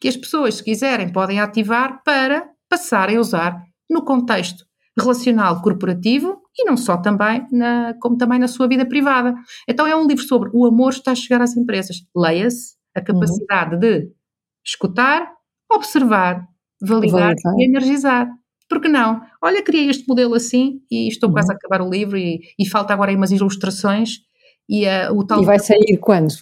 que 0.00 0.08
as 0.08 0.16
pessoas, 0.16 0.56
se 0.56 0.64
quiserem, 0.64 1.10
podem 1.10 1.40
ativar 1.40 2.02
para 2.04 2.48
passarem 2.68 3.16
a 3.16 3.20
usar 3.20 3.62
no 3.90 4.04
contexto 4.04 4.66
relacional 4.98 5.60
corporativo 5.60 6.40
e 6.56 6.64
não 6.64 6.76
só 6.76 6.96
também, 6.96 7.46
na, 7.52 7.94
como 8.00 8.16
também 8.16 8.38
na 8.38 8.48
sua 8.48 8.66
vida 8.66 8.86
privada. 8.86 9.34
Então 9.68 9.86
é 9.86 9.94
um 9.94 10.06
livro 10.06 10.24
sobre 10.24 10.50
o 10.52 10.64
amor 10.66 10.90
está 10.90 11.12
a 11.12 11.14
chegar 11.14 11.42
às 11.42 11.56
empresas. 11.56 11.98
Leia-se 12.16 12.76
a 12.94 13.00
capacidade 13.00 13.74
uhum. 13.74 13.80
de 13.80 14.10
escutar, 14.64 15.30
observar, 15.70 16.46
validar 16.80 17.34
e 17.58 17.66
energizar. 17.66 18.28
Porque 18.68 18.88
não? 18.88 19.20
Olha, 19.40 19.62
criei 19.62 19.88
este 19.88 20.08
modelo 20.08 20.34
assim 20.34 20.80
e 20.90 21.08
estou 21.08 21.28
uhum. 21.28 21.34
quase 21.34 21.52
a 21.52 21.54
acabar 21.54 21.82
o 21.82 21.90
livro 21.90 22.16
e, 22.16 22.40
e 22.58 22.66
falta 22.66 22.92
agora 22.92 23.10
aí 23.10 23.16
umas 23.16 23.30
ilustrações 23.30 24.20
e 24.68 24.84
uh, 24.86 25.14
o 25.14 25.24
tal... 25.24 25.42
E 25.42 25.46
vai 25.46 25.58
sair 25.58 25.98
quando? 26.00 26.34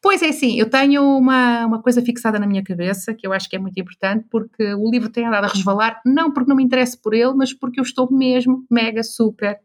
Pois 0.00 0.22
é, 0.22 0.32
sim, 0.32 0.58
eu 0.58 0.68
tenho 0.68 1.02
uma, 1.02 1.66
uma 1.66 1.82
coisa 1.82 2.02
fixada 2.02 2.38
na 2.38 2.46
minha 2.46 2.62
cabeça 2.62 3.14
que 3.14 3.26
eu 3.26 3.32
acho 3.32 3.48
que 3.48 3.56
é 3.56 3.58
muito 3.58 3.78
importante, 3.80 4.26
porque 4.30 4.74
o 4.74 4.90
livro 4.90 5.08
tem 5.08 5.26
andado 5.26 5.44
a 5.44 5.48
resvalar, 5.48 6.00
não 6.04 6.32
porque 6.32 6.48
não 6.48 6.56
me 6.56 6.64
interesse 6.64 7.00
por 7.00 7.14
ele, 7.14 7.32
mas 7.34 7.52
porque 7.52 7.80
eu 7.80 7.84
estou 7.84 8.10
mesmo 8.10 8.64
mega 8.70 9.02
super 9.02 9.58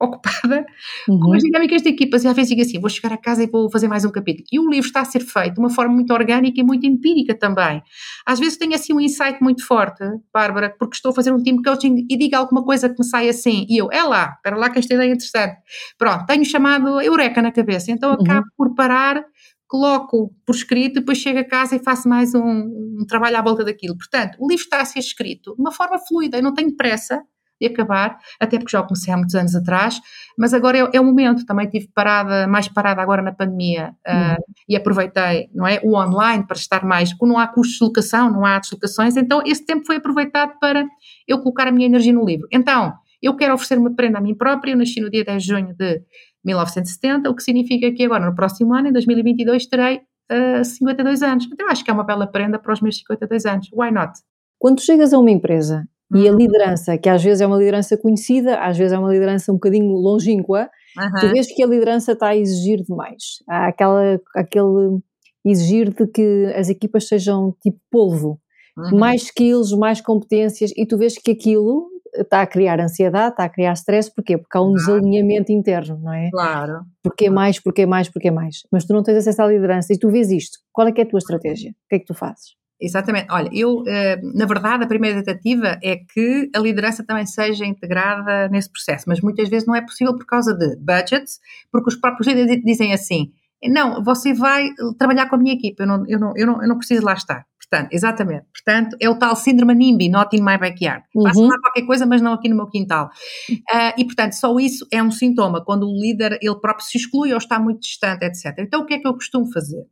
ocupada 0.00 0.64
uhum. 1.06 1.20
com 1.20 1.32
as 1.34 1.42
dinâmicas 1.42 1.82
de 1.82 1.90
equipas 1.90 2.24
e 2.24 2.28
às 2.28 2.34
vezes 2.34 2.48
digo 2.48 2.62
assim, 2.62 2.80
vou 2.80 2.88
chegar 2.88 3.12
a 3.12 3.18
casa 3.18 3.44
e 3.44 3.46
vou 3.46 3.70
fazer 3.70 3.86
mais 3.86 4.04
um 4.04 4.10
capítulo. 4.10 4.46
E 4.50 4.58
o 4.58 4.68
livro 4.68 4.86
está 4.86 5.02
a 5.02 5.04
ser 5.04 5.20
feito 5.20 5.54
de 5.54 5.60
uma 5.60 5.68
forma 5.68 5.94
muito 5.94 6.12
orgânica 6.12 6.58
e 6.58 6.64
muito 6.64 6.86
empírica 6.86 7.34
também. 7.34 7.82
Às 8.26 8.40
vezes 8.40 8.56
tenho 8.56 8.74
assim 8.74 8.94
um 8.94 9.00
insight 9.00 9.42
muito 9.42 9.64
forte, 9.64 10.02
Bárbara, 10.32 10.74
porque 10.78 10.96
estou 10.96 11.10
a 11.10 11.14
fazer 11.14 11.32
um 11.32 11.42
team 11.42 11.60
coaching 11.62 12.06
e 12.08 12.16
digo 12.16 12.34
alguma 12.34 12.64
coisa 12.64 12.88
que 12.88 12.96
me 12.98 13.04
sai 13.04 13.28
assim 13.28 13.66
e 13.68 13.76
eu, 13.76 13.90
é 13.92 14.02
lá, 14.02 14.32
espera 14.36 14.56
lá 14.56 14.70
que 14.70 14.78
esta 14.78 14.94
ideia 14.94 15.10
é 15.10 15.12
interessante. 15.12 15.56
Pronto, 15.98 16.24
tenho 16.24 16.44
chamado 16.44 17.00
Eureka 17.00 17.42
na 17.42 17.52
cabeça, 17.52 17.90
então 17.90 18.14
uhum. 18.14 18.22
acabo 18.22 18.46
por 18.56 18.74
parar 18.74 19.22
coloco 19.70 20.34
por 20.44 20.52
escrito, 20.52 20.94
depois 20.94 21.18
chego 21.18 21.38
a 21.38 21.44
casa 21.44 21.76
e 21.76 21.78
faço 21.78 22.08
mais 22.08 22.34
um, 22.34 22.40
um, 22.42 23.06
trabalho 23.06 23.38
à 23.38 23.40
volta 23.40 23.64
daquilo. 23.64 23.96
Portanto, 23.96 24.36
o 24.40 24.48
livro 24.48 24.64
está 24.64 24.80
a 24.80 24.84
ser 24.84 24.98
escrito 24.98 25.54
de 25.54 25.60
uma 25.60 25.70
forma 25.70 25.96
fluida, 25.96 26.36
eu 26.36 26.42
não 26.42 26.52
tenho 26.52 26.76
pressa 26.76 27.22
de 27.60 27.68
acabar, 27.68 28.18
até 28.40 28.58
porque 28.58 28.72
já 28.72 28.80
o 28.80 28.86
comecei 28.86 29.14
há 29.14 29.16
muitos 29.16 29.34
anos 29.36 29.54
atrás, 29.54 30.00
mas 30.36 30.52
agora 30.52 30.78
é, 30.78 30.90
é 30.94 31.00
o 31.00 31.04
momento, 31.04 31.46
também 31.46 31.68
tive 31.68 31.88
parada, 31.94 32.48
mais 32.48 32.66
parada 32.66 33.00
agora 33.00 33.22
na 33.22 33.32
pandemia 33.32 33.94
uh, 34.08 34.42
e 34.68 34.74
aproveitei, 34.74 35.48
não 35.54 35.66
é, 35.66 35.78
o 35.84 35.94
online 35.94 36.44
para 36.44 36.56
estar 36.56 36.84
mais, 36.84 37.14
não 37.22 37.38
há 37.38 37.46
custos 37.46 37.76
de 37.78 37.84
locação, 37.84 38.32
não 38.32 38.44
há 38.44 38.58
deslocações, 38.58 39.16
então 39.16 39.40
esse 39.46 39.64
tempo 39.64 39.86
foi 39.86 39.96
aproveitado 39.96 40.58
para 40.58 40.84
eu 41.28 41.38
colocar 41.38 41.68
a 41.68 41.70
minha 41.70 41.86
energia 41.86 42.14
no 42.14 42.24
livro. 42.24 42.48
Então, 42.50 42.92
eu 43.22 43.36
quero 43.36 43.52
oferecer 43.52 43.78
uma 43.78 43.94
prenda 43.94 44.18
a 44.18 44.20
mim 44.20 44.34
própria, 44.34 44.72
eu 44.72 44.78
nasci 44.78 45.00
no 45.00 45.10
dia 45.10 45.24
10 45.24 45.42
de 45.42 45.48
junho 45.48 45.74
de 45.76 46.02
1970, 46.44 47.28
o 47.28 47.34
que 47.34 47.42
significa 47.42 47.92
que 47.92 48.04
agora, 48.04 48.26
no 48.26 48.34
próximo 48.34 48.74
ano, 48.74 48.88
em 48.88 48.92
2022, 48.92 49.66
terei 49.66 49.96
uh, 49.96 50.00
eh, 50.30 50.64
52 50.64 51.22
anos. 51.22 51.48
Então, 51.52 51.68
acho 51.68 51.84
que 51.84 51.90
é 51.90 51.94
uma 51.94 52.04
bela 52.04 52.26
prenda 52.26 52.58
para 52.58 52.72
os 52.72 52.80
meus 52.80 52.96
52 52.98 53.46
anos. 53.46 53.68
Why 53.72 53.90
not? 53.90 54.12
Quando 54.58 54.80
chegas 54.80 55.12
a 55.12 55.18
uma 55.18 55.30
empresa 55.30 55.86
e 56.14 56.26
a 56.26 56.32
uhum. 56.32 56.38
liderança, 56.38 56.98
que 56.98 57.08
às 57.08 57.22
vezes 57.22 57.40
é 57.40 57.46
uma 57.46 57.56
liderança 57.56 57.96
conhecida, 57.96 58.58
às 58.58 58.76
vezes 58.76 58.92
é 58.92 58.98
uma 58.98 59.12
liderança 59.12 59.52
um 59.52 59.54
bocadinho 59.54 59.92
longínqua, 59.92 60.68
uhum. 60.98 61.20
tu 61.20 61.28
vês 61.28 61.46
que 61.46 61.62
a 61.62 61.66
liderança 61.66 62.12
está 62.12 62.28
a 62.28 62.36
exigir 62.36 62.82
demais. 62.82 63.38
Há 63.48 63.68
aquela, 63.68 64.20
aquele 64.34 65.00
exigir 65.44 65.90
de 65.94 66.06
que 66.06 66.52
as 66.56 66.68
equipas 66.68 67.06
sejam 67.06 67.54
tipo 67.62 67.78
polvo. 67.90 68.40
Uhum. 68.76 68.98
Mais 68.98 69.22
skills, 69.22 69.76
mais 69.76 70.00
competências, 70.00 70.72
e 70.76 70.86
tu 70.86 70.96
vês 70.96 71.16
que 71.16 71.30
aquilo 71.30 71.88
está 72.22 72.42
a 72.42 72.46
criar 72.46 72.80
ansiedade, 72.80 73.32
está 73.32 73.44
a 73.44 73.48
criar 73.48 73.72
stress, 73.74 74.12
porquê? 74.14 74.38
Porque 74.38 74.56
há 74.56 74.60
um 74.60 74.72
desalinhamento 74.72 75.52
interno, 75.52 75.98
não 75.98 76.12
é? 76.12 76.30
Claro. 76.30 76.82
Porquê 77.02 77.30
mais, 77.30 77.60
porquê 77.60 77.86
mais, 77.86 78.08
porquê 78.08 78.30
mais? 78.30 78.62
Mas 78.70 78.84
tu 78.84 78.92
não 78.92 79.02
tens 79.02 79.16
acesso 79.16 79.42
à 79.42 79.46
liderança 79.46 79.92
e 79.92 79.98
tu 79.98 80.10
vês 80.10 80.30
isto, 80.30 80.58
qual 80.72 80.88
é 80.88 80.92
que 80.92 81.00
é 81.00 81.04
a 81.04 81.08
tua 81.08 81.18
estratégia? 81.18 81.70
O 81.70 81.88
que 81.88 81.96
é 81.96 81.98
que 81.98 82.06
tu 82.06 82.14
fazes? 82.14 82.60
Exatamente. 82.80 83.26
Olha, 83.30 83.50
eu, 83.52 83.84
eh, 83.86 84.18
na 84.22 84.46
verdade, 84.46 84.84
a 84.84 84.86
primeira 84.86 85.22
tentativa 85.22 85.78
é 85.82 85.96
que 85.96 86.50
a 86.54 86.58
liderança 86.58 87.04
também 87.04 87.26
seja 87.26 87.66
integrada 87.66 88.48
nesse 88.48 88.72
processo, 88.72 89.04
mas 89.06 89.20
muitas 89.20 89.50
vezes 89.50 89.68
não 89.68 89.74
é 89.74 89.82
possível 89.82 90.16
por 90.16 90.24
causa 90.24 90.54
de 90.54 90.76
budgets, 90.76 91.40
porque 91.70 91.90
os 91.90 91.96
próprios 91.96 92.26
líderes 92.26 92.64
dizem 92.64 92.94
assim: 92.94 93.32
não, 93.68 94.02
você 94.02 94.32
vai 94.32 94.70
trabalhar 94.98 95.28
com 95.28 95.36
a 95.36 95.38
minha 95.38 95.54
equipe, 95.54 95.82
eu 95.82 95.86
não, 95.86 96.04
eu 96.08 96.18
não, 96.18 96.32
eu 96.34 96.46
não, 96.46 96.62
eu 96.62 96.68
não 96.68 96.78
preciso 96.78 97.04
lá 97.04 97.12
estar. 97.12 97.44
Portanto, 97.70 97.92
exatamente. 97.92 98.46
Portanto, 98.52 98.96
é 98.98 99.08
o 99.08 99.16
tal 99.16 99.36
síndrome 99.36 99.74
NIMBY, 99.74 100.08
not 100.08 100.36
in 100.36 100.42
my 100.42 100.58
backyard. 100.58 101.04
Uhum. 101.14 101.22
Faço 101.22 101.42
lá 101.42 101.56
qualquer 101.60 101.86
coisa, 101.86 102.04
mas 102.04 102.20
não 102.20 102.32
aqui 102.32 102.48
no 102.48 102.56
meu 102.56 102.66
quintal. 102.66 103.10
Uh, 103.48 103.94
e, 103.96 104.04
portanto, 104.04 104.32
só 104.32 104.58
isso 104.58 104.84
é 104.90 105.00
um 105.00 105.10
sintoma, 105.12 105.64
quando 105.64 105.88
o 105.88 105.92
líder, 105.92 106.36
ele 106.42 106.58
próprio 106.60 106.84
se 106.84 106.98
exclui 106.98 107.30
ou 107.30 107.38
está 107.38 107.60
muito 107.60 107.82
distante, 107.82 108.24
etc. 108.24 108.54
Então, 108.58 108.80
o 108.80 108.86
que 108.86 108.94
é 108.94 108.98
que 108.98 109.06
eu 109.06 109.14
costumo 109.14 109.50
fazer? 109.52 109.86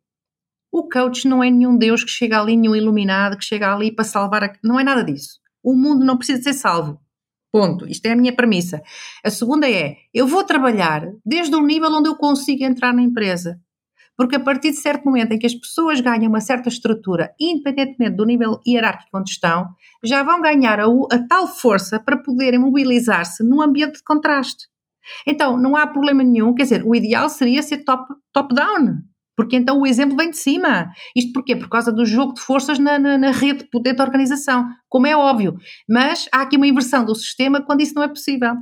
O 0.73 0.89
coach 0.89 1.29
não 1.29 1.43
é 1.43 1.51
nenhum 1.51 1.79
Deus 1.79 2.03
que 2.03 2.11
chega 2.11 2.41
ali, 2.41 2.57
nenhum 2.57 2.75
iluminado 2.75 3.39
que 3.39 3.45
chega 3.45 3.73
ali 3.73 3.95
para 3.95 4.05
salvar. 4.05 4.45
A... 4.45 4.53
Não 4.63 4.79
é 4.79 4.83
nada 4.83 5.05
disso. 5.05 5.39
O 5.63 5.75
mundo 5.75 6.05
não 6.05 6.17
precisa 6.17 6.43
ser 6.43 6.55
salvo. 6.55 7.01
Ponto. 7.53 7.87
Isto 7.87 8.07
é 8.07 8.13
a 8.13 8.17
minha 8.17 8.35
premissa. 8.35 8.83
A 9.25 9.31
segunda 9.31 9.71
é: 9.71 9.97
eu 10.13 10.27
vou 10.27 10.45
trabalhar 10.45 11.09
desde 11.25 11.55
o 11.55 11.63
nível 11.63 11.91
onde 11.93 12.09
eu 12.09 12.17
consigo 12.17 12.65
entrar 12.65 12.93
na 12.93 13.03
empresa. 13.03 13.59
Porque 14.19 14.35
a 14.35 14.41
partir 14.41 14.71
de 14.73 14.79
certo 14.79 15.05
momento 15.05 15.31
em 15.31 15.39
que 15.39 15.47
as 15.47 15.55
pessoas 15.55 16.01
ganham 16.01 16.29
uma 16.29 16.41
certa 16.41 16.69
estrutura, 16.69 17.33
independentemente 17.41 18.17
do 18.17 18.25
nível 18.25 18.61
hierárquico 18.67 19.17
onde 19.17 19.31
estão, 19.31 19.69
já 20.03 20.25
vão 20.25 20.43
ganhar 20.43 20.81
a, 20.81 20.87
a 20.87 21.29
tal 21.29 21.47
força 21.47 22.01
para 22.01 22.21
poderem 22.21 22.59
mobilizar-se 22.59 23.45
num 23.45 23.63
ambiente 23.63 23.99
de 23.99 24.03
contraste. 24.03 24.67
Então, 25.25 25.57
não 25.57 25.77
há 25.77 25.87
problema 25.87 26.25
nenhum, 26.25 26.53
quer 26.53 26.65
dizer, 26.65 26.85
o 26.85 26.97
ideal 26.97 27.29
seria 27.29 27.63
ser 27.63 27.85
top-down. 27.85 28.17
Top 28.33 28.55
porque 29.39 29.55
então 29.55 29.81
o 29.81 29.87
exemplo 29.87 30.17
vem 30.17 30.31
de 30.31 30.37
cima. 30.37 30.91
Isto 31.15 31.33
porquê? 31.33 31.55
Por 31.55 31.69
causa 31.69 31.93
do 31.93 32.05
jogo 32.05 32.35
de 32.35 32.41
forças 32.41 32.77
na, 32.77 32.99
na, 32.99 33.17
na, 33.17 33.31
rede 33.31 33.61
de 33.61 33.71
poder 33.71 33.93
da 33.93 34.03
organização, 34.03 34.67
como 34.89 35.07
é 35.07 35.17
óbvio. 35.17 35.57
Mas 35.89 36.29
há 36.33 36.43
aqui 36.43 36.57
uma 36.57 36.67
inversão 36.67 37.05
do 37.05 37.15
sistema 37.15 37.65
quando 37.65 37.81
isso 37.81 37.95
não 37.95 38.03
é 38.03 38.09
possível. 38.09 38.55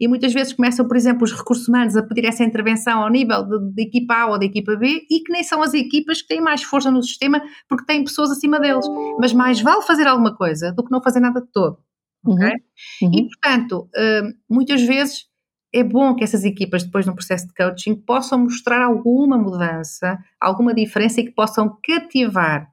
E 0.00 0.08
muitas 0.08 0.34
vezes 0.34 0.52
começam, 0.52 0.88
por 0.88 0.96
exemplo, 0.96 1.22
os 1.22 1.32
recursos 1.32 1.68
humanos 1.68 1.96
a 1.96 2.02
pedir 2.02 2.24
essa 2.24 2.42
intervenção 2.42 3.04
ao 3.04 3.10
nível 3.10 3.44
de, 3.44 3.74
de 3.74 3.82
equipa 3.84 4.12
A 4.12 4.26
ou 4.26 4.36
de 4.36 4.46
equipa 4.46 4.74
B 4.74 5.06
e 5.08 5.20
que 5.20 5.32
nem 5.32 5.44
são 5.44 5.62
as 5.62 5.72
equipas 5.72 6.20
que 6.20 6.26
têm 6.26 6.40
mais 6.40 6.64
força 6.64 6.90
no 6.90 7.00
sistema 7.00 7.40
porque 7.68 7.86
têm 7.86 8.02
pessoas 8.02 8.32
acima 8.32 8.58
deles. 8.58 8.86
Mas 9.20 9.32
mais 9.32 9.60
vale 9.60 9.82
fazer 9.82 10.08
alguma 10.08 10.34
coisa 10.34 10.72
do 10.72 10.82
que 10.84 10.90
não 10.90 11.00
fazer 11.00 11.20
nada 11.20 11.40
de 11.40 11.52
todo. 11.52 11.78
Okay? 12.26 12.48
Uhum. 12.48 13.08
Uhum. 13.08 13.12
E, 13.14 13.28
portanto, 13.28 13.88
hum, 13.96 14.32
muitas 14.50 14.82
vezes 14.82 15.26
é 15.74 15.82
bom 15.82 16.14
que 16.14 16.22
essas 16.22 16.44
equipas, 16.44 16.84
depois 16.84 17.04
no 17.04 17.14
processo 17.14 17.48
de 17.48 17.54
coaching, 17.54 17.96
possam 17.96 18.38
mostrar 18.38 18.80
alguma 18.80 19.36
mudança, 19.36 20.18
alguma 20.40 20.72
diferença 20.72 21.20
e 21.20 21.24
que 21.24 21.32
possam 21.32 21.76
cativar 21.82 22.68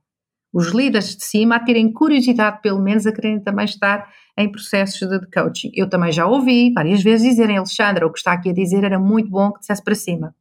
os 0.53 0.67
líderes 0.67 1.15
de 1.15 1.23
cima 1.23 1.55
a 1.55 1.59
terem 1.59 1.91
curiosidade, 1.91 2.61
pelo 2.61 2.79
menos, 2.79 3.07
a 3.07 3.11
quererem 3.11 3.39
também 3.39 3.65
estar 3.65 4.07
em 4.37 4.51
processos 4.51 5.07
de, 5.07 5.19
coaching. 5.31 5.71
Eu 5.73 5.89
também 5.89 6.11
já 6.11 6.27
ouvi 6.27 6.71
várias 6.73 7.01
vezes 7.01 7.27
dizerem, 7.27 7.57
Alexandra, 7.57 8.05
o 8.05 8.11
que 8.11 8.19
está 8.19 8.33
aqui 8.33 8.49
a 8.49 8.53
dizer 8.53 8.83
era 8.83 8.99
muito 8.99 9.29
bom 9.29 9.51
que 9.51 9.61
dissesse 9.61 9.83
para 9.83 9.95
cima. 9.95 10.35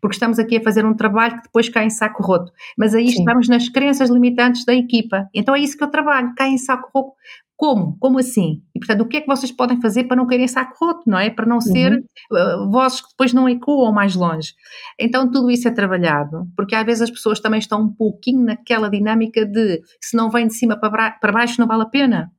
Porque 0.00 0.14
estamos 0.14 0.38
aqui 0.38 0.56
a 0.56 0.62
fazer 0.62 0.86
um 0.86 0.94
trabalho 0.94 1.36
que 1.36 1.42
depois 1.42 1.68
cai 1.68 1.84
em 1.84 1.90
saco 1.90 2.22
roto. 2.22 2.50
Mas 2.78 2.94
aí 2.94 3.08
Sim. 3.08 3.18
estamos 3.18 3.48
nas 3.48 3.68
crenças 3.68 4.08
limitantes 4.08 4.64
da 4.64 4.74
equipa. 4.74 5.28
Então 5.34 5.54
é 5.54 5.60
isso 5.60 5.76
que 5.76 5.84
eu 5.84 5.88
trabalho, 5.88 6.32
cai 6.36 6.48
em 6.48 6.58
saco 6.58 6.88
roto, 6.94 7.12
como? 7.56 7.96
Como 7.98 8.18
assim? 8.18 8.62
E, 8.74 8.78
portanto, 8.78 9.00
o 9.00 9.08
que 9.08 9.16
é 9.16 9.20
que 9.20 9.26
vocês 9.26 9.50
podem 9.50 9.80
fazer 9.80 10.04
para 10.04 10.16
não 10.16 10.26
caírem 10.26 10.46
saco 10.46 10.76
roto, 10.78 11.02
não 11.06 11.18
é? 11.18 11.30
Para 11.30 11.46
não 11.46 11.60
ser 11.60 11.92
uhum. 11.92 12.64
uh, 12.64 12.70
vozes 12.70 13.00
que 13.00 13.08
depois 13.08 13.32
não 13.32 13.48
ecoam 13.48 13.92
mais 13.92 14.14
longe. 14.14 14.52
Então, 15.00 15.30
tudo 15.30 15.50
isso 15.50 15.66
é 15.66 15.70
trabalhado, 15.70 16.46
porque 16.54 16.74
às 16.74 16.84
vezes 16.84 17.02
as 17.02 17.10
pessoas 17.10 17.40
também 17.40 17.58
estão 17.58 17.82
um 17.82 17.92
pouquinho 17.92 18.44
naquela 18.44 18.90
dinâmica 18.90 19.46
de 19.46 19.80
se 20.00 20.16
não 20.16 20.30
vem 20.30 20.46
de 20.46 20.54
cima 20.54 20.78
para, 20.78 21.12
para 21.12 21.32
baixo 21.32 21.58
não 21.58 21.66
vale 21.66 21.82
a 21.82 21.86
pena. 21.86 22.30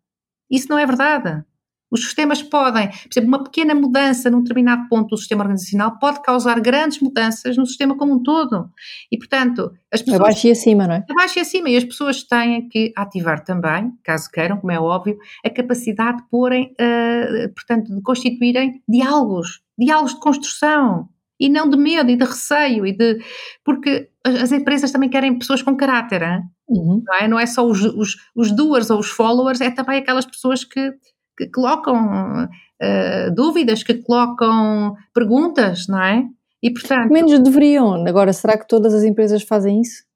Isso 0.50 0.68
não 0.70 0.78
é 0.78 0.86
verdade. 0.86 1.44
Os 1.90 2.04
sistemas 2.04 2.44
podem, 2.44 2.90
por 2.90 3.10
exemplo, 3.12 3.28
uma 3.30 3.44
pequena 3.44 3.74
mudança 3.74 4.30
num 4.30 4.42
determinado 4.42 4.90
ponto 4.90 5.10
do 5.10 5.18
sistema 5.18 5.44
organizacional 5.44 5.98
pode 5.98 6.22
causar 6.22 6.60
grandes 6.60 7.00
mudanças 7.00 7.56
no 7.56 7.66
sistema 7.66 7.96
como 7.96 8.16
um 8.16 8.24
todo. 8.24 8.70
E, 9.10 9.18
portanto, 9.18 9.72
as 9.92 10.02
pessoas. 10.02 10.20
Abaixo 10.20 10.48
e 10.48 10.52
acima, 10.52 10.86
não 10.86 10.96
é? 10.96 11.06
Abaixo 11.10 11.40
e 11.40 11.42
acima. 11.42 11.70
E 11.70 11.78
as 11.78 11.86
pessoas 11.86 12.24
têm 12.24 12.68
que 12.68 12.92
ativar 12.96 13.44
também, 13.44 13.94
caso 14.04 14.30
queiram, 14.30 14.58
como 14.58 14.72
é 14.72 14.80
óbvio, 14.80 15.18
a 15.46 15.50
capacidade 15.50 16.18
de 16.18 16.30
porem, 16.30 16.74
uh, 16.74 17.54
portanto, 17.54 17.96
de 17.96 18.02
constituírem 18.02 18.82
diálogos, 18.88 19.62
diálogos 19.78 20.14
de 20.14 20.20
construção. 20.20 21.08
E 21.40 21.50
não 21.50 21.70
de 21.70 21.78
medo 21.78 22.10
e 22.10 22.18
de 22.18 22.26
receio, 22.26 22.84
e 22.84 22.92
de. 22.92 23.20
Porque 23.64 24.10
as 24.26 24.52
empresas 24.52 24.92
também 24.92 25.08
querem 25.08 25.38
pessoas 25.38 25.62
com 25.62 25.78
caráter, 25.78 26.24
uhum. 26.68 27.04
não, 27.06 27.16
é? 27.16 27.28
não 27.28 27.40
é 27.40 27.46
só 27.46 27.64
os, 27.64 27.80
os, 27.84 28.16
os 28.36 28.52
doers 28.52 28.90
ou 28.90 29.00
os 29.00 29.10
followers, 29.10 29.62
é 29.62 29.70
também 29.70 30.00
aquelas 30.00 30.26
pessoas 30.26 30.64
que 30.64 30.94
que 31.38 31.48
colocam 31.48 32.46
uh, 32.46 33.36
dúvidas, 33.36 33.84
que 33.84 33.94
colocam 33.96 34.96
perguntas, 35.14 35.88
não 35.88 36.02
é? 36.02 36.26
E 36.62 36.72
portanto. 36.72 37.12
Menos 37.12 37.40
deveriam. 37.40 38.06
Agora, 38.08 38.34
será 38.34 38.58
que 38.58 38.68
todas 38.68 38.94
as 38.94 39.04
empresas 39.04 39.44
fazem 39.44 39.82
isso? 39.82 40.08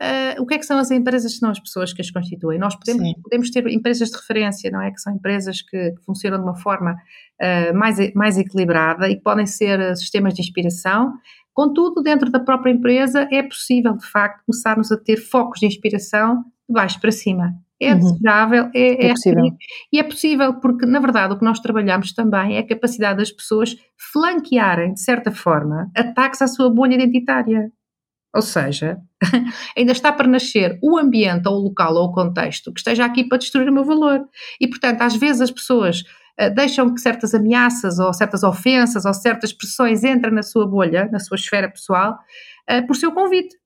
Uh, 0.00 0.40
o 0.40 0.46
que 0.46 0.54
é 0.54 0.58
que 0.58 0.66
são 0.66 0.78
as 0.78 0.92
empresas? 0.92 1.36
São 1.36 1.50
as 1.50 1.58
pessoas 1.58 1.92
que 1.92 2.00
as 2.00 2.10
constituem. 2.10 2.58
Nós 2.58 2.76
podemos, 2.76 3.14
podemos 3.22 3.50
ter 3.50 3.66
empresas 3.66 4.10
de 4.10 4.16
referência, 4.16 4.70
não 4.70 4.80
é? 4.80 4.92
Que 4.92 5.00
são 5.00 5.12
empresas 5.12 5.60
que, 5.60 5.90
que 5.92 6.04
funcionam 6.04 6.38
de 6.38 6.44
uma 6.44 6.54
forma 6.54 6.92
uh, 6.92 7.76
mais, 7.76 8.14
mais 8.14 8.38
equilibrada 8.38 9.08
e 9.08 9.16
que 9.16 9.22
podem 9.22 9.46
ser 9.46 9.96
sistemas 9.96 10.34
de 10.34 10.42
inspiração. 10.42 11.14
Contudo, 11.52 12.00
dentro 12.02 12.30
da 12.30 12.38
própria 12.38 12.70
empresa 12.70 13.26
é 13.32 13.42
possível, 13.42 13.96
de 13.96 14.06
facto, 14.06 14.44
começarmos 14.46 14.92
a 14.92 14.96
ter 14.96 15.16
focos 15.16 15.58
de 15.58 15.66
inspiração 15.66 16.44
de 16.68 16.74
baixo 16.74 17.00
para 17.00 17.10
cima. 17.10 17.54
É 17.80 17.92
uhum. 17.92 18.00
desejável, 18.00 18.70
é, 18.74 19.06
é, 19.06 19.06
é 19.06 19.08
possível. 19.10 19.44
E 19.92 20.00
é 20.00 20.02
possível 20.02 20.54
porque, 20.54 20.84
na 20.84 20.98
verdade, 20.98 21.34
o 21.34 21.38
que 21.38 21.44
nós 21.44 21.60
trabalhamos 21.60 22.12
também 22.12 22.56
é 22.56 22.58
a 22.58 22.66
capacidade 22.66 23.18
das 23.18 23.30
pessoas 23.30 23.76
flanquearem, 24.12 24.94
de 24.94 25.00
certa 25.00 25.30
forma, 25.30 25.88
ataques 25.96 26.42
à 26.42 26.48
sua 26.48 26.68
bolha 26.68 26.94
identitária. 26.94 27.70
Ou 28.34 28.42
seja, 28.42 28.98
ainda 29.76 29.92
está 29.92 30.12
para 30.12 30.26
nascer 30.28 30.78
o 30.82 30.98
ambiente 30.98 31.48
ou 31.48 31.54
o 31.54 31.62
local 31.64 31.94
ou 31.94 32.08
o 32.08 32.12
contexto 32.12 32.72
que 32.72 32.80
esteja 32.80 33.04
aqui 33.04 33.24
para 33.24 33.38
destruir 33.38 33.68
o 33.68 33.72
meu 33.72 33.84
valor. 33.84 34.26
E, 34.60 34.68
portanto, 34.68 35.02
às 35.02 35.16
vezes 35.16 35.40
as 35.40 35.50
pessoas 35.50 36.02
uh, 36.38 36.52
deixam 36.54 36.92
que 36.92 37.00
certas 37.00 37.32
ameaças 37.32 37.98
ou 37.98 38.12
certas 38.12 38.42
ofensas 38.42 39.04
ou 39.04 39.14
certas 39.14 39.52
pressões 39.52 40.04
entrem 40.04 40.34
na 40.34 40.42
sua 40.42 40.66
bolha, 40.66 41.08
na 41.10 41.18
sua 41.18 41.36
esfera 41.36 41.70
pessoal, 41.70 42.18
uh, 42.70 42.86
por 42.86 42.96
seu 42.96 43.12
convite. 43.12 43.56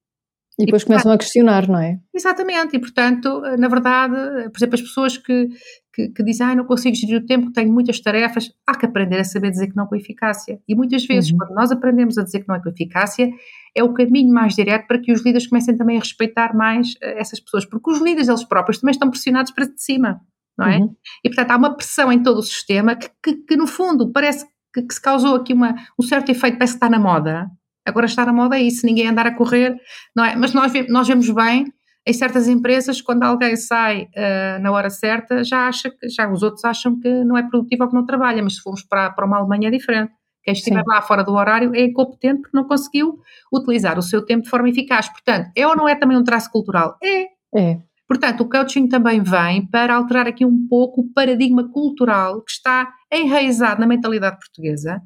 E 0.59 0.67
depois 0.67 0.83
e, 0.83 0.87
começam 0.87 1.11
portanto, 1.11 1.21
a 1.21 1.25
questionar, 1.25 1.69
não 1.69 1.79
é? 1.79 1.99
Exatamente, 2.15 2.77
e 2.77 2.79
portanto, 2.79 3.41
na 3.59 3.69
verdade, 3.69 4.15
por 4.51 4.59
exemplo, 4.59 4.75
as 4.75 4.83
pessoas 4.83 5.17
que, 5.17 5.49
que, 5.95 6.09
que 6.09 6.23
dizem, 6.23 6.47
ah, 6.47 6.55
não 6.55 6.65
consigo 6.65 6.95
gerir 6.95 7.23
o 7.23 7.27
tempo, 7.27 7.51
tenho 7.53 7.73
muitas 7.73 8.01
tarefas, 8.01 8.51
há 8.67 8.77
que 8.77 8.85
aprender 8.85 9.19
a 9.19 9.25
saber 9.25 9.51
dizer 9.51 9.69
que 9.69 9.77
não 9.77 9.87
com 9.87 9.97
eficácia. 9.97 10.61
E 10.69 10.75
muitas 10.75 11.07
vezes, 11.07 11.31
uhum. 11.31 11.39
quando 11.39 11.55
nós 11.55 11.73
aprendemos 11.73 12.19
a 12.19 12.23
dizer 12.23 12.41
que 12.41 12.49
não 12.49 12.57
é 12.57 12.63
com 12.63 12.69
eficácia, 12.69 13.31
é 13.75 13.83
o 13.83 13.95
caminho 13.95 14.33
mais 14.33 14.55
direto 14.55 14.87
para 14.87 15.01
que 15.01 15.11
os 15.11 15.25
líderes 15.25 15.47
comecem 15.47 15.77
também 15.77 15.97
a 15.97 16.01
respeitar 16.01 16.55
mais 16.55 16.95
eh, 17.03 17.19
essas 17.19 17.41
pessoas, 17.41 17.65
porque 17.65 17.91
os 17.91 18.01
líderes 18.01 18.29
eles 18.29 18.45
próprios 18.45 18.79
também 18.79 18.93
estão 18.93 19.11
pressionados 19.11 19.53
para 19.53 19.67
de 19.67 19.83
cima, 19.83 20.21
não 20.59 20.67
é? 20.67 20.79
Uhum. 20.79 20.95
E 21.25 21.29
portanto 21.31 21.51
há 21.51 21.57
uma 21.57 21.75
pressão 21.75 22.13
em 22.13 22.23
todo 22.23 22.39
o 22.39 22.43
sistema 22.43 22.95
que, 22.95 23.09
que, 23.23 23.35
que 23.37 23.57
no 23.57 23.67
fundo 23.67 24.13
parece 24.13 24.47
que, 24.75 24.83
que, 24.83 24.95
se 24.95 25.01
causou 25.01 25.37
aqui 25.37 25.55
uma, 25.55 25.75
um 25.99 26.03
certo 26.03 26.31
efeito, 26.31 26.59
parece 26.59 26.75
que 26.75 26.77
está 26.77 26.91
na 26.91 26.99
moda, 26.99 27.51
Agora 27.87 28.07
está 28.07 28.25
na 28.25 28.33
moda 28.33 28.59
isso, 28.59 28.87
ninguém 28.87 29.09
andar 29.09 29.27
a 29.27 29.35
correr, 29.35 29.77
não 30.15 30.25
é? 30.25 30.37
Mas 30.37 30.53
nós, 30.53 30.73
nós 30.89 31.09
vemos 31.09 31.29
bem 31.31 31.67
em 32.07 32.13
certas 32.13 32.49
empresas, 32.49 33.01
quando 33.01 33.23
alguém 33.23 33.57
sai 33.57 34.09
uh, 34.17 34.61
na 34.61 34.73
hora 34.73 34.91
certa, 34.91 35.45
já 35.45 35.69
acha 35.69 35.89
que, 35.89 36.09
já 36.09 36.29
os 36.29 36.43
outros 36.43 36.65
acham 36.65 36.99
que 36.99 37.09
não 37.25 37.37
é 37.37 37.43
produtivo 37.49 37.85
ou 37.85 37.89
que 37.89 37.95
não 37.95 38.05
trabalha, 38.05 38.43
mas 38.43 38.57
se 38.57 38.63
formos 38.63 38.83
para, 38.83 39.11
para 39.11 39.25
uma 39.25 39.39
Alemanha 39.39 39.69
é 39.69 39.71
diferente. 39.71 40.13
Quem 40.43 40.53
estiver 40.53 40.81
Sim. 40.81 40.85
lá 40.89 41.01
fora 41.01 41.23
do 41.23 41.33
horário 41.33 41.73
é 41.75 41.85
incompetente 41.85 42.43
porque 42.43 42.57
não 42.57 42.65
conseguiu 42.65 43.21
utilizar 43.53 43.97
o 43.99 44.03
seu 44.03 44.25
tempo 44.25 44.43
de 44.43 44.51
forma 44.51 44.69
eficaz. 44.69 45.09
Portanto, 45.09 45.51
é 45.57 45.65
ou 45.65 45.77
não 45.77 45.89
é 45.89 45.95
também 45.95 46.17
um 46.17 46.25
traço 46.25 46.51
cultural? 46.51 46.97
É. 47.01 47.27
É. 47.55 47.79
Portanto, 48.09 48.41
o 48.43 48.49
coaching 48.49 48.89
também 48.89 49.23
vem 49.23 49.65
para 49.67 49.95
alterar 49.95 50.27
aqui 50.27 50.45
um 50.45 50.67
pouco 50.69 51.03
o 51.03 51.13
paradigma 51.15 51.71
cultural 51.71 52.43
que 52.43 52.51
está 52.51 52.93
enraizado 53.11 53.81
na 53.81 53.87
mentalidade 53.87 54.39
portuguesa, 54.39 55.01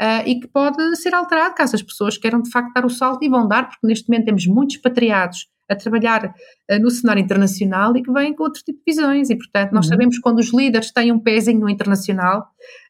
uh, 0.00 0.26
e 0.26 0.40
que 0.40 0.48
pode 0.48 0.96
ser 0.96 1.14
alterado 1.14 1.54
caso 1.54 1.76
as 1.76 1.82
pessoas 1.82 2.18
queiram 2.18 2.42
de 2.42 2.50
facto 2.50 2.72
dar 2.72 2.84
o 2.84 2.90
salto 2.90 3.24
e 3.24 3.28
vão 3.28 3.46
dar, 3.46 3.68
porque 3.68 3.86
neste 3.86 4.08
momento 4.08 4.26
temos 4.26 4.46
muitos 4.46 4.76
patriados 4.78 5.48
a 5.68 5.74
trabalhar 5.74 6.26
uh, 6.26 6.78
no 6.80 6.90
cenário 6.90 7.22
internacional 7.22 7.96
e 7.96 8.02
que 8.02 8.12
vêm 8.12 8.34
com 8.34 8.44
outro 8.44 8.62
tipo 8.62 8.78
de 8.78 8.84
visões 8.92 9.30
e 9.30 9.36
portanto 9.36 9.72
nós 9.72 9.86
uhum. 9.86 9.92
sabemos 9.92 10.16
que 10.16 10.22
quando 10.22 10.38
os 10.38 10.52
líderes 10.52 10.92
têm 10.92 11.12
um 11.12 11.18
pezinho 11.18 11.60
no 11.60 11.68
internacional 11.68 12.46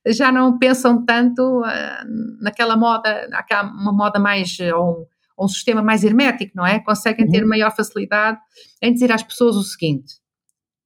já 0.07 0.33
não 0.33 0.59
pensam 0.59 1.05
tanto 1.05 1.61
uh, 1.61 2.41
naquela 2.41 2.77
moda, 2.77 3.29
naquela, 3.29 3.63
uma 3.65 3.93
moda 3.93 4.19
mais 4.19 4.59
ou 4.75 5.01
um, 5.01 5.07
ou 5.37 5.47
um 5.47 5.49
sistema 5.49 5.83
mais 5.83 6.05
hermético, 6.05 6.53
não 6.55 6.65
é? 6.65 6.79
Conseguem 6.79 7.27
uhum. 7.27 7.31
ter 7.33 7.45
maior 7.45 7.75
facilidade 7.75 8.39
em 8.81 8.93
dizer 8.93 9.11
às 9.11 9.23
pessoas 9.23 9.57
o 9.57 9.63
seguinte 9.63 10.25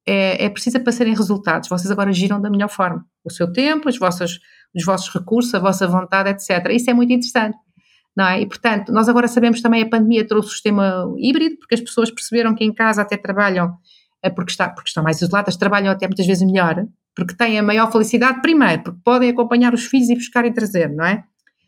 é, 0.08 0.46
é 0.46 0.48
preciso 0.48 0.80
para 0.80 0.90
serem 0.90 1.14
resultados, 1.14 1.68
vocês 1.68 1.90
agora 1.90 2.10
giram 2.14 2.40
da 2.40 2.48
melhor 2.48 2.70
forma 2.70 3.04
o 3.22 3.30
seu 3.30 3.52
tempo, 3.52 3.90
as 3.90 3.98
vossas 3.98 4.38
os 4.74 4.84
vossos 4.84 5.12
recursos, 5.12 5.54
a 5.54 5.58
vossa 5.58 5.86
vontade, 5.86 6.30
etc. 6.30 6.70
Isso 6.70 6.90
é 6.90 6.94
muito 6.94 7.12
interessante. 7.12 7.56
Não 8.16 8.26
é? 8.26 8.40
E, 8.40 8.46
portanto, 8.46 8.92
nós 8.92 9.08
agora 9.08 9.28
sabemos 9.28 9.62
também 9.62 9.82
a 9.82 9.88
pandemia 9.88 10.26
trouxe 10.26 10.48
o 10.48 10.52
sistema 10.52 11.06
híbrido, 11.18 11.56
porque 11.58 11.76
as 11.76 11.80
pessoas 11.80 12.10
perceberam 12.10 12.54
que 12.54 12.64
em 12.64 12.74
casa 12.74 13.02
até 13.02 13.16
trabalham, 13.16 13.76
eh, 14.22 14.30
porque, 14.30 14.50
está, 14.50 14.68
porque 14.68 14.88
estão 14.88 15.04
mais 15.04 15.22
isoladas, 15.22 15.56
trabalham 15.56 15.92
até 15.92 16.06
muitas 16.08 16.26
vezes 16.26 16.44
melhor, 16.44 16.84
porque 17.14 17.36
têm 17.36 17.58
a 17.58 17.62
maior 17.62 17.92
felicidade, 17.92 18.40
primeiro, 18.42 18.82
porque 18.82 19.00
podem 19.04 19.30
acompanhar 19.30 19.72
os 19.72 19.84
filhos 19.84 20.08
e 20.08 20.16
buscar 20.16 20.44
e 20.44 20.52
trazer, 20.52 20.88
não 20.90 21.04
é? 21.04 21.22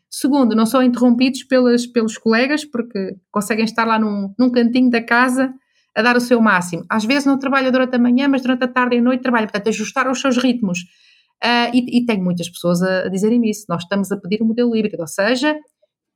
Segundo, 0.09 0.53
não 0.53 0.65
são 0.65 0.83
interrompidos 0.83 1.43
pelas, 1.43 1.87
pelos 1.87 2.17
colegas, 2.17 2.65
porque 2.65 3.15
conseguem 3.31 3.63
estar 3.63 3.85
lá 3.85 3.97
num, 3.97 4.33
num 4.37 4.51
cantinho 4.51 4.89
da 4.89 5.01
casa 5.01 5.53
a 5.95 6.01
dar 6.01 6.17
o 6.17 6.21
seu 6.21 6.41
máximo. 6.41 6.83
Às 6.89 7.05
vezes 7.05 7.25
não 7.25 7.39
trabalham 7.39 7.71
durante 7.71 7.95
a 7.95 7.99
manhã, 7.99 8.27
mas 8.27 8.41
durante 8.41 8.65
a 8.65 8.67
tarde 8.67 8.97
e 8.97 8.99
a 8.99 9.01
noite 9.01 9.21
trabalham. 9.21 9.47
Portanto, 9.47 9.69
ajustar 9.69 10.07
aos 10.07 10.19
seus 10.19 10.35
ritmos. 10.35 10.79
Uh, 11.43 11.73
e, 11.73 11.99
e 11.99 12.05
tenho 12.05 12.23
muitas 12.23 12.47
pessoas 12.47 12.83
a, 12.83 13.05
a 13.05 13.09
dizerem 13.09 13.41
isso. 13.49 13.65
Nós 13.67 13.83
estamos 13.83 14.11
a 14.11 14.17
pedir 14.17 14.43
um 14.43 14.47
modelo 14.47 14.75
híbrido, 14.75 15.01
ou 15.01 15.07
seja, 15.07 15.57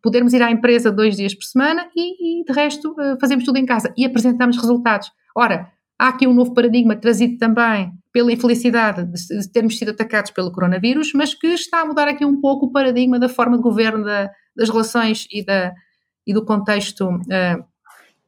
podermos 0.02 0.34
ir 0.34 0.42
à 0.44 0.52
empresa 0.52 0.92
dois 0.92 1.16
dias 1.16 1.34
por 1.34 1.44
semana 1.44 1.90
e, 1.96 2.42
e 2.42 2.46
de 2.46 2.54
resto, 2.54 2.92
uh, 2.92 3.20
fazemos 3.20 3.44
tudo 3.44 3.58
em 3.58 3.66
casa 3.66 3.92
e 3.98 4.06
apresentamos 4.06 4.56
resultados. 4.58 5.12
Ora, 5.36 5.72
há 5.98 6.10
aqui 6.10 6.28
um 6.28 6.34
novo 6.34 6.54
paradigma 6.54 6.96
trazido 6.96 7.38
também 7.38 7.92
pela 8.14 8.32
infelicidade 8.32 9.04
de, 9.04 9.40
de, 9.40 9.52
termos 9.52 9.78
sido 9.78 9.90
atacados 9.90 10.32
pelo 10.32 10.52
coronavírus, 10.52 11.12
mas 11.14 11.34
que 11.34 11.48
está 11.48 11.82
a 11.82 11.86
mudar 11.86 12.08
aqui 12.08 12.24
um 12.24 12.40
pouco 12.40 12.68
o 12.68 12.72
paradigma 12.72 13.20
da 13.20 13.28
forma 13.28 13.58
de 13.58 13.64
governo 13.64 14.06
da, 14.06 14.30
das 14.56 14.70
relações 14.70 15.28
e, 15.32 15.44
da, 15.44 15.74
e 16.26 16.34
do 16.34 16.46
contexto 16.46 17.10
uh, 17.10 17.66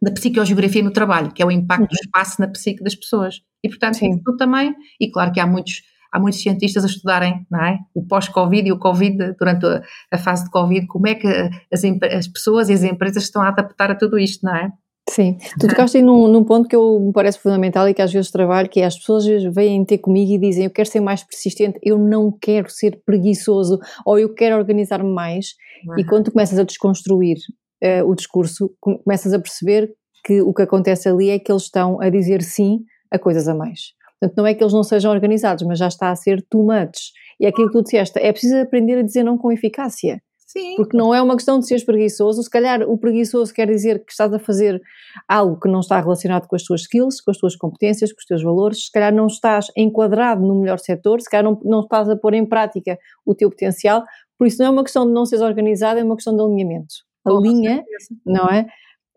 da 0.01 0.11
psicogeografia 0.11 0.83
no 0.83 0.91
trabalho, 0.91 1.31
que 1.31 1.41
é 1.41 1.45
o 1.45 1.51
impacto 1.51 1.87
do 1.87 1.93
uhum. 1.93 1.99
espaço 2.03 2.41
na 2.41 2.47
psique 2.47 2.83
das 2.83 2.95
pessoas. 2.95 3.41
E, 3.63 3.69
portanto, 3.69 3.97
Sim. 3.97 4.15
isso 4.15 4.35
também, 4.37 4.75
e 4.99 5.11
claro 5.11 5.31
que 5.31 5.39
há 5.39 5.47
muitos 5.47 5.83
há 6.17 6.19
muitos 6.19 6.41
cientistas 6.41 6.83
a 6.83 6.87
estudarem 6.87 7.45
não 7.49 7.63
é? 7.63 7.79
o 7.93 8.05
pós-Covid 8.05 8.67
e 8.67 8.71
o 8.71 8.79
Covid 8.79 9.35
durante 9.39 9.65
a, 10.11 10.17
fase 10.17 10.45
de 10.45 10.49
Covid, 10.49 10.87
como 10.87 11.07
é 11.07 11.15
que 11.15 11.27
as, 11.71 11.83
as, 12.11 12.27
pessoas 12.27 12.69
e 12.69 12.73
as 12.73 12.83
empresas 12.83 13.23
estão 13.23 13.41
a 13.41 13.49
adaptar 13.49 13.91
a 13.91 13.95
tudo 13.95 14.17
isto, 14.17 14.45
não 14.45 14.55
é? 14.55 14.71
Sim, 15.09 15.37
tu 15.57 15.67
tocaste 15.69 16.01
num, 16.01 16.27
num 16.27 16.43
ponto 16.43 16.67
que 16.67 16.75
eu, 16.75 16.99
me 16.99 17.13
parece 17.13 17.39
fundamental 17.39 17.87
e 17.87 17.93
que 17.93 18.01
às 18.01 18.11
vezes 18.11 18.29
trabalho, 18.29 18.67
que 18.67 18.81
é 18.81 18.85
as 18.85 18.97
pessoas 18.97 19.25
vêm 19.53 19.85
ter 19.85 19.99
comigo 19.99 20.33
e 20.33 20.37
dizem 20.37 20.65
eu 20.65 20.69
quero 20.69 20.89
ser 20.89 20.99
mais 20.99 21.23
persistente, 21.23 21.79
eu 21.81 21.97
não 21.97 22.29
quero 22.29 22.69
ser 22.69 23.01
preguiçoso 23.05 23.79
ou 24.05 24.19
eu 24.19 24.33
quero 24.33 24.57
organizar-me 24.57 25.09
mais 25.09 25.53
uhum. 25.87 25.99
e 25.99 26.03
quando 26.03 26.25
tu 26.25 26.31
começas 26.31 26.59
a 26.59 26.63
desconstruir 26.63 27.37
uh, 27.83 28.05
o 28.05 28.15
discurso, 28.15 28.69
começas 28.81 29.31
a 29.33 29.39
perceber 29.39 29.93
que 30.25 30.41
o 30.41 30.53
que 30.53 30.63
acontece 30.63 31.07
ali 31.07 31.29
é 31.29 31.39
que 31.39 31.49
eles 31.49 31.63
estão 31.63 32.01
a 32.01 32.09
dizer 32.09 32.41
sim 32.41 32.79
a 33.09 33.17
coisas 33.17 33.47
a 33.47 33.55
mais. 33.55 33.93
Portanto, 34.19 34.37
não 34.37 34.47
é 34.47 34.53
que 34.53 34.63
eles 34.63 34.73
não 34.73 34.83
sejam 34.83 35.11
organizados, 35.11 35.65
mas 35.65 35.79
já 35.79 35.87
está 35.87 36.09
a 36.09 36.15
ser 36.15 36.43
too 36.49 36.63
much. 36.63 37.11
E 37.39 37.45
é 37.45 37.49
aquilo 37.49 37.67
que 37.67 37.73
tu 37.73 37.83
disseste, 37.83 38.19
é 38.19 38.31
preciso 38.31 38.57
aprender 38.57 38.97
a 38.97 39.03
dizer 39.03 39.23
não 39.23 39.37
com 39.37 39.51
eficácia. 39.51 40.21
Sim. 40.47 40.75
Porque 40.77 40.95
não 40.95 41.13
é 41.13 41.21
uma 41.21 41.35
questão 41.35 41.59
de 41.59 41.67
seres 41.67 41.83
preguiçoso, 41.83 42.41
se 42.41 42.49
calhar 42.49 42.81
o 42.81 42.97
preguiçoso 42.97 43.53
quer 43.53 43.67
dizer 43.67 44.03
que 44.05 44.11
estás 44.11 44.33
a 44.33 44.39
fazer 44.39 44.81
algo 45.27 45.59
que 45.59 45.67
não 45.67 45.81
está 45.81 45.99
relacionado 45.99 46.47
com 46.47 46.55
as 46.55 46.63
tuas 46.63 46.81
skills, 46.81 47.19
com 47.21 47.31
as 47.31 47.37
tuas 47.37 47.55
competências, 47.55 48.13
com 48.13 48.19
os 48.19 48.25
teus 48.25 48.41
valores, 48.41 48.85
se 48.85 48.91
calhar 48.91 49.13
não 49.13 49.27
estás 49.27 49.67
enquadrado 49.75 50.41
no 50.41 50.61
melhor 50.61 50.79
setor, 50.79 51.19
se 51.19 51.29
calhar 51.29 51.43
não, 51.43 51.59
não 51.65 51.81
estás 51.81 52.09
a 52.09 52.15
pôr 52.15 52.33
em 52.33 52.45
prática 52.45 52.97
o 53.25 53.35
teu 53.35 53.49
potencial, 53.49 54.03
por 54.37 54.47
isso 54.47 54.57
não 54.59 54.67
é 54.67 54.69
uma 54.69 54.83
questão 54.83 55.05
de 55.05 55.11
não 55.11 55.25
seres 55.25 55.43
organizado, 55.43 55.99
é 55.99 56.03
uma 56.03 56.15
questão 56.15 56.33
de 56.33 56.41
alinhamento. 56.41 56.95
A 57.25 57.33
linha, 57.33 57.83
não 58.25 58.47
é? 58.47 58.65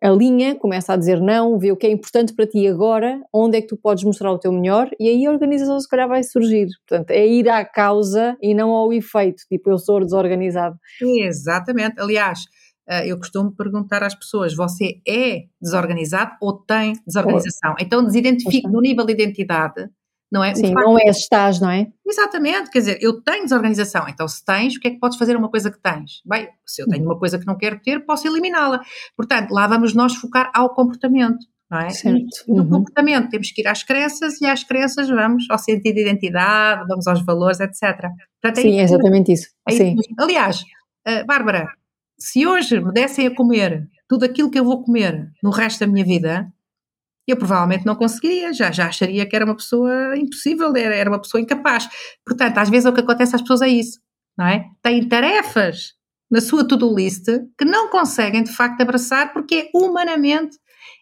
Alinha, 0.01 0.55
começa 0.55 0.92
a 0.92 0.96
dizer 0.96 1.20
não, 1.20 1.59
vê 1.59 1.70
o 1.72 1.76
que 1.76 1.86
é 1.86 1.90
importante 1.90 2.34
para 2.34 2.46
ti 2.46 2.66
agora, 2.66 3.20
onde 3.32 3.59
é 3.59 3.61
que 3.61 3.68
tu 3.68 3.76
podes 3.76 4.05
mostrar 4.05 4.32
o 4.32 4.38
teu 4.38 4.53
melhor 4.53 4.90
e 4.98 5.09
aí 5.09 5.26
a 5.26 5.30
organização 5.30 5.78
se 5.78 5.88
calhar 5.88 6.09
vai 6.09 6.22
surgir. 6.22 6.68
Portanto, 6.86 7.11
é 7.11 7.26
ir 7.26 7.48
à 7.48 7.64
causa 7.64 8.36
e 8.40 8.55
não 8.55 8.70
ao 8.70 8.92
efeito, 8.92 9.42
tipo 9.48 9.70
eu 9.70 9.78
sou 9.78 10.01
desorganizado. 10.01 10.76
Exatamente, 11.01 12.01
aliás, 12.01 12.40
eh, 12.88 13.07
eu 13.09 13.18
costumo 13.18 13.55
perguntar 13.55 14.03
às 14.03 14.14
pessoas: 14.14 14.55
você 14.55 15.01
é 15.07 15.44
desorganizado 15.61 16.32
ou 16.40 16.59
tem 16.59 16.94
desorganização? 17.07 17.74
Então, 17.80 18.05
desidentifique 18.05 18.68
no 18.68 18.80
nível 18.80 19.05
de 19.05 19.12
identidade 19.12 19.88
não 20.31 20.45
é? 20.45 20.55
Sim, 20.55 20.72
não 20.72 20.99
é 20.99 21.11
estás, 21.11 21.61
não 21.61 21.70
é? 21.70 21.89
Exatamente, 22.07 22.70
quer 22.70 22.78
dizer, 22.78 22.99
eu 23.01 23.20
tenho 23.20 23.45
desorganização, 23.45 24.09
então 24.09 24.28
se 24.28 24.45
tens, 24.45 24.76
o 24.76 24.81
que 24.81 24.89
é 24.89 24.91
que 24.93 24.99
podes 24.99 25.18
fazer 25.18 25.37
uma 25.37 25.49
coisa 25.49 25.70
que 25.70 25.81
tens? 25.81 26.22
Bem, 26.24 26.49
se 26.64 26.83
eu 26.83 26.87
tenho 26.87 27.05
uma 27.05 27.18
coisa 27.18 27.39
que 27.39 27.47
não 27.47 27.57
quero 27.57 27.81
ter, 27.81 28.05
posso 28.05 28.26
eliminá-la. 28.26 28.81
Portanto, 29.16 29.51
lá 29.51 29.66
vamos 29.66 29.95
nós 29.95 30.14
focar 30.14 30.51
ao 30.55 30.72
comportamento, 30.74 31.39
não 31.70 31.81
é? 31.81 31.91
Certo. 31.91 32.18
E 32.47 32.53
no 32.53 32.62
uhum. 32.62 32.70
comportamento 32.70 33.28
temos 33.31 33.51
que 33.51 33.61
ir 33.62 33.66
às 33.66 33.83
crenças 33.83 34.41
e 34.41 34.47
às 34.47 34.62
crenças 34.62 35.09
vamos 35.09 35.47
ao 35.51 35.59
sentido 35.59 35.95
de 35.95 36.03
identidade, 36.03 36.87
vamos 36.89 37.07
aos 37.07 37.24
valores, 37.24 37.61
etc. 37.61 37.81
Portanto, 38.41 38.59
é 38.59 38.62
Sim, 38.62 38.78
é 38.78 38.83
exatamente 38.83 39.33
isso. 39.33 39.49
É 39.68 39.72
Sim. 39.72 39.97
Aliás, 40.18 40.62
uh, 41.09 41.26
Bárbara, 41.26 41.68
se 42.18 42.47
hoje 42.47 42.81
me 42.81 42.93
dessem 42.93 43.26
a 43.26 43.35
comer 43.35 43.89
tudo 44.09 44.24
aquilo 44.24 44.51
que 44.51 44.59
eu 44.59 44.64
vou 44.64 44.83
comer 44.83 45.31
no 45.43 45.51
resto 45.51 45.81
da 45.81 45.87
minha 45.87 46.05
vida, 46.05 46.53
eu 47.31 47.37
provavelmente 47.37 47.87
não 47.87 47.97
conseguiria, 47.97 48.53
já, 48.53 48.70
já 48.70 48.87
acharia 48.87 49.26
que 49.26 49.35
era 49.35 49.45
uma 49.45 49.57
pessoa 49.57 50.16
impossível, 50.16 50.74
era, 50.76 50.95
era 50.95 51.11
uma 51.11 51.20
pessoa 51.20 51.41
incapaz. 51.41 51.89
Portanto, 52.24 52.59
às 52.59 52.68
vezes 52.68 52.87
o 52.87 52.93
que 52.93 53.01
acontece 53.01 53.35
às 53.35 53.41
pessoas 53.41 53.62
é 53.62 53.68
isso, 53.68 54.01
não 54.37 54.47
é? 54.47 54.64
Têm 54.83 55.09
tarefas 55.09 55.95
na 56.31 56.41
sua 56.41 56.66
to-do 56.66 56.95
list 56.95 57.26
que 57.59 57.64
não 57.64 57.89
conseguem 57.89 58.43
de 58.43 58.53
facto 58.53 58.81
abraçar 58.81 59.33
porque 59.33 59.55
é 59.55 59.70
humanamente 59.74 60.57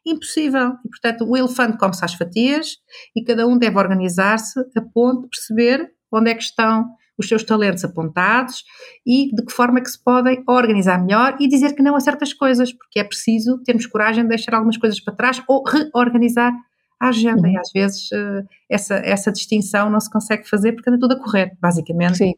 impossível. 0.06 0.72
E, 0.84 0.88
portanto, 0.88 1.24
o 1.28 1.36
elefante 1.36 1.76
come-se 1.76 2.04
às 2.04 2.14
fatias 2.14 2.76
e 3.14 3.22
cada 3.22 3.46
um 3.46 3.58
deve 3.58 3.78
organizar-se 3.78 4.58
a 4.60 4.82
ponto 4.92 5.22
de 5.22 5.28
perceber 5.28 5.90
onde 6.12 6.30
é 6.30 6.34
que 6.34 6.42
estão 6.42 6.88
os 7.18 7.28
seus 7.28 7.42
talentos 7.42 7.84
apontados 7.84 8.64
e 9.04 9.34
de 9.34 9.44
que 9.44 9.52
forma 9.52 9.78
é 9.78 9.82
que 9.82 9.90
se 9.90 10.02
podem 10.02 10.42
organizar 10.46 11.02
melhor 11.04 11.36
e 11.40 11.48
dizer 11.48 11.74
que 11.74 11.82
não 11.82 11.96
a 11.96 12.00
certas 12.00 12.32
coisas, 12.32 12.72
porque 12.72 13.00
é 13.00 13.04
preciso 13.04 13.58
termos 13.64 13.86
coragem 13.86 14.22
de 14.22 14.28
deixar 14.28 14.54
algumas 14.54 14.76
coisas 14.76 15.00
para 15.00 15.14
trás 15.14 15.42
ou 15.48 15.64
reorganizar 15.64 16.52
a 17.00 17.08
agenda. 17.08 17.42
Uhum. 17.42 17.54
E 17.54 17.58
às 17.58 17.70
vezes 17.72 18.12
eh, 18.12 18.44
essa, 18.70 18.94
essa 18.96 19.32
distinção 19.32 19.90
não 19.90 20.00
se 20.00 20.10
consegue 20.10 20.48
fazer 20.48 20.72
porque 20.72 20.90
anda 20.90 20.98
tudo 20.98 21.14
a 21.14 21.22
correr, 21.22 21.56
basicamente. 21.60 22.18
Sim. 22.18 22.34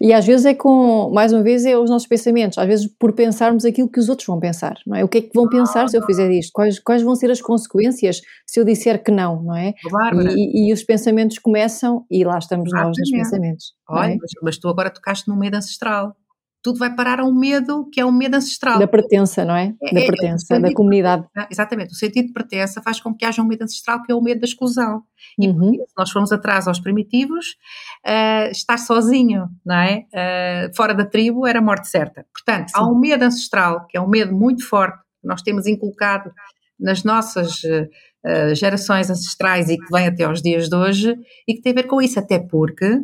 E 0.00 0.12
às 0.12 0.26
vezes 0.26 0.46
é 0.46 0.54
com, 0.54 1.10
mais 1.10 1.32
uma 1.32 1.42
vez, 1.42 1.64
é 1.64 1.76
os 1.76 1.88
nossos 1.88 2.06
pensamentos, 2.06 2.58
às 2.58 2.66
vezes 2.66 2.86
por 2.86 3.12
pensarmos 3.12 3.64
aquilo 3.64 3.88
que 3.88 3.98
os 3.98 4.08
outros 4.08 4.26
vão 4.26 4.38
pensar, 4.38 4.76
não 4.86 4.96
é? 4.96 5.04
O 5.04 5.08
que 5.08 5.18
é 5.18 5.22
que 5.22 5.30
vão 5.34 5.48
pensar 5.48 5.88
se 5.88 5.96
eu 5.96 6.04
fizer 6.04 6.30
isto? 6.30 6.50
Quais, 6.52 6.78
quais 6.78 7.02
vão 7.02 7.14
ser 7.14 7.30
as 7.30 7.40
consequências 7.40 8.20
se 8.46 8.60
eu 8.60 8.64
disser 8.64 9.02
que 9.02 9.10
não, 9.10 9.42
não 9.42 9.56
é? 9.56 9.74
E, 10.36 10.68
e, 10.68 10.72
os 10.72 10.82
pensamentos 10.82 11.38
começam 11.38 12.04
e 12.10 12.24
lá 12.24 12.38
estamos 12.38 12.70
nós 12.72 12.96
nos 12.98 13.10
pensamentos. 13.10 13.74
Olha, 13.88 14.12
é? 14.12 14.16
mas, 14.20 14.30
mas 14.42 14.58
tu 14.58 14.68
agora 14.68 14.90
tocaste 14.90 15.28
no 15.28 15.36
medo 15.36 15.56
ancestral 15.56 16.14
tudo 16.62 16.78
vai 16.78 16.94
parar 16.94 17.20
a 17.20 17.24
um 17.24 17.34
medo 17.34 17.88
que 17.90 18.00
é 18.00 18.04
um 18.04 18.12
medo 18.12 18.36
ancestral. 18.36 18.78
Da 18.78 18.86
pertença, 18.86 19.44
não 19.44 19.56
é? 19.56 19.74
é 19.82 19.94
da 19.94 20.00
é, 20.00 20.06
pertença, 20.06 20.54
é, 20.54 20.60
da 20.60 20.72
comunidade. 20.72 21.26
exatamente, 21.50 21.92
o 21.92 21.96
sentido 21.96 22.26
de 22.26 22.32
pertença 22.32 22.82
faz 22.82 23.00
com 23.00 23.14
que 23.14 23.24
haja 23.24 23.42
um 23.42 23.46
medo 23.46 23.64
ancestral 23.64 24.02
que 24.02 24.12
é 24.12 24.14
o 24.14 24.20
medo 24.20 24.40
da 24.40 24.46
exclusão. 24.46 25.02
E 25.38 25.48
uhum. 25.48 25.72
se 25.72 25.94
nós 25.96 26.10
formos 26.10 26.32
atrás 26.32 26.68
aos 26.68 26.78
primitivos, 26.78 27.56
uh, 28.06 28.50
estar 28.50 28.78
sozinho, 28.78 29.48
não 29.64 29.76
é? 29.76 30.04
Uh, 30.12 30.76
fora 30.76 30.94
da 30.94 31.04
tribo 31.04 31.46
era 31.46 31.60
morte 31.60 31.88
certa. 31.88 32.26
Portanto, 32.32 32.68
Sim. 32.68 32.74
há 32.76 32.86
um 32.86 32.98
medo 32.98 33.24
ancestral, 33.24 33.86
que 33.86 33.96
é 33.96 34.00
um 34.00 34.08
medo 34.08 34.34
muito 34.34 34.66
forte, 34.68 34.98
que 35.20 35.28
nós 35.28 35.42
temos 35.42 35.66
inculcado 35.66 36.30
nas 36.78 37.04
nossas 37.04 37.62
uh, 37.64 38.54
gerações 38.54 39.10
ancestrais 39.10 39.68
e 39.68 39.78
que 39.78 39.92
vem 39.92 40.06
até 40.06 40.24
aos 40.24 40.42
dias 40.42 40.68
de 40.68 40.76
hoje, 40.76 41.16
e 41.48 41.54
que 41.54 41.62
tem 41.62 41.72
a 41.72 41.76
ver 41.76 41.84
com 41.84 42.02
isso, 42.02 42.18
até 42.18 42.38
porque 42.38 43.00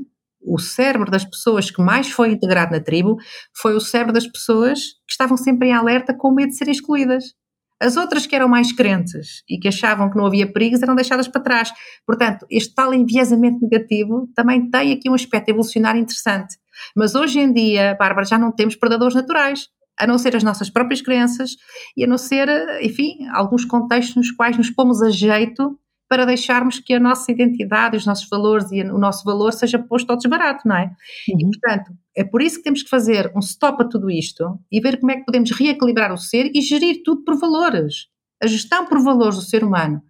o 0.47 0.59
cérebro 0.59 1.11
das 1.11 1.25
pessoas 1.25 1.71
que 1.71 1.83
mais 1.83 2.09
foi 2.09 2.31
integrado 2.31 2.73
na 2.73 2.81
tribo 2.81 3.17
foi 3.53 3.75
o 3.75 3.81
cérebro 3.81 4.13
das 4.13 4.27
pessoas 4.27 4.81
que 5.07 5.13
estavam 5.13 5.37
sempre 5.37 5.69
em 5.69 5.73
alerta 5.73 6.15
com 6.15 6.33
medo 6.33 6.51
de 6.51 6.57
serem 6.57 6.73
excluídas. 6.73 7.35
As 7.81 7.97
outras 7.97 8.27
que 8.27 8.35
eram 8.35 8.49
mais 8.49 8.73
crentes 8.73 9.43
e 9.49 9.59
que 9.59 9.69
achavam 9.69 10.09
que 10.09 10.17
não 10.17 10.25
havia 10.25 10.51
perigos 10.51 10.83
eram 10.83 10.95
deixadas 10.95 11.29
para 11.29 11.43
trás. 11.43 11.71
Portanto, 12.07 12.47
este 12.51 12.75
tal 12.75 12.95
enviesamento 12.95 13.59
negativo 13.61 14.29
também 14.35 14.71
tem 14.71 14.93
aqui 14.93 15.11
um 15.11 15.15
aspecto 15.15 15.51
evolucionário 15.51 16.01
interessante. 16.01 16.57
Mas 16.95 17.15
hoje 17.15 17.39
em 17.39 17.53
dia, 17.53 17.95
Bárbara, 17.99 18.25
já 18.25 18.39
não 18.39 18.51
temos 18.51 18.77
predadores 18.77 19.15
naturais, 19.15 19.69
a 19.99 20.07
não 20.07 20.17
ser 20.17 20.35
as 20.37 20.43
nossas 20.43 20.71
próprias 20.71 21.03
crenças 21.03 21.51
e 21.95 22.05
a 22.05 22.07
não 22.07 22.17
ser, 22.17 22.49
enfim, 22.83 23.27
alguns 23.33 23.65
contextos 23.65 24.17
nos 24.17 24.31
quais 24.31 24.57
nos 24.57 24.71
pomos 24.71 25.03
a 25.03 25.11
jeito 25.11 25.79
para 26.09 26.25
deixarmos 26.25 26.79
que 26.79 26.95
a 26.95 27.01
nossa 27.01 27.31
identidade, 27.33 27.97
os 27.97 28.07
nossos 28.07 28.29
valores 28.29 28.71
e 28.71 28.83
o 28.83 28.99
nosso 28.99 29.25
valor 29.25 29.53
seja 29.53 29.79
posto 29.79 30.11
ao 30.11 30.17
desbarato, 30.17 30.67
não 30.67 30.77
é? 30.77 30.85
Uhum. 31.29 31.39
E, 31.41 31.45
portanto, 31.45 31.93
é 32.17 32.25
por 32.25 32.41
isso 32.41 32.59
que 32.59 32.63
temos 32.63 32.83
que 32.83 32.89
fazer 32.89 33.33
um 33.35 33.41
stop 33.41 33.83
a 33.83 33.89
tudo 33.89 34.11
isto 34.11 34.59
e 34.71 34.81
ver 34.81 34.99
como 35.01 35.13
é 35.13 35.17
que 35.17 35.25
podemos 35.25 35.51
reequilibrar 35.51 36.13
o 36.13 36.17
ser 36.17 36.51
e 36.55 36.61
gerir 36.61 37.03
tudo 37.05 37.25
por 37.25 37.37
valores. 37.37 38.07
A 38.43 38.47
gestão 38.47 38.87
por 38.87 39.03
valores 39.03 39.37
do 39.37 39.43
ser 39.43 39.65
humano, 39.65 40.01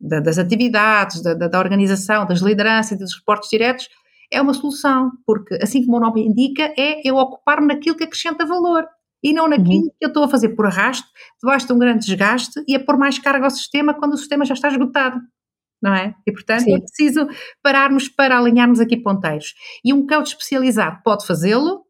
da, 0.00 0.20
das 0.20 0.38
atividades, 0.38 1.22
da, 1.22 1.34
da, 1.34 1.58
organização, 1.58 2.26
das 2.26 2.40
lideranças 2.40 2.92
e 2.92 2.98
dos 2.98 3.14
reportes 3.14 3.50
diretos, 3.50 3.88
é 4.32 4.40
uma 4.40 4.54
solução, 4.54 5.10
porque, 5.26 5.58
assim 5.62 5.84
como 5.84 5.98
o 5.98 6.00
nome 6.00 6.24
indica, 6.26 6.72
é 6.78 7.06
eu 7.06 7.16
ocupar-me 7.16 7.66
naquilo 7.66 7.96
que 7.96 8.04
acrescenta 8.04 8.46
valor 8.46 8.86
e 9.22 9.32
não 9.32 9.46
naquilo 9.46 9.84
uhum. 9.84 9.90
que 9.98 10.04
eu 10.04 10.08
estou 10.08 10.24
a 10.24 10.28
fazer 10.28 10.50
por 10.50 10.66
arrasto, 10.66 11.06
debaixo 11.40 11.66
de 11.66 11.72
um 11.74 11.78
grande 11.78 12.06
desgaste 12.06 12.62
e 12.66 12.74
a 12.74 12.80
pôr 12.82 12.96
mais 12.96 13.18
carga 13.18 13.44
ao 13.44 13.50
sistema 13.50 13.94
quando 13.94 14.14
o 14.14 14.16
sistema 14.16 14.44
já 14.44 14.54
está 14.54 14.68
esgotado 14.68 15.20
não 15.82 15.94
é? 15.94 16.14
E 16.26 16.32
portanto 16.32 16.62
Sim. 16.62 16.76
é 16.76 16.78
preciso 16.78 17.26
pararmos 17.62 18.08
para 18.08 18.38
alinharmos 18.38 18.80
aqui 18.80 18.96
ponteiros. 18.96 19.54
E 19.84 19.92
um 19.92 20.06
coach 20.06 20.28
especializado 20.28 21.00
pode 21.02 21.26
fazê-lo 21.26 21.84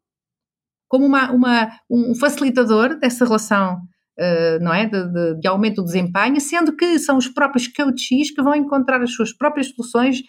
como 0.87 1.05
uma, 1.05 1.31
uma, 1.31 1.71
um 1.89 2.13
facilitador 2.15 2.99
dessa 2.99 3.25
relação, 3.25 3.77
uh, 4.19 4.63
não 4.63 4.73
é? 4.73 4.85
De, 4.85 5.11
de, 5.11 5.39
de, 5.39 5.47
aumento 5.47 5.77
do 5.77 5.85
desempenho, 5.85 6.39
sendo 6.39 6.75
que 6.75 6.99
são 6.99 7.17
os 7.17 7.27
próprios 7.27 7.67
coaches 7.67 8.31
que 8.31 8.41
vão 8.41 8.55
encontrar 8.55 9.01
as 9.01 9.11
suas 9.11 9.33
próprias 9.33 9.69
soluções 9.69 10.21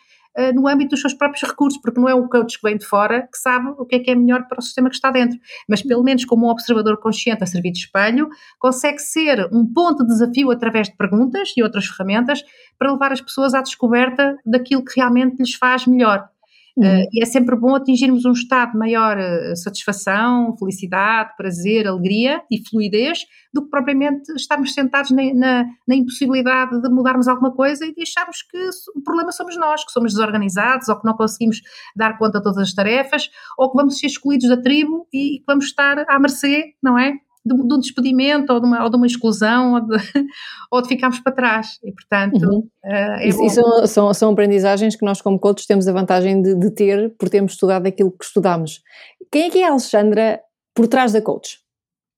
no 0.55 0.67
âmbito 0.67 0.91
dos 0.91 1.01
seus 1.01 1.15
próprios 1.15 1.49
recursos, 1.49 1.81
porque 1.81 2.01
não 2.01 2.09
é 2.09 2.15
o 2.15 2.29
coach 2.29 2.59
que 2.59 2.67
vem 2.67 2.77
de 2.77 2.85
fora 2.85 3.29
que 3.31 3.39
sabe 3.39 3.69
o 3.79 3.85
que 3.85 3.97
é 3.97 3.99
que 4.01 4.11
é 4.11 4.15
melhor 4.15 4.47
para 4.49 4.59
o 4.59 4.63
sistema 4.63 4.89
que 4.89 4.97
está 4.97 5.11
dentro, 5.11 5.39
mas 5.69 5.83
pelo 5.83 6.03
menos 6.03 6.25
como 6.25 6.47
um 6.47 6.51
observador 6.51 6.99
consciente 6.99 7.45
a 7.45 7.47
servir 7.47 7.73
de 7.73 7.79
espelho, 7.81 8.29
consegue 8.59 8.99
ser 8.99 9.49
um 9.53 9.67
ponto 9.67 10.03
de 10.03 10.09
desafio 10.09 10.51
através 10.51 10.89
de 10.89 10.97
perguntas 10.97 11.53
e 11.57 11.63
outras 11.63 11.87
ferramentas 11.87 12.43
para 12.79 12.93
levar 12.93 13.13
as 13.13 13.21
pessoas 13.21 13.55
à 13.55 13.63
descoberta 13.63 14.37
daquilo 14.45 14.85
que 14.85 14.99
realmente 14.99 15.39
lhes 15.39 15.55
faz 15.55 15.87
melhor. 15.87 16.29
Uhum. 16.77 17.03
Uh, 17.03 17.09
e 17.13 17.23
é 17.23 17.27
sempre 17.27 17.55
bom 17.55 17.75
atingirmos 17.75 18.25
um 18.25 18.33
estado 18.33 18.73
de 18.73 18.79
maior 18.79 19.17
uh, 19.17 19.57
satisfação, 19.57 20.57
felicidade, 20.59 21.31
prazer, 21.37 21.87
alegria 21.87 22.43
e 22.51 22.69
fluidez 22.69 23.21
do 23.53 23.63
que 23.63 23.71
propriamente 23.71 24.33
estarmos 24.33 24.75
sentados 24.75 25.13
na, 25.13 25.23
na, 25.35 25.65
na, 25.87 25.95
impossibilidade 25.95 26.83
de 26.83 26.89
mudarmos 26.89 27.29
alguma 27.29 27.53
coisa 27.55 27.87
e 27.87 27.95
de 27.95 28.03
acharmos 28.03 28.43
que 28.43 28.59
o 28.97 29.03
problema 29.03 29.31
somos 29.31 29.57
nós, 29.57 29.85
que 29.85 29.93
somos 29.93 30.15
desorganizados 30.15 30.89
ou 30.89 30.99
que 30.99 31.07
não 31.07 31.15
conseguimos 31.15 31.61
dar 31.95 32.19
conta 32.19 32.39
de 32.39 32.45
todas 32.45 32.59
as 32.59 32.75
tarefas 32.75 33.31
ou 33.57 33.71
que 33.71 33.77
vamos 33.77 33.97
ser 33.99 34.09
excluídos 34.09 34.49
da 34.49 34.61
tribo 34.61 35.07
e 35.13 35.39
que 35.39 35.45
vamos 35.47 35.67
estar 35.67 36.05
à 36.09 36.19
mercê, 36.19 36.75
não 36.83 36.99
é? 36.99 37.13
De, 37.45 37.55
de 37.55 37.75
um 37.75 37.79
despedimento 37.79 38.53
ou 38.53 38.61
de 38.61 38.67
uma, 38.67 38.85
ou 38.85 38.91
de 38.91 38.97
uma 38.97 39.07
exclusão 39.07 39.75
ou 39.75 39.81
de, 39.81 39.97
ou 40.71 40.83
de 40.83 40.89
ficarmos 40.89 41.21
para 41.21 41.33
trás. 41.33 41.79
E, 41.85 41.93
portanto, 41.93 42.43
uhum. 42.43 42.59
uh, 42.85 43.19
é 43.21 43.29
e, 43.29 43.51
são, 43.51 43.87
são, 43.87 44.15
são, 44.15 44.33
aprendizagens 44.33 44.97
que 44.97 45.05
nós, 45.05 45.21
como 45.21 45.39
coaches, 45.39 45.67
temos 45.67 45.87
a 45.87 45.93
vantagem 45.93 46.41
de, 46.41 46.55
de 46.55 46.71
ter 46.71 47.15
por 47.17 47.29
termos 47.29 47.53
estudado 47.53 47.87
aquilo 47.87 48.11
que 48.11 48.25
estudamos. 48.25 48.83
Quem 49.31 49.45
é 49.45 49.51
que 49.51 49.59
é 49.59 49.67
a 49.67 49.71
Alexandra 49.71 50.41
por 50.75 50.89
trás 50.89 51.13
da 51.13 51.21
coach? 51.21 51.59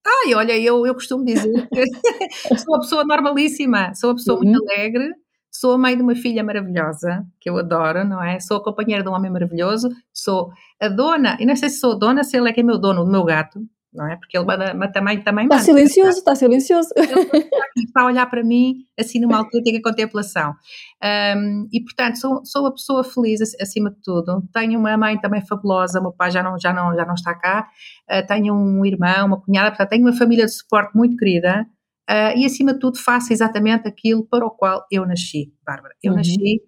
Ai, 0.07 0.35
olha, 0.35 0.57
eu, 0.57 0.87
eu 0.87 0.95
costumo 0.95 1.25
dizer 1.25 1.53
que 1.73 1.85
sou 2.59 2.75
uma 2.75 2.81
pessoa 2.81 3.05
normalíssima, 3.05 3.93
sou 3.95 4.11
uma 4.11 4.17
pessoa 4.17 4.39
uhum. 4.39 4.45
muito 4.45 4.71
alegre, 4.71 5.11
sou 5.51 5.73
a 5.73 5.79
mãe 5.79 5.97
de 5.97 6.03
uma 6.03 6.15
filha 6.15 6.45
maravilhosa, 6.45 7.25
que 7.41 7.51
eu 7.51 7.57
adoro, 7.59 8.05
não 8.05 8.23
é? 8.23 8.39
Sou 8.39 8.59
a 8.59 8.63
companheira 8.63 9.03
de 9.03 9.09
um 9.09 9.13
homem 9.13 9.31
maravilhoso, 9.31 9.89
sou 10.13 10.51
a 10.81 10.89
dona, 10.89 11.37
e 11.41 11.47
não 11.47 11.57
sei 11.57 11.69
se 11.69 11.81
sou 11.81 11.99
dona, 11.99 12.23
se 12.23 12.37
ele 12.37 12.49
é 12.49 12.53
que 12.53 12.61
é 12.61 12.63
meu 12.63 12.79
dono, 12.79 13.05
do 13.05 13.11
meu 13.11 13.25
gato, 13.25 13.61
não 13.97 14.11
é? 14.11 14.17
Porque 14.17 14.37
ele 14.37 14.45
mas 14.47 14.93
também, 14.93 15.23
também 15.23 15.45
Está 15.45 15.59
silencioso, 15.59 16.19
está 16.19 16.35
silencioso. 16.35 16.89
Ele 16.97 17.85
está 17.87 18.03
a 18.03 18.07
olhar 18.07 18.27
para 18.27 18.45
mim, 18.45 18.85
assim, 18.99 19.19
numa 19.19 19.39
autêntica 19.39 19.81
contemplação. 19.83 20.55
Um, 21.03 21.69
e, 21.73 21.83
portanto, 21.83 22.19
sou, 22.19 22.45
sou 22.45 22.63
uma 22.63 22.73
pessoa 22.73 23.03
feliz, 23.03 23.41
acima 23.61 23.91
de 23.91 23.97
tudo. 24.03 24.43
Tenho 24.53 24.79
uma 24.79 24.97
mãe 24.97 25.19
também 25.19 25.45
fabulosa, 25.45 25.99
o 25.99 26.03
meu 26.03 26.13
pai 26.13 26.31
já 26.31 26.43
não, 26.43 26.59
já 26.59 26.73
não, 26.73 26.95
já 26.95 27.05
não 27.05 27.15
está 27.15 27.35
cá. 27.35 27.69
Uh, 28.11 28.27
tenho 28.27 28.55
um 28.55 28.85
irmão, 28.85 29.27
uma 29.27 29.41
cunhada, 29.41 29.71
portanto, 29.71 29.89
tenho 29.89 30.03
uma 30.03 30.13
família 30.13 30.45
de 30.45 30.53
suporte 30.53 30.95
muito 30.95 31.17
querida. 31.17 31.67
Uh, 32.09 32.39
e, 32.39 32.45
acima 32.45 32.75
de 32.75 32.79
tudo, 32.79 32.99
faço 32.99 33.33
exatamente 33.33 33.89
aquilo 33.89 34.25
para 34.27 34.47
o 34.47 34.51
qual 34.51 34.85
eu 34.93 35.07
nasci, 35.07 35.53
Bárbara. 35.65 35.95
Eu 36.03 36.13
uhum. 36.13 36.19
nasci 36.19 36.61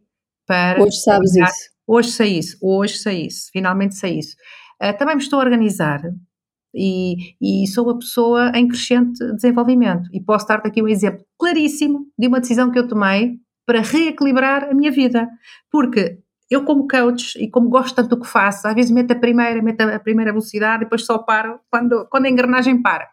para... 0.46 0.82
Hoje 0.82 0.96
sabes 1.00 1.36
isso. 1.36 1.78
Hoje 1.90 2.10
sei 2.12 2.38
isso, 2.38 2.58
hoje 2.60 2.98
sei 2.98 3.26
isso, 3.26 3.48
finalmente 3.50 3.94
sei 3.94 4.18
isso. 4.18 4.36
Uh, 4.82 4.96
também 4.98 5.16
me 5.16 5.22
estou 5.22 5.40
a 5.40 5.42
organizar 5.42 6.02
e, 6.74 7.34
e, 7.40 7.66
sou 7.66 7.84
uma 7.84 7.98
pessoa 7.98 8.52
em 8.54 8.68
crescente 8.68 9.24
desenvolvimento. 9.34 10.08
E 10.12 10.20
posso 10.20 10.46
dar-te 10.46 10.68
aqui 10.68 10.82
um 10.82 10.88
exemplo 10.88 11.24
claríssimo 11.38 12.06
de 12.18 12.26
uma 12.26 12.40
decisão 12.40 12.70
que 12.70 12.78
eu 12.78 12.86
tomei 12.86 13.36
para 13.66 13.80
reequilibrar 13.80 14.64
a 14.64 14.74
minha 14.74 14.90
vida. 14.90 15.28
Porque 15.70 16.18
eu 16.50 16.64
como 16.64 16.88
coach 16.88 17.38
e 17.38 17.50
como 17.50 17.68
gosto 17.68 17.94
tanto 17.94 18.08
do 18.08 18.20
que 18.20 18.26
faço, 18.26 18.66
às 18.66 18.74
vezes 18.74 18.90
meto 18.90 19.12
a 19.12 19.14
primeira, 19.14 19.60
meto 19.62 19.82
a 19.82 19.98
primeira 19.98 20.32
velocidade 20.32 20.82
e 20.82 20.84
depois 20.86 21.04
só 21.04 21.18
paro 21.18 21.60
quando, 21.70 22.06
quando 22.10 22.24
a 22.24 22.30
engrenagem 22.30 22.80
para. 22.80 23.06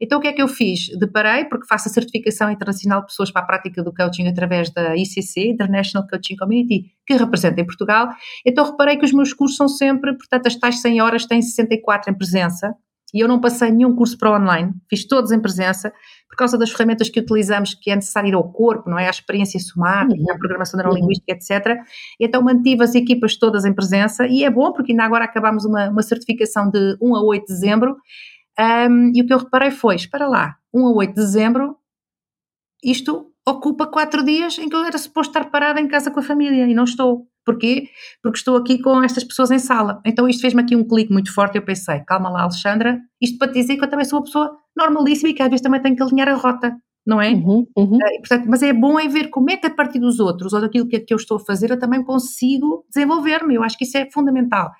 Então 0.00 0.18
o 0.18 0.22
que 0.22 0.28
é 0.28 0.32
que 0.32 0.40
eu 0.40 0.48
fiz? 0.48 0.88
Deparei, 0.98 1.44
porque 1.44 1.66
faço 1.66 1.88
a 1.88 1.92
certificação 1.92 2.50
internacional 2.50 3.00
de 3.00 3.08
pessoas 3.08 3.30
para 3.30 3.42
a 3.42 3.46
prática 3.46 3.82
do 3.82 3.92
coaching 3.92 4.26
através 4.26 4.70
da 4.70 4.96
ICC, 4.96 5.50
International 5.50 6.08
Coaching 6.08 6.36
Community, 6.36 6.90
que 7.06 7.14
representa 7.14 7.60
em 7.60 7.66
Portugal, 7.66 8.08
então 8.46 8.64
reparei 8.64 8.96
que 8.96 9.04
os 9.04 9.12
meus 9.12 9.34
cursos 9.34 9.56
são 9.56 9.68
sempre, 9.68 10.16
portanto 10.16 10.46
as 10.46 10.56
tais 10.56 10.80
100 10.80 11.02
horas 11.02 11.26
têm 11.26 11.42
64 11.42 12.10
em 12.10 12.16
presença, 12.16 12.74
e 13.12 13.20
eu 13.20 13.28
não 13.28 13.40
passei 13.40 13.70
nenhum 13.70 13.94
curso 13.94 14.18
para 14.18 14.36
online, 14.36 14.74
fiz 14.88 15.06
todos 15.06 15.32
em 15.32 15.40
presença, 15.40 15.92
por 16.28 16.36
causa 16.36 16.58
das 16.58 16.70
ferramentas 16.70 17.08
que 17.08 17.20
utilizamos, 17.20 17.74
que 17.74 17.90
é 17.90 17.96
necessário 17.96 18.28
ir 18.28 18.34
ao 18.34 18.52
corpo, 18.52 18.90
não 18.90 18.98
é? 18.98 19.06
A 19.06 19.10
experiência 19.10 19.58
somática, 19.58 20.20
uhum. 20.20 20.32
a 20.32 20.38
programação 20.38 20.78
neurolinguística, 20.78 21.32
uhum. 21.32 21.38
etc. 21.38 21.82
E 22.20 22.26
então 22.26 22.42
mantive 22.42 22.84
as 22.84 22.94
equipas 22.94 23.36
todas 23.36 23.64
em 23.64 23.72
presença 23.72 24.26
e 24.26 24.44
é 24.44 24.50
bom 24.50 24.72
porque 24.72 24.92
ainda 24.92 25.04
agora 25.04 25.24
acabámos 25.24 25.64
uma, 25.64 25.88
uma 25.88 26.02
certificação 26.02 26.70
de 26.70 26.96
1 27.00 27.16
a 27.16 27.22
8 27.22 27.46
de 27.46 27.52
dezembro 27.52 27.96
um, 28.58 29.12
e 29.14 29.22
o 29.22 29.26
que 29.26 29.32
eu 29.32 29.38
reparei 29.38 29.70
foi, 29.70 29.94
espera 29.94 30.26
lá, 30.26 30.56
1 30.74 30.86
a 30.86 30.92
8 30.92 31.08
de 31.10 31.14
dezembro, 31.14 31.76
isto 32.82 33.32
ocupa 33.46 33.86
quatro 33.86 34.24
dias 34.24 34.58
em 34.58 34.68
que 34.68 34.76
eu 34.76 34.84
era 34.84 34.98
suposto 34.98 35.30
estar 35.30 35.50
parada 35.50 35.80
em 35.80 35.88
casa 35.88 36.10
com 36.10 36.20
a 36.20 36.22
família 36.22 36.66
e 36.66 36.74
não 36.74 36.84
estou. 36.84 37.26
Porquê? 37.48 37.88
Porque 38.22 38.36
estou 38.36 38.58
aqui 38.58 38.78
com 38.78 39.02
estas 39.02 39.24
pessoas 39.24 39.50
em 39.50 39.58
sala. 39.58 40.02
Então 40.04 40.28
isto 40.28 40.42
fez-me 40.42 40.60
aqui 40.60 40.76
um 40.76 40.86
clique 40.86 41.10
muito 41.10 41.32
forte 41.32 41.54
e 41.54 41.58
eu 41.58 41.64
pensei, 41.64 42.00
calma 42.00 42.28
lá 42.28 42.42
Alexandra, 42.42 43.00
isto 43.22 43.38
para 43.38 43.48
te 43.50 43.54
dizer 43.54 43.78
que 43.78 43.84
eu 43.84 43.88
também 43.88 44.04
sou 44.04 44.18
uma 44.18 44.24
pessoa 44.26 44.54
normalíssima 44.76 45.30
e 45.30 45.32
que 45.32 45.42
às 45.42 45.48
vezes 45.48 45.62
também 45.62 45.80
tenho 45.80 45.96
que 45.96 46.02
alinhar 46.02 46.28
a 46.28 46.34
rota, 46.34 46.76
não 47.06 47.22
é? 47.22 47.30
Uhum, 47.30 47.66
uhum. 47.74 47.96
Uh, 47.96 48.18
portanto, 48.18 48.44
mas 48.48 48.62
é 48.62 48.70
bom 48.74 49.00
é 49.00 49.08
ver 49.08 49.30
como 49.30 49.50
é 49.50 49.56
que 49.56 49.66
a 49.66 49.70
partir 49.70 49.98
dos 49.98 50.20
outros 50.20 50.52
ou 50.52 50.60
daquilo 50.60 50.86
que, 50.86 51.00
que 51.00 51.14
eu 51.14 51.16
estou 51.16 51.38
a 51.38 51.40
fazer 51.40 51.70
eu 51.70 51.78
também 51.78 52.04
consigo 52.04 52.84
desenvolver-me, 52.92 53.54
eu 53.54 53.62
acho 53.62 53.78
que 53.78 53.84
isso 53.84 53.96
é 53.96 54.10
fundamental. 54.10 54.70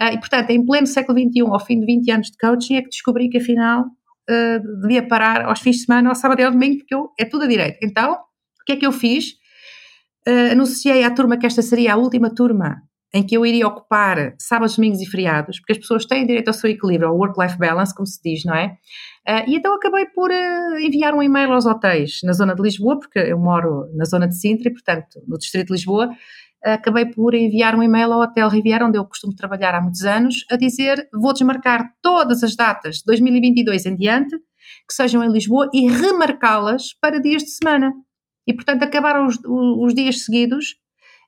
Uh, 0.00 0.14
e 0.14 0.18
portanto, 0.18 0.48
em 0.48 0.64
pleno 0.64 0.86
século 0.86 1.18
XXI, 1.18 1.40
ao 1.42 1.60
fim 1.60 1.78
de 1.78 1.84
20 1.84 2.10
anos 2.12 2.30
de 2.30 2.38
coaching, 2.38 2.76
é 2.76 2.82
que 2.82 2.88
descobri 2.88 3.28
que 3.28 3.36
afinal 3.36 3.82
uh, 3.82 4.80
devia 4.80 5.06
parar 5.06 5.44
aos 5.44 5.60
fins 5.60 5.76
de 5.76 5.84
semana, 5.84 6.08
ao 6.08 6.14
sábado 6.14 6.40
e 6.40 6.44
ao 6.44 6.50
domingo, 6.50 6.78
porque 6.78 6.94
eu, 6.94 7.10
é 7.20 7.26
tudo 7.26 7.44
a 7.44 7.46
direito. 7.46 7.76
Então, 7.82 8.12
o 8.12 8.64
que 8.64 8.72
é 8.72 8.76
que 8.76 8.86
eu 8.86 8.92
fiz? 8.92 9.34
Uh, 10.28 10.52
anunciei 10.52 11.04
à 11.04 11.10
turma 11.10 11.36
que 11.36 11.46
esta 11.46 11.62
seria 11.62 11.94
a 11.94 11.96
última 11.96 12.34
turma 12.34 12.82
em 13.16 13.22
que 13.22 13.36
eu 13.36 13.46
iria 13.46 13.66
ocupar 13.66 14.34
sábados, 14.38 14.76
domingos 14.76 15.00
e 15.00 15.06
feriados, 15.06 15.58
porque 15.58 15.72
as 15.72 15.78
pessoas 15.78 16.04
têm 16.04 16.26
direito 16.26 16.48
ao 16.48 16.54
seu 16.54 16.68
equilíbrio, 16.68 17.08
ao 17.08 17.16
work-life 17.16 17.56
balance, 17.56 17.94
como 17.94 18.06
se 18.06 18.20
diz, 18.22 18.44
não 18.44 18.54
é? 18.54 18.76
Uh, 19.26 19.48
e 19.48 19.56
então 19.56 19.74
acabei 19.74 20.06
por 20.06 20.30
uh, 20.30 20.78
enviar 20.78 21.14
um 21.14 21.22
e-mail 21.22 21.52
aos 21.52 21.64
hotéis 21.64 22.20
na 22.24 22.32
zona 22.32 22.54
de 22.54 22.60
Lisboa, 22.62 22.98
porque 22.98 23.18
eu 23.18 23.38
moro 23.38 23.86
na 23.94 24.04
zona 24.04 24.28
de 24.28 24.38
Sintra 24.38 24.68
e, 24.68 24.72
portanto, 24.72 25.20
no 25.26 25.38
distrito 25.38 25.68
de 25.68 25.72
Lisboa, 25.72 26.08
uh, 26.08 26.70
acabei 26.70 27.06
por 27.06 27.34
enviar 27.34 27.74
um 27.74 27.82
e-mail 27.82 28.12
ao 28.12 28.20
Hotel 28.20 28.48
Riviera, 28.48 28.86
onde 28.86 28.98
eu 28.98 29.04
costumo 29.06 29.34
trabalhar 29.34 29.74
há 29.74 29.80
muitos 29.80 30.02
anos, 30.02 30.44
a 30.50 30.56
dizer 30.56 31.08
vou 31.12 31.32
desmarcar 31.32 31.90
todas 32.02 32.42
as 32.42 32.54
datas 32.54 32.96
de 32.96 33.04
2022 33.06 33.86
em 33.86 33.96
diante, 33.96 34.36
que 34.86 34.92
sejam 34.94 35.24
em 35.24 35.30
Lisboa, 35.30 35.70
e 35.72 35.88
remarcá-las 35.88 36.92
para 37.00 37.18
dias 37.18 37.42
de 37.42 37.50
semana. 37.50 37.92
E, 38.46 38.54
portanto, 38.54 38.82
acabaram 38.82 39.26
os, 39.26 39.38
os 39.44 39.94
dias 39.94 40.24
seguidos 40.24 40.76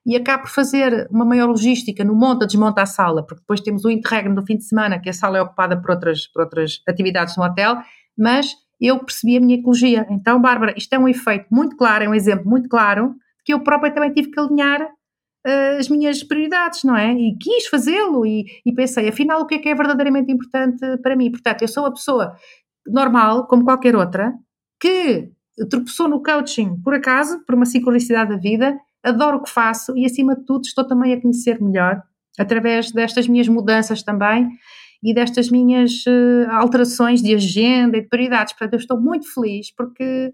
e 0.05 0.15
acabo 0.15 0.43
por 0.43 0.51
fazer 0.51 1.07
uma 1.11 1.25
maior 1.25 1.47
logística 1.47 2.03
no 2.03 2.15
monta, 2.15 2.47
desmonta 2.47 2.81
a 2.81 2.85
sala, 2.85 3.25
porque 3.25 3.41
depois 3.41 3.61
temos 3.61 3.83
o 3.85 3.89
interregno 3.89 4.35
do 4.35 4.45
fim 4.45 4.55
de 4.55 4.63
semana, 4.63 4.99
que 4.99 5.09
a 5.09 5.13
sala 5.13 5.37
é 5.37 5.41
ocupada 5.41 5.79
por 5.79 5.91
outras, 5.91 6.25
por 6.27 6.43
outras 6.43 6.81
atividades 6.87 7.35
no 7.35 7.43
hotel, 7.43 7.77
mas 8.17 8.53
eu 8.79 8.97
percebi 8.99 9.37
a 9.37 9.41
minha 9.41 9.57
ecologia. 9.57 10.07
Então, 10.09 10.41
Bárbara, 10.41 10.73
isto 10.77 10.93
é 10.93 10.99
um 10.99 11.07
efeito 11.07 11.47
muito 11.51 11.75
claro, 11.75 12.05
é 12.05 12.09
um 12.09 12.13
exemplo 12.15 12.49
muito 12.49 12.69
claro, 12.69 13.13
que 13.43 13.53
eu 13.53 13.59
própria 13.61 13.93
também 13.93 14.13
tive 14.13 14.31
que 14.31 14.39
alinhar 14.39 14.81
uh, 14.81 15.77
as 15.77 15.89
minhas 15.89 16.23
prioridades, 16.23 16.83
não 16.83 16.95
é? 16.95 17.13
E 17.13 17.37
quis 17.37 17.67
fazê-lo 17.67 18.25
e, 18.25 18.45
e, 18.65 18.73
pensei, 18.73 19.09
afinal, 19.09 19.41
o 19.41 19.45
que 19.45 19.55
é 19.55 19.59
que 19.59 19.69
é 19.69 19.75
verdadeiramente 19.75 20.31
importante 20.31 20.79
para 21.01 21.15
mim? 21.15 21.31
Portanto, 21.31 21.61
eu 21.61 21.67
sou 21.67 21.83
uma 21.83 21.93
pessoa 21.93 22.35
normal, 22.87 23.47
como 23.47 23.65
qualquer 23.65 23.95
outra, 23.95 24.33
que 24.79 25.29
tropeçou 25.67 26.07
no 26.07 26.21
coaching 26.21 26.79
por 26.83 26.93
acaso, 26.93 27.43
por 27.45 27.55
uma 27.55 27.65
sincronicidade 27.65 28.31
da 28.31 28.37
vida, 28.37 28.77
adoro 29.03 29.37
o 29.37 29.43
que 29.43 29.49
faço 29.49 29.97
e, 29.97 30.05
acima 30.05 30.35
de 30.35 30.45
tudo, 30.45 30.65
estou 30.65 30.85
também 30.85 31.13
a 31.13 31.21
conhecer 31.21 31.61
melhor 31.61 32.01
através 32.37 32.91
destas 32.91 33.27
minhas 33.27 33.47
mudanças 33.47 34.03
também 34.03 34.47
e 35.03 35.13
destas 35.13 35.49
minhas 35.49 36.05
uh, 36.05 36.49
alterações 36.51 37.21
de 37.21 37.33
agenda 37.33 37.97
e 37.97 38.01
de 38.01 38.07
prioridades. 38.07 38.53
Portanto, 38.53 38.73
eu 38.73 38.79
estou 38.79 38.99
muito 38.99 39.33
feliz 39.33 39.73
porque 39.73 40.33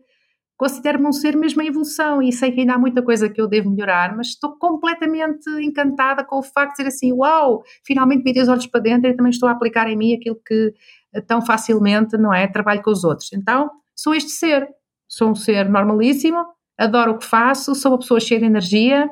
considero-me 0.57 1.07
um 1.07 1.11
ser 1.11 1.35
mesmo 1.35 1.61
em 1.61 1.67
evolução 1.67 2.21
e 2.21 2.31
sei 2.31 2.51
que 2.51 2.61
ainda 2.61 2.73
há 2.73 2.77
muita 2.77 3.01
coisa 3.01 3.29
que 3.29 3.39
eu 3.41 3.47
devo 3.47 3.69
melhorar, 3.69 4.15
mas 4.15 4.27
estou 4.27 4.57
completamente 4.57 5.49
encantada 5.61 6.23
com 6.23 6.39
o 6.39 6.43
facto 6.43 6.71
de 6.71 6.77
ser 6.77 6.87
assim, 6.87 7.11
uau, 7.11 7.63
finalmente 7.85 8.23
virei 8.23 8.41
os 8.41 8.47
olhos 8.47 8.65
para 8.65 8.81
dentro 8.81 9.09
e 9.09 9.15
também 9.15 9.31
estou 9.31 9.49
a 9.49 9.51
aplicar 9.51 9.87
em 9.89 9.97
mim 9.97 10.13
aquilo 10.13 10.39
que 10.45 10.73
eh, 11.13 11.21
tão 11.21 11.41
facilmente, 11.41 12.17
não 12.17 12.33
é, 12.33 12.47
trabalho 12.47 12.81
com 12.81 12.91
os 12.91 13.03
outros. 13.03 13.31
Então, 13.33 13.69
sou 13.95 14.15
este 14.15 14.31
ser, 14.31 14.67
sou 15.15 15.29
um 15.29 15.35
ser 15.35 15.69
normalíssimo, 15.69 16.45
adoro 16.77 17.13
o 17.13 17.17
que 17.17 17.25
faço, 17.25 17.73
sou 17.73 17.93
uma 17.93 17.99
pessoa 17.99 18.19
cheia 18.19 18.41
de 18.41 18.45
energia, 18.45 19.09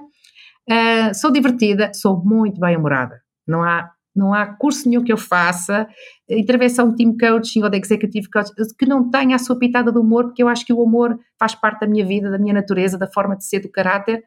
uh, 0.69 1.15
sou 1.15 1.31
divertida, 1.31 1.91
sou 1.93 2.21
muito 2.21 2.59
bem-humorada. 2.59 3.21
Não 3.47 3.63
há, 3.63 3.89
não 4.13 4.33
há 4.33 4.45
curso 4.45 4.89
nenhum 4.89 5.01
que 5.01 5.13
eu 5.13 5.17
faça, 5.17 5.87
intervenção 6.29 6.89
de 6.89 6.97
team 6.97 7.15
coaching 7.17 7.63
ou 7.63 7.69
de 7.69 7.77
executive 7.77 8.29
coaching, 8.29 8.51
que 8.77 8.85
não 8.85 9.09
tenha 9.09 9.37
a 9.37 9.39
sua 9.39 9.57
pitada 9.57 9.93
de 9.93 9.97
humor, 9.97 10.25
porque 10.25 10.43
eu 10.43 10.49
acho 10.49 10.65
que 10.65 10.73
o 10.73 10.83
humor 10.83 11.17
faz 11.39 11.55
parte 11.55 11.79
da 11.79 11.87
minha 11.87 12.05
vida, 12.05 12.29
da 12.29 12.37
minha 12.37 12.53
natureza, 12.53 12.97
da 12.97 13.07
forma 13.07 13.37
de 13.37 13.45
ser, 13.45 13.61
do 13.61 13.71
caráter, 13.71 14.25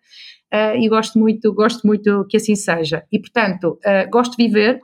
uh, 0.54 0.76
e 0.78 0.88
gosto 0.88 1.18
muito, 1.18 1.52
gosto 1.52 1.86
muito 1.86 2.26
que 2.26 2.38
assim 2.38 2.56
seja. 2.56 3.04
E, 3.12 3.20
portanto, 3.20 3.78
uh, 3.84 4.10
gosto 4.10 4.34
de 4.34 4.46
viver, 4.46 4.80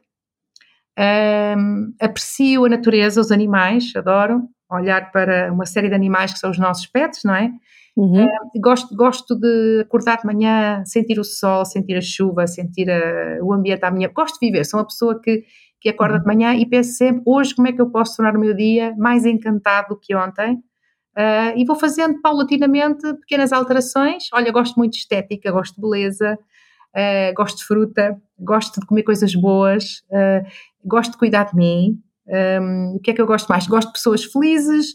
aprecio 1.98 2.66
a 2.66 2.68
natureza, 2.68 3.18
os 3.18 3.32
animais, 3.32 3.92
adoro, 3.96 4.42
olhar 4.76 5.10
para 5.12 5.52
uma 5.52 5.66
série 5.66 5.88
de 5.88 5.94
animais 5.94 6.32
que 6.32 6.38
são 6.38 6.50
os 6.50 6.58
nossos 6.58 6.86
pets, 6.86 7.22
não 7.24 7.34
é? 7.34 7.50
Uhum. 7.96 8.24
Uh, 8.24 8.60
gosto, 8.60 8.94
gosto 8.96 9.34
de 9.38 9.80
acordar 9.82 10.18
de 10.18 10.26
manhã, 10.26 10.82
sentir 10.84 11.18
o 11.18 11.24
sol, 11.24 11.64
sentir 11.64 11.96
a 11.96 12.00
chuva, 12.00 12.46
sentir 12.46 12.90
a, 12.90 13.38
o 13.42 13.52
ambiente 13.52 13.84
à 13.84 13.90
minha. 13.90 14.08
Gosto 14.08 14.38
de 14.40 14.46
viver, 14.46 14.64
sou 14.64 14.80
uma 14.80 14.86
pessoa 14.86 15.20
que, 15.20 15.44
que 15.80 15.88
acorda 15.90 16.14
uhum. 16.14 16.20
de 16.20 16.26
manhã 16.26 16.54
e 16.54 16.66
penso 16.66 16.92
sempre: 16.92 17.22
hoje, 17.26 17.54
como 17.54 17.68
é 17.68 17.72
que 17.72 17.80
eu 17.80 17.90
posso 17.90 18.16
tornar 18.16 18.36
o 18.36 18.40
meu 18.40 18.54
dia 18.54 18.94
mais 18.96 19.26
encantado 19.26 19.88
do 19.88 20.00
que 20.00 20.14
ontem? 20.14 20.54
Uh, 21.14 21.52
e 21.56 21.64
vou 21.66 21.76
fazendo 21.76 22.20
paulatinamente 22.22 23.02
pequenas 23.18 23.52
alterações. 23.52 24.28
Olha, 24.32 24.50
gosto 24.50 24.76
muito 24.76 24.92
de 24.92 25.00
estética, 25.00 25.52
gosto 25.52 25.74
de 25.74 25.82
beleza, 25.82 26.38
uh, 26.96 27.34
gosto 27.36 27.58
de 27.58 27.64
fruta, 27.64 28.16
gosto 28.38 28.80
de 28.80 28.86
comer 28.86 29.02
coisas 29.02 29.34
boas, 29.34 30.02
gosto 30.82 31.12
de 31.12 31.18
cuidar 31.18 31.44
de 31.44 31.54
mim. 31.54 32.02
Um, 32.26 32.96
o 32.96 33.00
que 33.00 33.10
é 33.10 33.14
que 33.14 33.20
eu 33.20 33.26
gosto 33.26 33.48
mais? 33.48 33.66
Gosto 33.66 33.88
de 33.88 33.94
pessoas 33.94 34.24
felizes, 34.24 34.92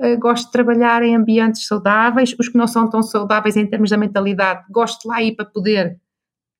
uh, 0.00 0.18
gosto 0.18 0.46
de 0.46 0.52
trabalhar 0.52 1.02
em 1.02 1.14
ambientes 1.14 1.66
saudáveis, 1.66 2.34
os 2.38 2.48
que 2.48 2.56
não 2.56 2.66
são 2.66 2.88
tão 2.88 3.02
saudáveis 3.02 3.56
em 3.56 3.66
termos 3.66 3.90
da 3.90 3.96
mentalidade, 3.96 4.64
gosto 4.70 5.02
de 5.02 5.08
lá 5.08 5.22
ir 5.22 5.36
para 5.36 5.46
poder 5.46 5.98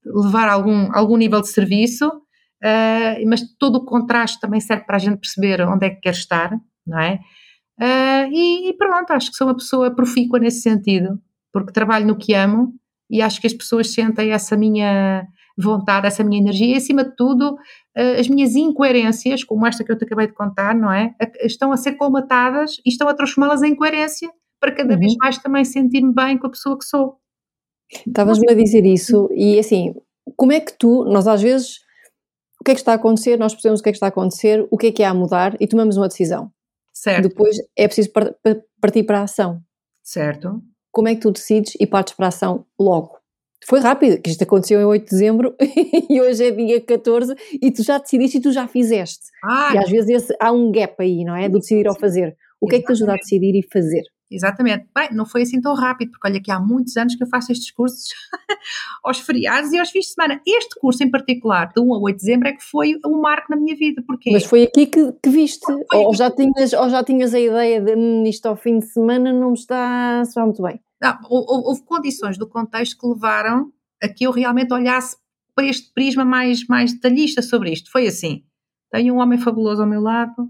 levar 0.05 0.49
algum, 0.49 0.95
algum 0.95 1.17
nível 1.17 1.41
de 1.41 1.49
serviço, 1.49 2.09
uh, 2.09 3.29
mas 3.29 3.43
todo 3.59 3.77
o 3.77 3.85
contraste 3.85 4.41
também 4.41 4.61
serve 4.61 4.85
para 4.85 4.97
a 4.97 5.01
gente 5.01 5.19
perceber 5.19 5.63
onde 5.63 5.87
é 5.87 5.91
que 5.91 6.01
quer 6.01 6.15
estar, 6.15 6.53
não 6.87 6.99
é? 6.99 7.21
Uh, 7.81 8.29
e, 8.31 8.69
e, 8.69 8.77
pronto, 8.77 9.11
acho 9.13 9.31
que 9.31 9.37
sou 9.37 9.47
uma 9.47 9.57
pessoa 9.57 9.95
profícua 9.95 10.39
nesse 10.39 10.61
sentido, 10.61 11.19
porque 11.53 11.73
trabalho 11.73 12.07
no 12.07 12.17
que 12.17 12.35
amo 12.35 12.75
e 13.11 13.23
acho 13.23 13.41
que 13.41 13.47
as 13.47 13.55
pessoas 13.55 13.93
sentem 13.93 14.33
essa 14.33 14.57
minha 14.57 15.27
vontade, 15.65 16.07
essa 16.07 16.25
minha 16.25 16.41
energia 16.41 16.75
e, 16.75 16.77
acima 16.77 17.05
de 17.05 17.15
tudo, 17.17 17.57
eh, 17.97 18.21
as 18.21 18.29
minhas 18.29 18.55
incoerências, 18.55 19.45
como 19.45 19.67
esta 19.67 19.85
que 19.85 19.93
eu 19.93 19.99
te 19.99 20.05
acabei 20.05 20.27
de 20.27 20.33
contar, 20.33 20.75
não 20.75 20.93
é? 20.93 21.15
Estão 21.41 21.73
a 21.73 21.77
ser 21.77 21.93
colmatadas 21.93 22.77
e 22.85 22.91
estão 22.91 23.09
a 23.09 23.15
transformá-las 23.15 23.63
em 23.63 23.75
coerência 23.75 24.29
para 24.61 24.73
cada 24.73 24.95
uhum. 24.95 25.01
vez 25.01 25.15
mais 25.17 25.39
também 25.39 25.65
sentir-me 25.65 26.15
bem 26.15 26.39
com 26.39 26.47
a 26.47 26.51
pessoa 26.51 26.79
que 26.79 26.85
sou. 26.85 27.17
Estavas-me 28.07 28.51
a 28.51 28.55
dizer 28.55 28.85
isso 28.85 29.29
e 29.33 29.59
assim, 29.59 29.95
como 30.37 30.53
é 30.53 30.61
que 30.61 30.73
tu, 30.79 31.05
nós 31.05 31.27
às 31.27 31.43
vezes, 31.43 31.79
o 32.61 32.65
que 32.65 32.71
é 32.71 32.75
que 32.75 32.81
está 32.81 32.93
a 32.93 32.97
acontecer, 32.97 33.39
nós 33.39 33.53
percebemos 33.53 33.81
o 33.81 33.83
que 33.83 33.89
é 33.89 33.93
que 33.93 33.97
está 33.97 34.07
a 34.07 34.11
acontecer, 34.11 34.67
o 34.71 34.77
que 34.77 34.89
é 34.89 34.93
que 34.93 35.03
há 35.03 35.11
a 35.11 35.15
mudar 35.15 35.57
e 35.59 35.67
tomamos 35.67 35.97
uma 35.97 36.09
decisão. 36.09 36.53
Certo. 36.93 37.29
Depois 37.29 37.57
é 37.77 37.87
preciso 37.87 38.11
partir 38.81 39.05
para 39.05 39.21
a 39.21 39.23
ação. 39.23 39.63
Certo. 40.03 40.63
Como 40.93 41.09
é 41.09 41.15
que 41.15 41.21
tu 41.21 41.31
decides 41.31 41.75
e 41.81 41.87
partes 41.87 42.15
para 42.15 42.27
a 42.27 42.29
ação 42.29 42.67
logo? 42.79 43.20
Foi 43.67 43.81
rápido, 43.81 44.21
que 44.21 44.31
isto 44.31 44.43
aconteceu 44.43 44.81
em 44.81 44.85
8 44.85 45.05
de 45.05 45.11
dezembro 45.11 45.55
e 46.09 46.21
hoje 46.21 46.45
é 46.45 46.51
dia 46.51 46.81
14 46.81 47.35
e 47.61 47.71
tu 47.71 47.83
já 47.83 47.99
decidiste 47.99 48.39
e 48.39 48.41
tu 48.41 48.53
já 48.53 48.67
fizeste. 48.67 49.27
Ah, 49.45 49.73
e 49.75 49.79
às 49.79 49.91
vezes 49.91 50.11
esse, 50.11 50.37
há 50.41 50.51
um 50.51 50.71
gap 50.73 50.95
aí, 50.99 51.25
não 51.25 51.37
é? 51.37 51.49
Do 51.49 51.59
decidir 51.59 51.87
ao 51.87 51.99
fazer. 51.99 52.37
O 52.61 52.67
que 52.67 52.77
é 52.77 52.79
que 52.79 52.87
te 52.87 52.93
ajuda 52.93 53.13
a 53.13 53.17
decidir 53.17 53.59
e 53.59 53.63
fazer? 53.73 54.03
Exatamente. 54.31 54.87
Bem, 54.95 55.09
não 55.13 55.27
foi 55.27 55.43
assim 55.43 55.61
tão 55.61 55.75
rápido, 55.75 56.13
porque 56.13 56.29
olha 56.29 56.41
que 56.41 56.51
há 56.51 56.61
muitos 56.61 56.97
anos 56.97 57.17
que 57.17 57.23
eu 57.25 57.27
faço 57.27 57.51
estes 57.51 57.71
cursos 57.73 58.09
aos 59.03 59.19
feriados 59.19 59.73
e 59.73 59.79
aos 59.79 59.91
fins 59.91 60.07
de 60.07 60.13
semana. 60.13 60.41
Este 60.47 60.79
curso 60.79 61.03
em 61.03 61.11
particular, 61.11 61.73
de 61.75 61.81
1 61.81 61.95
a 61.95 61.99
8 61.99 62.17
de 62.17 62.21
dezembro, 62.21 62.49
é 62.49 62.53
que 62.53 62.63
foi 62.63 62.95
um 63.05 63.21
marco 63.21 63.47
na 63.51 63.57
minha 63.57 63.75
vida. 63.75 64.03
Porquê? 64.07 64.31
Mas 64.31 64.45
foi 64.45 64.63
aqui 64.63 64.87
que, 64.87 65.13
que 65.21 65.31
viste? 65.31 65.67
Ou, 65.93 66.15
já 66.15 66.31
tinhas, 66.31 66.73
ou 66.73 66.89
já 66.89 67.03
tinhas 67.03 67.35
a 67.35 67.41
ideia 67.41 67.81
de 67.81 67.97
hum, 67.97 68.25
isto 68.25 68.47
ao 68.47 68.57
fim 68.57 68.79
de 68.79 68.87
semana 68.87 69.33
não 69.33 69.49
me 69.49 69.59
está, 69.59 70.23
está 70.23 70.45
muito 70.45 70.63
bem? 70.63 70.81
Não, 71.03 71.19
houve 71.29 71.83
condições 71.83 72.39
do 72.39 72.49
contexto 72.49 72.99
que 72.99 73.07
levaram 73.07 73.73
a 74.03 74.09
que 74.09 74.25
eu 74.25 74.31
realmente 74.31 74.73
olhasse 74.73 75.17
para 75.55 75.67
este 75.67 75.93
prisma 75.93 76.25
mais, 76.25 76.67
mais 76.67 76.93
detalhista 76.93 77.43
sobre 77.43 77.73
isto. 77.73 77.91
Foi 77.91 78.07
assim: 78.07 78.45
tenho 78.93 79.15
um 79.15 79.19
homem 79.19 79.39
fabuloso 79.39 79.83
ao 79.83 79.89
meu 79.89 80.01
lado 80.01 80.49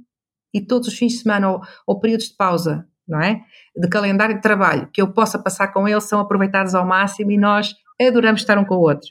e 0.53 0.61
todos 0.61 0.89
os 0.89 0.95
fins 0.95 1.13
de 1.13 1.19
semana 1.19 1.53
ou, 1.53 1.61
ou 1.87 2.01
períodos 2.01 2.27
de 2.27 2.37
pausa, 2.37 2.90
não 3.11 3.21
é? 3.21 3.43
De 3.77 3.89
calendário 3.89 4.37
de 4.37 4.41
trabalho 4.41 4.89
que 4.93 5.03
eu 5.03 5.13
possa 5.13 5.39
passar 5.39 5.69
com 5.69 5.87
ele 5.87 6.01
são 6.01 6.21
aproveitados 6.21 6.75
ao 6.75 6.87
máximo 6.87 7.33
e 7.33 7.37
nós 7.37 7.75
adoramos 8.01 8.41
estar 8.41 8.57
um 8.57 8.65
com 8.65 8.77
o 8.77 8.81
outro, 8.81 9.09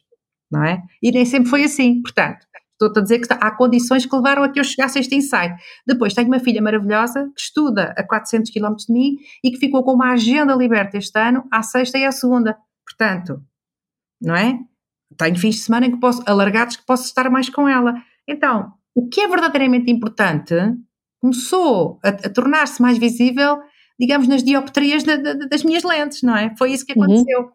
não 0.49 0.63
é? 0.63 0.81
E 1.03 1.11
nem 1.11 1.25
sempre 1.25 1.49
foi 1.49 1.63
assim. 1.65 2.01
Portanto, 2.01 2.47
estou 2.81 3.01
a 3.01 3.03
dizer 3.03 3.19
que 3.19 3.27
há 3.33 3.51
condições 3.51 4.05
que 4.05 4.15
levaram 4.15 4.43
a 4.43 4.49
que 4.49 4.59
eu 4.59 4.63
chegasse 4.63 4.97
a 4.97 5.01
este 5.01 5.15
insight. 5.15 5.53
Depois 5.85 6.13
tenho 6.13 6.29
uma 6.29 6.39
filha 6.39 6.61
maravilhosa 6.61 7.29
que 7.35 7.41
estuda 7.41 7.93
a 7.97 8.03
400 8.03 8.49
km 8.51 8.75
de 8.87 8.93
mim 8.93 9.17
e 9.43 9.51
que 9.51 9.57
ficou 9.57 9.83
com 9.83 9.93
uma 9.93 10.13
agenda 10.13 10.55
liberta 10.55 10.97
este 10.97 11.19
ano, 11.19 11.43
à 11.51 11.61
sexta 11.61 11.97
e 11.97 12.05
à 12.05 12.11
segunda. 12.11 12.57
Portanto, 12.87 13.43
não 14.21 14.35
é? 14.35 14.57
Tenho 15.17 15.37
fins 15.37 15.55
de 15.55 15.61
semana 15.61 15.87
em 15.87 15.91
que 15.91 15.99
posso, 15.99 16.23
alargados 16.25 16.77
que 16.77 16.85
posso 16.85 17.03
estar 17.03 17.29
mais 17.29 17.49
com 17.49 17.67
ela. 17.67 17.93
Então, 18.27 18.71
o 18.95 19.09
que 19.09 19.21
é 19.21 19.27
verdadeiramente 19.27 19.91
importante 19.91 20.55
começou 21.19 21.99
a, 22.03 22.09
a 22.09 22.29
tornar-se 22.29 22.81
mais 22.81 22.97
visível, 22.97 23.59
digamos, 23.99 24.27
nas 24.27 24.43
dioptrias 24.43 25.03
de, 25.03 25.17
de, 25.17 25.49
das 25.49 25.63
minhas 25.63 25.83
lentes, 25.83 26.23
não 26.23 26.35
é? 26.35 26.55
Foi 26.57 26.71
isso 26.71 26.85
que 26.85 26.97
uhum. 26.97 27.03
aconteceu. 27.03 27.39
Uhum. 27.39 27.47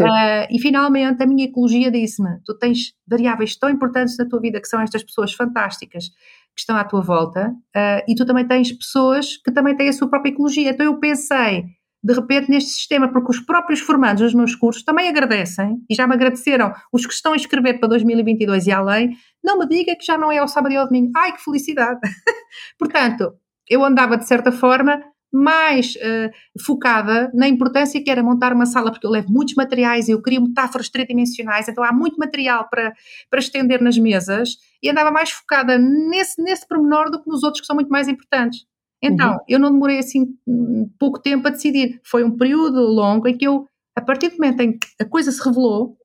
Uh, 0.00 0.46
e 0.50 0.58
finalmente 0.60 1.22
a 1.22 1.26
minha 1.26 1.44
ecologia 1.44 1.90
disse-me: 1.90 2.40
tu 2.44 2.56
tens 2.58 2.92
variáveis 3.06 3.56
tão 3.56 3.70
importantes 3.70 4.16
na 4.18 4.28
tua 4.28 4.40
vida 4.40 4.60
que 4.60 4.68
são 4.68 4.80
estas 4.80 5.02
pessoas 5.02 5.32
fantásticas 5.32 6.08
que 6.08 6.62
estão 6.62 6.76
à 6.76 6.84
tua 6.84 7.00
volta, 7.00 7.50
uh, 7.50 8.02
e 8.08 8.14
tu 8.16 8.26
também 8.26 8.46
tens 8.46 8.72
pessoas 8.72 9.36
que 9.36 9.52
também 9.52 9.76
têm 9.76 9.88
a 9.88 9.92
sua 9.92 10.10
própria 10.10 10.30
ecologia. 10.30 10.70
Então 10.70 10.84
eu 10.84 10.98
pensei, 10.98 11.64
de 12.02 12.12
repente, 12.12 12.50
neste 12.50 12.70
sistema, 12.70 13.12
porque 13.12 13.30
os 13.30 13.40
próprios 13.40 13.78
formandos 13.78 14.22
dos 14.22 14.34
meus 14.34 14.56
cursos 14.56 14.82
também 14.82 15.08
agradecem, 15.08 15.76
e 15.88 15.94
já 15.94 16.06
me 16.08 16.14
agradeceram 16.14 16.72
os 16.92 17.06
que 17.06 17.12
estão 17.12 17.32
a 17.32 17.36
escrever 17.36 17.78
para 17.78 17.88
2022 17.90 18.66
e 18.66 18.72
além, 18.72 19.10
não 19.44 19.56
me 19.56 19.68
diga 19.68 19.94
que 19.94 20.04
já 20.04 20.18
não 20.18 20.32
é 20.32 20.38
ao 20.38 20.48
sábado 20.48 20.72
e 20.72 20.76
ao 20.76 20.86
domingo. 20.86 21.12
Ai, 21.16 21.32
que 21.32 21.44
felicidade! 21.44 22.00
Portanto, 22.76 23.32
eu 23.68 23.84
andava 23.84 24.16
de 24.16 24.26
certa 24.26 24.50
forma 24.50 25.00
mais 25.32 25.94
uh, 25.96 26.62
focada 26.64 27.30
na 27.34 27.48
importância 27.48 28.02
que 28.02 28.10
era 28.10 28.22
montar 28.22 28.52
uma 28.52 28.66
sala, 28.66 28.90
porque 28.90 29.06
eu 29.06 29.10
levo 29.10 29.30
muitos 29.30 29.54
materiais 29.54 30.08
e 30.08 30.12
eu 30.12 30.22
queria 30.22 30.40
metáforas 30.40 30.88
tridimensionais, 30.88 31.68
então 31.68 31.84
há 31.84 31.92
muito 31.92 32.16
material 32.18 32.68
para, 32.70 32.92
para 33.30 33.38
estender 33.38 33.82
nas 33.82 33.98
mesas 33.98 34.56
e 34.82 34.88
andava 34.88 35.10
mais 35.10 35.30
focada 35.30 35.78
nesse, 35.78 36.42
nesse 36.42 36.66
pormenor 36.66 37.10
do 37.10 37.22
que 37.22 37.28
nos 37.28 37.42
outros 37.42 37.60
que 37.60 37.66
são 37.66 37.76
muito 37.76 37.90
mais 37.90 38.08
importantes. 38.08 38.66
Então, 39.02 39.34
uhum. 39.34 39.38
eu 39.48 39.58
não 39.58 39.70
demorei 39.70 39.98
assim 39.98 40.26
hum, 40.46 40.90
pouco 40.98 41.20
tempo 41.20 41.46
a 41.46 41.50
decidir. 41.50 42.00
Foi 42.04 42.24
um 42.24 42.36
período 42.36 42.80
longo 42.80 43.28
em 43.28 43.36
que 43.36 43.46
eu, 43.46 43.66
a 43.96 44.00
partir 44.00 44.30
do 44.30 44.38
momento 44.38 44.60
em 44.60 44.76
que 44.76 44.88
a 45.00 45.04
coisa 45.04 45.30
se 45.30 45.42
revelou, 45.44 45.96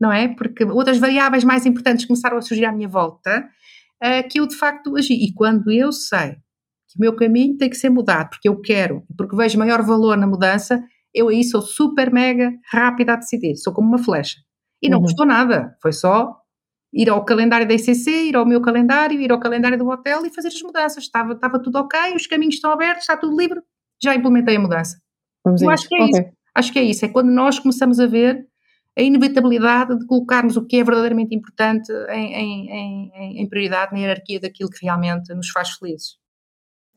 não 0.00 0.10
é? 0.10 0.28
Porque 0.28 0.64
outras 0.64 0.96
variáveis 0.98 1.44
mais 1.44 1.66
importantes 1.66 2.06
começaram 2.06 2.38
a 2.38 2.42
surgir 2.42 2.64
à 2.64 2.72
minha 2.72 2.88
volta, 2.88 3.46
uh, 4.02 4.28
que 4.30 4.40
eu 4.40 4.46
de 4.46 4.56
facto 4.56 4.96
agi. 4.96 5.12
E 5.12 5.34
quando 5.34 5.70
eu 5.70 5.92
sei 5.92 6.36
que 6.88 6.96
o 6.96 7.00
meu 7.00 7.14
caminho 7.14 7.56
tem 7.56 7.68
que 7.68 7.76
ser 7.76 7.90
mudado, 7.90 8.30
porque 8.30 8.48
eu 8.48 8.60
quero, 8.60 9.04
porque 9.16 9.36
vejo 9.36 9.58
maior 9.58 9.82
valor 9.82 10.16
na 10.16 10.26
mudança, 10.26 10.82
eu 11.14 11.28
aí 11.28 11.44
sou 11.44 11.60
super 11.60 12.12
mega 12.12 12.52
rápida 12.70 13.12
a 13.12 13.16
decidir, 13.16 13.56
sou 13.56 13.72
como 13.72 13.88
uma 13.88 13.98
flecha. 13.98 14.36
E 14.82 14.88
não 14.88 14.98
uhum. 14.98 15.04
custou 15.04 15.26
nada, 15.26 15.76
foi 15.82 15.92
só 15.92 16.36
ir 16.92 17.10
ao 17.10 17.24
calendário 17.24 17.66
da 17.66 17.74
ICC, 17.74 18.28
ir 18.28 18.36
ao 18.36 18.46
meu 18.46 18.60
calendário, 18.60 19.20
ir 19.20 19.30
ao 19.30 19.40
calendário 19.40 19.76
do 19.76 19.88
hotel 19.88 20.24
e 20.24 20.30
fazer 20.30 20.48
as 20.48 20.62
mudanças. 20.62 21.04
Estava, 21.04 21.34
estava 21.34 21.60
tudo 21.62 21.76
ok, 21.76 22.14
os 22.14 22.26
caminhos 22.26 22.54
estão 22.54 22.70
abertos, 22.70 23.02
está 23.02 23.16
tudo 23.16 23.36
livre, 23.36 23.60
já 24.02 24.14
implementei 24.14 24.56
a 24.56 24.60
mudança. 24.60 24.98
Vamos 25.44 25.60
eu 25.60 25.70
acho 25.70 25.88
que 25.88 25.96
é 25.96 26.04
okay. 26.04 26.20
isso. 26.20 26.30
Acho 26.54 26.72
que 26.72 26.78
é 26.78 26.82
isso, 26.82 27.04
é 27.04 27.08
quando 27.08 27.30
nós 27.30 27.58
começamos 27.58 28.00
a 28.00 28.06
ver 28.06 28.46
a 28.98 29.02
inevitabilidade 29.02 29.96
de 29.96 30.06
colocarmos 30.06 30.56
o 30.56 30.66
que 30.66 30.76
é 30.76 30.82
verdadeiramente 30.82 31.32
importante 31.32 31.92
em, 32.10 32.34
em, 32.34 32.70
em, 32.70 33.42
em 33.42 33.48
prioridade 33.48 33.92
na 33.92 34.00
hierarquia 34.00 34.40
daquilo 34.40 34.68
que 34.68 34.84
realmente 34.84 35.32
nos 35.34 35.50
faz 35.50 35.70
felizes. 35.70 36.16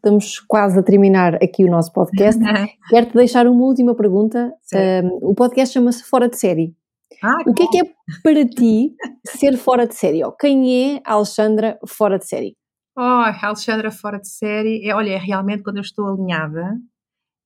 Estamos 0.03 0.39
quase 0.39 0.79
a 0.79 0.81
terminar 0.81 1.35
aqui 1.35 1.63
o 1.63 1.69
nosso 1.69 1.93
podcast. 1.93 2.41
Quero-te 2.89 3.13
deixar 3.13 3.45
uma 3.45 3.63
última 3.63 3.93
pergunta. 3.93 4.51
Um, 4.73 5.29
o 5.29 5.35
podcast 5.35 5.71
chama-se 5.71 6.03
Fora 6.03 6.27
de 6.27 6.39
Série. 6.39 6.75
Ah, 7.23 7.37
o 7.45 7.53
que 7.53 7.61
é 7.61 7.67
que 7.67 7.79
é 7.81 7.83
para 8.23 8.43
ti 8.47 8.95
ser 9.27 9.55
fora 9.57 9.85
de 9.85 9.93
série? 9.93 10.21
quem 10.39 10.95
é 10.95 11.01
a 11.05 11.13
Alexandra 11.13 11.77
fora 11.85 12.17
de 12.17 12.25
série? 12.25 12.57
Oh, 12.97 13.01
a 13.01 13.39
Alexandra 13.43 13.91
fora 13.91 14.17
de 14.17 14.27
série, 14.27 14.89
é, 14.89 14.95
olha, 14.95 15.11
é 15.11 15.17
realmente 15.17 15.61
quando 15.61 15.77
eu 15.77 15.83
estou 15.83 16.07
alinhada 16.07 16.79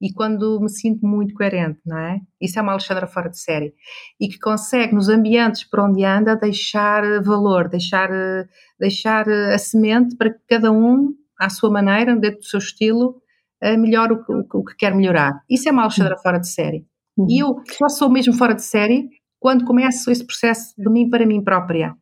e 0.01 0.14
quando 0.14 0.58
me 0.62 0.70
sinto 0.70 1.06
muito 1.06 1.34
coerente, 1.34 1.82
não 1.86 1.97
é? 1.97 2.22
Isso 2.39 2.58
é 2.58 2.62
uma 2.62 2.72
Alexandra 2.72 3.06
fora 3.06 3.30
de 3.30 3.38
série. 3.38 3.74
E 4.18 4.30
que 4.30 4.39
consegue, 4.39 4.95
nos 4.95 5.10
ambientes 5.10 5.66
por 5.66 5.82
onde 5.82 6.06
anda, 6.06 6.38
deixar 6.38 7.22
valor, 7.22 7.68
deixar, 7.68 8.10
deixar 8.80 9.28
a 9.30 9.58
semente 9.58 10.16
para 10.16 10.30
que 10.30 10.39
cada 10.47 10.72
um 10.72 11.14
à 11.39 11.49
sua 11.49 11.69
maneira, 11.69 12.15
dentro 12.15 12.39
do 12.39 12.45
seu 12.45 12.59
estilo, 12.59 13.21
uh, 13.63 13.77
melhor 13.77 14.11
o, 14.11 14.15
o, 14.27 14.59
o, 14.59 14.63
que 14.63 14.75
quer 14.75 14.95
melhorar. 14.95 15.41
Isso 15.49 15.67
é 15.69 15.71
uma 15.71 15.83
Alexandra 15.83 16.15
uhum. 16.15 16.21
fora 16.21 16.39
de 16.39 16.49
série. 16.49 16.86
Uhum. 17.17 17.27
E 17.29 17.39
eu 17.41 17.55
só 17.77 17.89
sou 17.89 18.09
mesmo 18.09 18.33
fora 18.33 18.53
de 18.53 18.63
série 18.63 19.09
quando 19.39 19.65
começo 19.65 20.09
esse 20.09 20.25
processo 20.25 20.73
de 20.77 20.89
mim 20.89 21.09
para 21.09 21.25
mim 21.25 21.43
própria. 21.43 21.95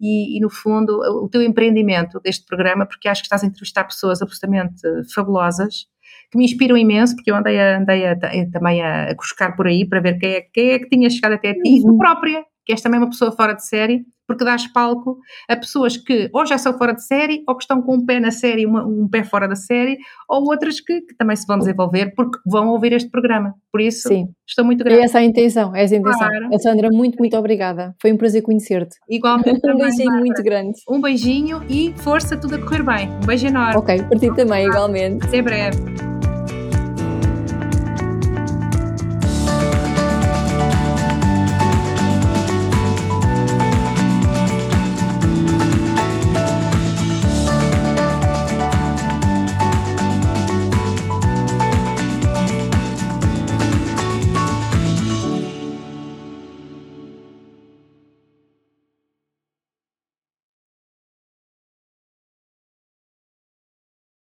e, 0.00 0.36
e, 0.36 0.40
no 0.40 0.50
fundo, 0.50 0.98
o 1.22 1.28
teu 1.28 1.40
empreendimento 1.40 2.18
deste 2.20 2.44
programa, 2.44 2.84
porque 2.84 3.08
acho 3.08 3.22
que 3.22 3.26
estás 3.26 3.44
a 3.44 3.46
entrevistar 3.46 3.84
pessoas 3.84 4.20
absolutamente 4.20 4.82
fabulosas 5.14 5.86
que 6.32 6.38
me 6.38 6.46
inspiram 6.46 6.76
imenso, 6.78 7.14
porque 7.14 7.30
eu 7.30 7.36
andei, 7.36 7.60
a, 7.60 7.78
andei 7.78 8.06
a, 8.06 8.12
a, 8.12 8.50
também 8.50 8.80
a, 8.80 9.10
a 9.10 9.14
buscar 9.14 9.54
por 9.54 9.66
aí 9.66 9.86
para 9.86 10.00
ver 10.00 10.18
quem 10.18 10.32
é, 10.32 10.40
quem 10.40 10.70
é 10.70 10.78
que 10.78 10.88
tinha 10.88 11.10
chegado 11.10 11.34
até 11.34 11.52
ti, 11.52 11.80
uhum. 11.80 11.92
tu 11.92 11.98
própria, 11.98 12.42
que 12.64 12.72
és 12.72 12.80
também 12.80 12.98
uma 12.98 13.10
pessoa 13.10 13.30
fora 13.30 13.52
de 13.52 13.66
série, 13.66 14.02
porque 14.32 14.44
dás 14.44 14.66
palco 14.66 15.18
a 15.46 15.54
pessoas 15.54 15.96
que 15.96 16.30
ou 16.32 16.46
já 16.46 16.56
são 16.56 16.76
fora 16.78 16.94
de 16.94 17.04
série, 17.04 17.44
ou 17.46 17.54
que 17.54 17.64
estão 17.64 17.82
com 17.82 17.96
um 17.96 18.04
pé 18.04 18.18
na 18.18 18.30
série, 18.30 18.64
uma, 18.64 18.84
um 18.84 19.06
pé 19.06 19.22
fora 19.22 19.46
da 19.46 19.54
série, 19.54 19.98
ou 20.28 20.44
outras 20.44 20.80
que, 20.80 21.02
que, 21.02 21.14
também 21.14 21.36
se 21.36 21.46
vão 21.46 21.58
desenvolver 21.58 22.14
porque 22.16 22.38
vão 22.46 22.68
ouvir 22.68 22.94
este 22.94 23.10
programa. 23.10 23.54
Por 23.70 23.80
isso, 23.80 24.08
Sim. 24.08 24.28
estou 24.48 24.64
muito 24.64 24.82
grata. 24.82 24.98
É 24.98 25.04
essa 25.04 25.18
a 25.18 25.22
intenção, 25.22 25.76
é 25.76 25.84
essa 25.84 25.94
a 25.94 25.98
intenção. 25.98 26.28
Claro. 26.28 26.58
Sandra, 26.58 26.88
muito, 26.90 27.18
muito 27.18 27.36
obrigada. 27.36 27.94
Foi 28.00 28.12
um 28.12 28.16
prazer 28.16 28.42
conhecer-te. 28.42 28.96
Igualmente. 29.08 29.60
um 29.68 29.76
beijinho 29.76 30.12
muito 30.12 30.42
grande. 30.42 30.78
Um 30.88 31.00
beijinho 31.00 31.62
e 31.68 31.92
força, 31.98 32.36
tudo 32.36 32.54
a 32.54 32.58
correr 32.58 32.82
bem. 32.82 33.08
Um 33.22 33.26
beijo 33.26 33.46
enorme. 33.46 33.76
Ok, 33.76 34.02
para 34.04 34.18
ti 34.18 34.34
também, 34.34 34.66
igualmente. 34.66 35.26
Até 35.26 35.42
breve. 35.42 36.31